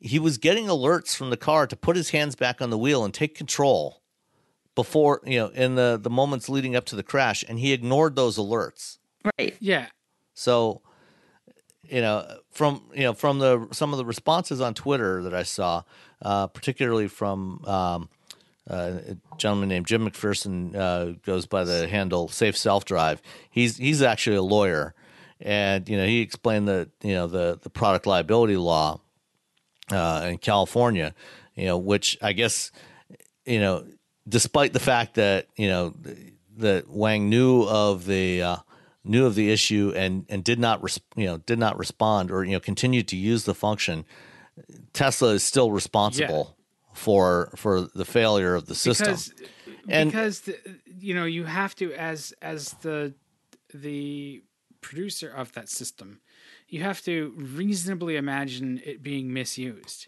[0.00, 3.04] he was getting alerts from the car to put his hands back on the wheel
[3.04, 4.00] and take control
[4.74, 8.16] before, you know, in the the moments leading up to the crash, and he ignored
[8.16, 8.98] those alerts.
[9.38, 9.56] Right.
[9.60, 9.86] yeah.
[10.32, 10.80] So,
[11.82, 15.42] you know, from you know from the some of the responses on Twitter that I
[15.42, 15.82] saw,
[16.22, 18.08] uh, particularly from um,
[18.68, 23.22] uh, a gentleman named Jim McPherson, uh, goes by the handle Safe Self Drive.
[23.50, 24.94] He's he's actually a lawyer,
[25.40, 29.00] and you know he explained that you know the the product liability law
[29.90, 31.14] uh, in California,
[31.54, 32.72] you know, which I guess
[33.44, 33.84] you know,
[34.28, 35.94] despite the fact that you know
[36.58, 38.56] that Wang knew of the uh,
[39.04, 42.44] knew of the issue and and did not res- you know did not respond or
[42.44, 44.04] you know continued to use the function,
[44.92, 46.56] Tesla is still responsible
[46.92, 49.06] for for the failure of the system.
[49.06, 49.32] because
[49.88, 50.56] And- because the,
[50.98, 53.14] you know you have to as as the
[53.72, 54.42] the
[54.80, 56.20] producer of that system
[56.68, 60.06] you have to reasonably imagine it being misused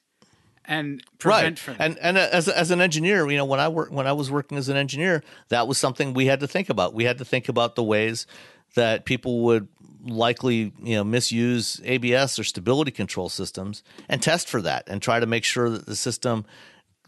[0.65, 1.77] and prevent right.
[1.77, 4.31] from and and as as an engineer you know when i work when i was
[4.31, 6.95] working as an engineer that was something we had to think about.
[6.95, 8.27] We had to think about the ways
[8.75, 9.69] that people would
[10.05, 15.21] likely you know misuse abs or stability control systems and test for that and try
[15.21, 16.45] to make sure that the system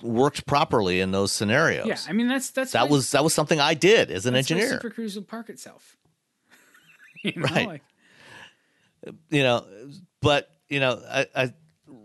[0.02, 1.86] worked properly in those scenarios.
[1.86, 4.68] Yeah i mean that's that's that was that was something i did as an engineer
[4.68, 5.96] super cruise will park itself.
[7.24, 7.66] You know, Right.
[7.66, 7.82] like-
[9.30, 9.66] you know
[10.22, 11.52] but you know I, I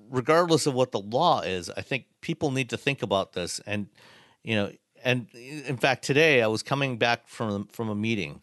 [0.09, 3.87] regardless of what the law is i think people need to think about this and
[4.43, 4.71] you know
[5.03, 8.41] and in fact today i was coming back from from a meeting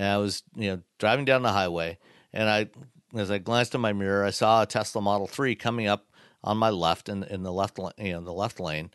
[0.00, 1.98] and i was you know driving down the highway
[2.32, 2.66] and i
[3.14, 6.06] as i glanced in my mirror i saw a tesla model 3 coming up
[6.42, 8.90] on my left in, in the left you know the left lane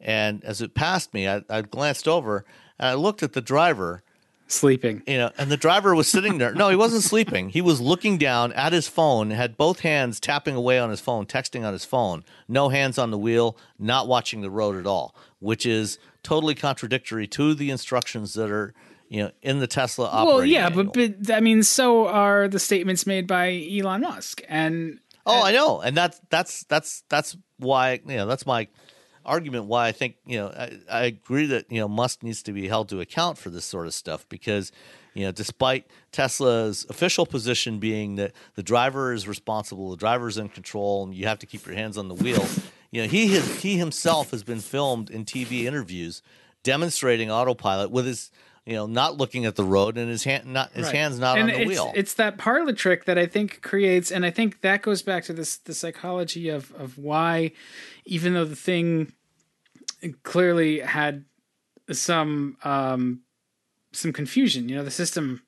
[0.00, 2.44] and as it passed me I, I glanced over
[2.78, 4.02] and i looked at the driver
[4.48, 6.54] sleeping you know, and the driver was sitting there.
[6.54, 7.48] No, he wasn't sleeping.
[7.48, 11.26] He was looking down at his phone, had both hands tapping away on his phone,
[11.26, 15.16] texting on his phone, no hands on the wheel, not watching the road at all,
[15.40, 18.72] which is totally contradictory to the instructions that are
[19.08, 20.34] you know, in the Tesla operating.
[20.34, 24.98] Well, yeah, but, but I mean, so are the statements made by Elon Musk, and
[25.26, 28.68] Oh, I know, and that's that's that's that's why you know that's my
[29.24, 29.64] argument.
[29.64, 32.68] Why I think you know I, I agree that you know Musk needs to be
[32.68, 34.70] held to account for this sort of stuff because
[35.14, 40.38] you know despite Tesla's official position being that the driver is responsible, the driver is
[40.38, 42.46] in control, and you have to keep your hands on the wheel.
[42.92, 46.22] You know he has, he himself has been filmed in TV interviews
[46.62, 48.30] demonstrating autopilot with his
[48.66, 50.94] you know not looking at the road and his hand not his Right.
[50.96, 51.92] hands not and on the it's, wheel.
[51.94, 55.32] It's that parlor trick that I think creates, and I think that goes back to
[55.32, 57.52] this the psychology of of why,
[58.04, 59.12] even though the thing
[60.24, 61.24] clearly had
[61.92, 63.20] some um,
[63.92, 65.42] some confusion, you know, the system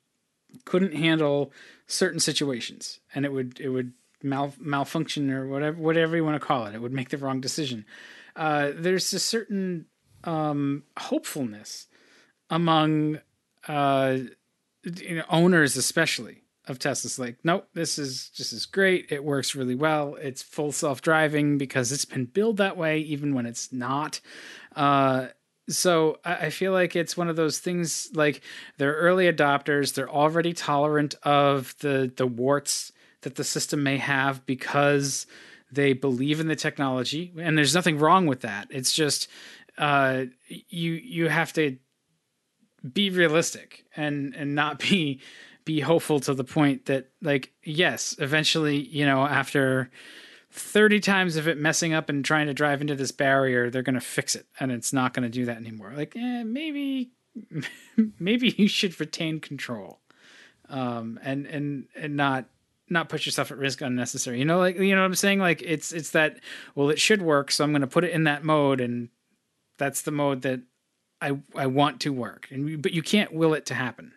[0.65, 1.51] couldn't handle
[1.85, 3.91] certain situations, and it would it would
[4.23, 6.73] mal malfunction or whatever whatever you want to call it.
[6.73, 7.85] It would make the wrong decision.
[8.35, 9.87] Uh, there's a certain
[10.23, 11.87] um, hopefulness
[12.49, 13.19] among
[13.67, 14.17] uh,
[14.83, 19.11] you know, owners especially of Tesla's like, nope, this is just is great.
[19.11, 20.15] It works really well.
[20.15, 24.21] It's full self driving because it's been built that way, even when it's not.
[24.75, 25.27] Uh,
[25.67, 28.41] so I, I feel like it's one of those things like
[28.77, 29.93] they're early adopters.
[29.93, 35.27] They're already tolerant of the the warts that the system may have because
[35.71, 38.67] they believe in the technology, and there's nothing wrong with that.
[38.69, 39.27] It's just
[39.77, 41.77] uh, you you have to
[42.93, 45.19] be realistic and and not be
[45.65, 49.89] be hopeful to the point that like yes eventually you know after
[50.51, 53.95] 30 times of it messing up and trying to drive into this barrier they're going
[53.95, 55.93] to fix it and it's not going to do that anymore.
[55.95, 57.11] Like eh, maybe
[58.19, 59.99] maybe you should retain control
[60.67, 62.45] um and and and not
[62.91, 64.39] not put yourself at risk unnecessary.
[64.39, 65.39] You know like you know what i'm saying?
[65.39, 66.39] Like it's it's that
[66.73, 69.09] well it should work so i'm going to put it in that mode and
[69.77, 70.61] that's the mode that
[71.21, 74.13] I I want to work, and but you can't will it to happen.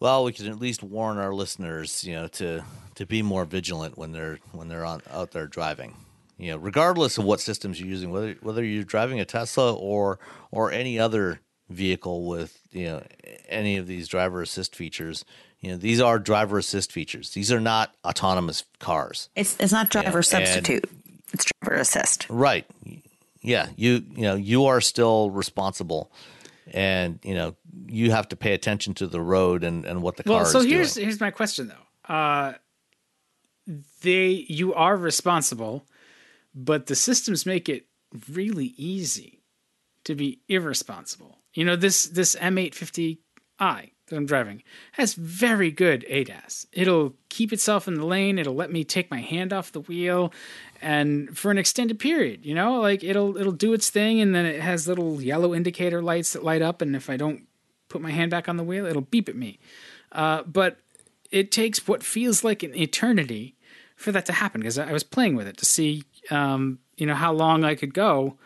[0.00, 2.64] Well, we can at least warn our listeners, you know, to
[2.94, 5.96] to be more vigilant when they're when they're on out there driving.
[6.36, 10.20] You know, regardless of what systems you're using, whether whether you're driving a Tesla or
[10.52, 13.02] or any other vehicle with you know
[13.48, 15.24] any of these driver assist features,
[15.60, 17.30] you know, these are driver assist features.
[17.30, 19.30] These are not autonomous cars.
[19.34, 20.88] It's it's not driver and- substitute.
[21.32, 22.26] It's driver assist.
[22.30, 22.64] Right.
[23.42, 26.10] Yeah, you you know, you are still responsible
[26.72, 27.56] and you know,
[27.86, 30.58] you have to pay attention to the road and, and what the car Well, so
[30.58, 31.06] is here's doing.
[31.06, 32.12] here's my question though.
[32.14, 32.54] Uh,
[34.02, 35.84] they you are responsible,
[36.54, 37.86] but the systems make it
[38.32, 39.42] really easy
[40.04, 41.38] to be irresponsible.
[41.54, 43.18] You know this this M850i
[43.58, 44.62] that I'm driving
[44.92, 46.66] has very good ADAS.
[46.72, 48.38] It'll keep itself in the lane.
[48.38, 50.32] It'll let me take my hand off the wheel,
[50.80, 52.44] and for an extended period.
[52.44, 56.02] You know, like it'll it'll do its thing, and then it has little yellow indicator
[56.02, 57.46] lights that light up, and if I don't
[57.88, 59.58] put my hand back on the wheel, it'll beep at me.
[60.12, 60.78] Uh, but
[61.30, 63.56] it takes what feels like an eternity
[63.96, 67.14] for that to happen because I was playing with it to see, um, you know,
[67.14, 68.36] how long I could go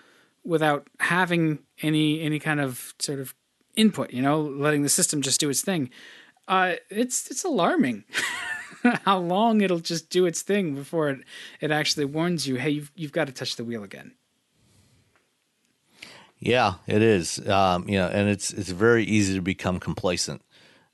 [0.44, 3.34] without having any any kind of sort of
[3.76, 4.12] input.
[4.12, 5.90] You know, letting the system just do its thing.
[6.48, 8.04] Uh, it's it's alarming
[9.04, 11.20] how long it'll just do its thing before it
[11.60, 14.12] it actually warns you, hey, you've you've got to touch the wheel again.
[16.38, 17.38] Yeah, it is.
[17.48, 20.42] Um, you know, and it's it's very easy to become complacent.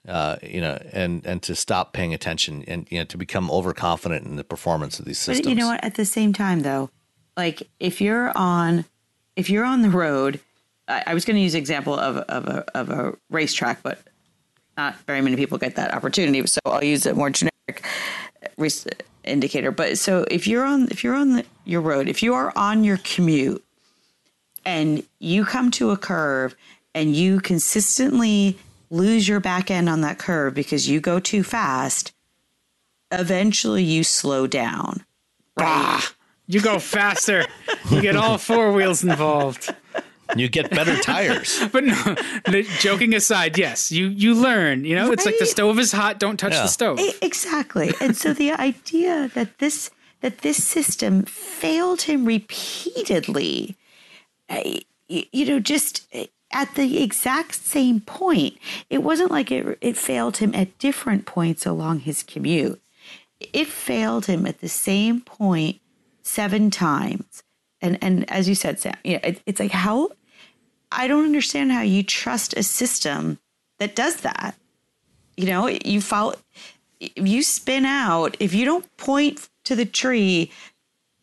[0.06, 4.26] Uh, you know, and and to stop paying attention and you know to become overconfident
[4.26, 5.46] in the performance of these systems.
[5.46, 5.82] But you know what?
[5.82, 6.90] At the same time, though,
[7.36, 8.84] like if you're on,
[9.36, 10.40] if you're on the road,
[10.86, 14.00] I, I was going to use example of of a of a racetrack, but
[14.76, 16.46] not very many people get that opportunity.
[16.46, 17.57] So I'll use it more generic race
[19.24, 19.70] indicator.
[19.70, 22.84] But so if you're on if you're on the, your road, if you are on
[22.84, 23.64] your commute,
[24.64, 26.54] and you come to a curve,
[26.94, 28.58] and you consistently
[28.90, 32.12] lose your back end on that curve because you go too fast,
[33.12, 35.04] eventually you slow down.
[35.58, 36.02] Right.
[36.46, 37.44] You go faster.
[37.90, 39.74] you get all four wheels involved.
[40.36, 41.58] You get better tires.
[41.72, 41.94] But no,
[42.46, 44.84] the- joking aside, yes, you you learn.
[44.84, 46.18] You know, it's like the stove is hot.
[46.18, 46.62] Don't touch Yeah.
[46.62, 46.98] the stove.
[46.98, 47.92] E- Exactly.
[48.00, 49.90] And so the idea that this
[50.20, 53.76] that this system failed him repeatedly,
[54.50, 54.62] uh,
[55.08, 58.56] y- you know, just uh, at the exact same point.
[58.90, 62.80] It wasn't like it it failed him at different points along his commute.
[63.40, 65.80] It failed him at the same point
[66.22, 67.42] seven times.
[67.80, 70.10] And and as you said, Sam, you know, it, it's like how
[70.90, 73.38] I don't understand how you trust a system
[73.78, 74.56] that does that.
[75.36, 76.34] You know, you follow
[77.00, 80.50] if you spin out, if you don't point to the tree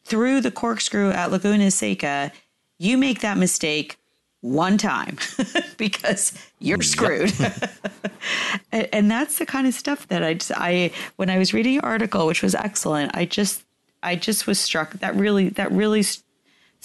[0.05, 2.31] through the corkscrew at Laguna Seca,
[2.77, 3.97] you make that mistake
[4.41, 5.17] one time
[5.77, 7.33] because you're screwed.
[8.71, 11.73] and, and, that's the kind of stuff that I just, I when I was reading
[11.73, 13.63] your article, which was excellent, I just
[14.03, 16.03] I just was struck that really that really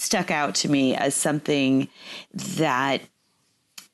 [0.01, 1.87] stuck out to me as something
[2.33, 3.01] that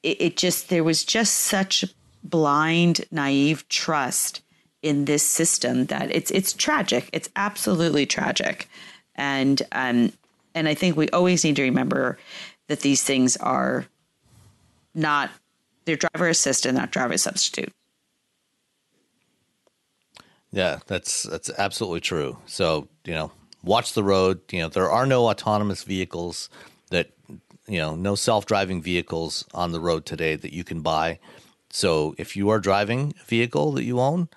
[0.04, 1.84] it, it just there was just such
[2.24, 4.42] blind, naive trust
[4.82, 7.10] in this system that it's it's tragic.
[7.12, 8.70] It's absolutely tragic,
[9.16, 10.14] and um,
[10.56, 12.18] and I think we always need to remember
[12.68, 13.86] that these things are
[14.94, 15.30] not
[15.86, 17.72] they're driver assistant, not driver substitute.
[20.52, 22.38] Yeah, that's that's absolutely true.
[22.46, 23.32] So you know,
[23.68, 24.42] watch the road.
[24.52, 26.50] You know, there are no autonomous vehicles
[26.90, 27.12] that
[27.68, 31.20] you know, no self-driving vehicles on the road today that you can buy.
[31.70, 34.30] So if you are driving a vehicle that you own,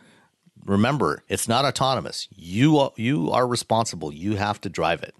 [0.64, 2.28] remember it's not autonomous.
[2.30, 4.12] You you are responsible.
[4.12, 5.14] You have to drive it.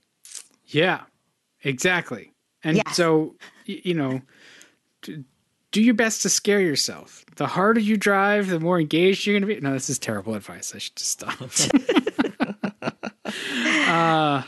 [0.66, 1.02] Yeah,
[1.62, 2.32] exactly.
[2.62, 2.96] And yes.
[2.96, 4.20] so, you know,
[5.02, 7.24] do your best to scare yourself.
[7.36, 9.60] The harder you drive, the more engaged you're going to be.
[9.60, 10.74] No, this is terrible advice.
[10.74, 11.38] I should just stop.
[13.90, 14.42] uh,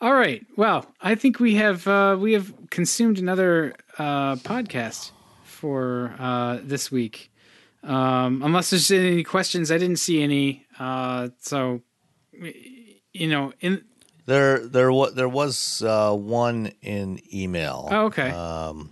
[0.00, 0.44] all right.
[0.56, 5.10] Well, I think we have uh, we have consumed another uh, podcast
[5.44, 7.30] for uh, this week.
[7.82, 10.66] Um, unless there's any questions, I didn't see any.
[10.78, 11.82] Uh, so,
[13.12, 13.84] you know, in
[14.26, 17.88] there, there was there was uh, one in email.
[17.90, 18.30] Oh, okay.
[18.30, 18.90] Um,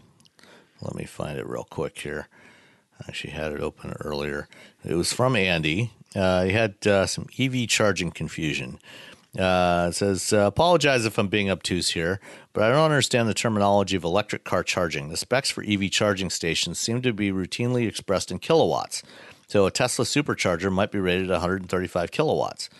[0.80, 2.28] let me find it real quick here.
[3.00, 4.48] I actually had it open earlier.
[4.84, 5.92] It was from Andy.
[6.14, 8.78] Uh, he had uh, some EV charging confusion.
[9.38, 12.20] Uh, it says, uh, apologize if I'm being obtuse here,
[12.52, 15.08] but I don't understand the terminology of electric car charging.
[15.08, 19.02] The specs for EV charging stations seem to be routinely expressed in kilowatts.
[19.46, 22.70] So a Tesla supercharger might be rated 135 kilowatts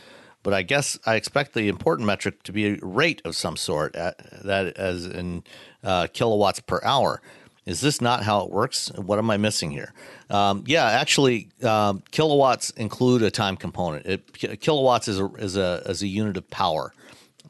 [0.47, 3.97] but I guess I expect the important metric to be a rate of some sort,
[3.97, 5.43] at, that as in
[5.83, 7.21] uh, kilowatts per hour.
[7.67, 8.91] Is this not how it works?
[8.95, 9.93] What am I missing here?
[10.31, 14.07] Um, yeah, actually, um, kilowatts include a time component.
[14.07, 16.93] It, kilowatts is a, is a is a unit of power.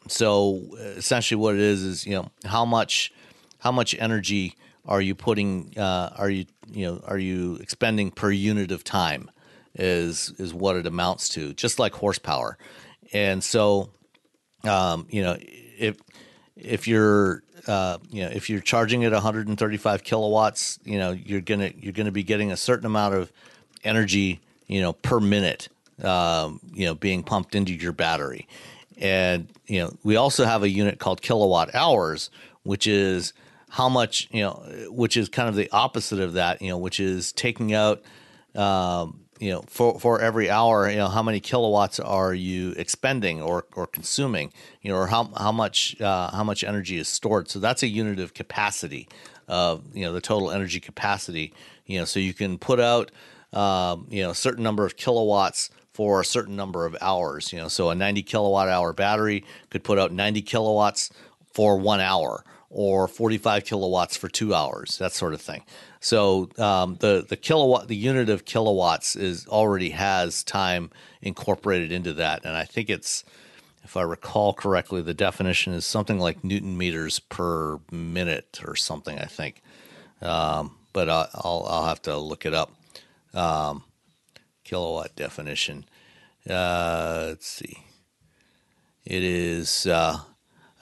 [0.08, 3.12] So essentially, what it is is you know how much
[3.58, 4.54] how much energy
[4.86, 9.30] are you putting uh, are you you know are you expending per unit of time
[9.74, 11.52] is is what it amounts to.
[11.54, 12.56] Just like horsepower,
[13.12, 13.90] and so,
[14.64, 15.98] um, you know, if
[16.56, 21.72] if you're uh, you know if you're charging at 135 kilowatts, you know you're gonna
[21.78, 23.32] you're gonna be getting a certain amount of
[23.84, 25.68] energy, you know, per minute,
[26.02, 28.46] um, you know, being pumped into your battery.
[28.98, 32.30] And you know, we also have a unit called kilowatt hours,
[32.62, 33.32] which is
[33.70, 37.00] how much you know, which is kind of the opposite of that, you know, which
[37.00, 38.02] is taking out
[38.54, 43.42] um, you know for for every hour you know how many kilowatts are you expending
[43.42, 44.52] or or consuming?
[44.82, 47.48] You know or how how much uh, how much energy is stored?
[47.48, 49.08] So that's a unit of capacity
[49.48, 51.52] of you know the total energy capacity.
[51.86, 53.10] You know so you can put out
[53.52, 57.52] um, you know a certain number of kilowatts for a certain number of hours.
[57.52, 61.10] You know so a 90 kilowatt hour battery could put out 90 kilowatts
[61.52, 65.62] for one hour or 45 kilowatts for two hours that sort of thing
[66.06, 70.90] so um, the the kilowatt, the unit of kilowatts is already has time
[71.20, 73.24] incorporated into that, and I think it's,
[73.82, 79.18] if I recall correctly, the definition is something like newton meters per minute or something.
[79.18, 79.62] I think,
[80.22, 82.70] um, but I, will I'll have to look it up.
[83.34, 83.82] Um,
[84.62, 85.86] kilowatt definition.
[86.48, 87.82] Uh, let's see.
[89.04, 89.88] It is.
[89.88, 90.18] Uh,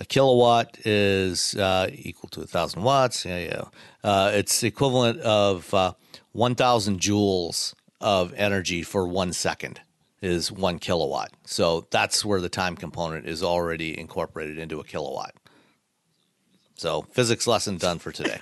[0.01, 3.25] a kilowatt is uh, equal to a thousand watts.
[3.25, 3.62] Yeah, yeah.
[4.03, 5.93] Uh, it's equivalent of uh,
[6.33, 9.81] one thousand joules of energy for one second
[10.21, 11.31] is one kilowatt.
[11.45, 15.35] So that's where the time component is already incorporated into a kilowatt.
[16.77, 18.41] So physics lesson done for today.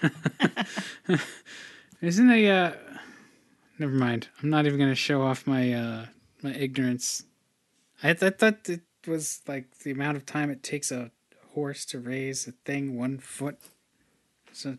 [2.00, 2.72] Isn't a uh,
[3.78, 4.28] never mind.
[4.42, 6.06] I'm not even going to show off my uh,
[6.42, 7.24] my ignorance.
[8.02, 11.10] I, I thought it was like the amount of time it takes a
[11.54, 13.58] horse to raise a thing one foot.
[14.52, 14.78] So.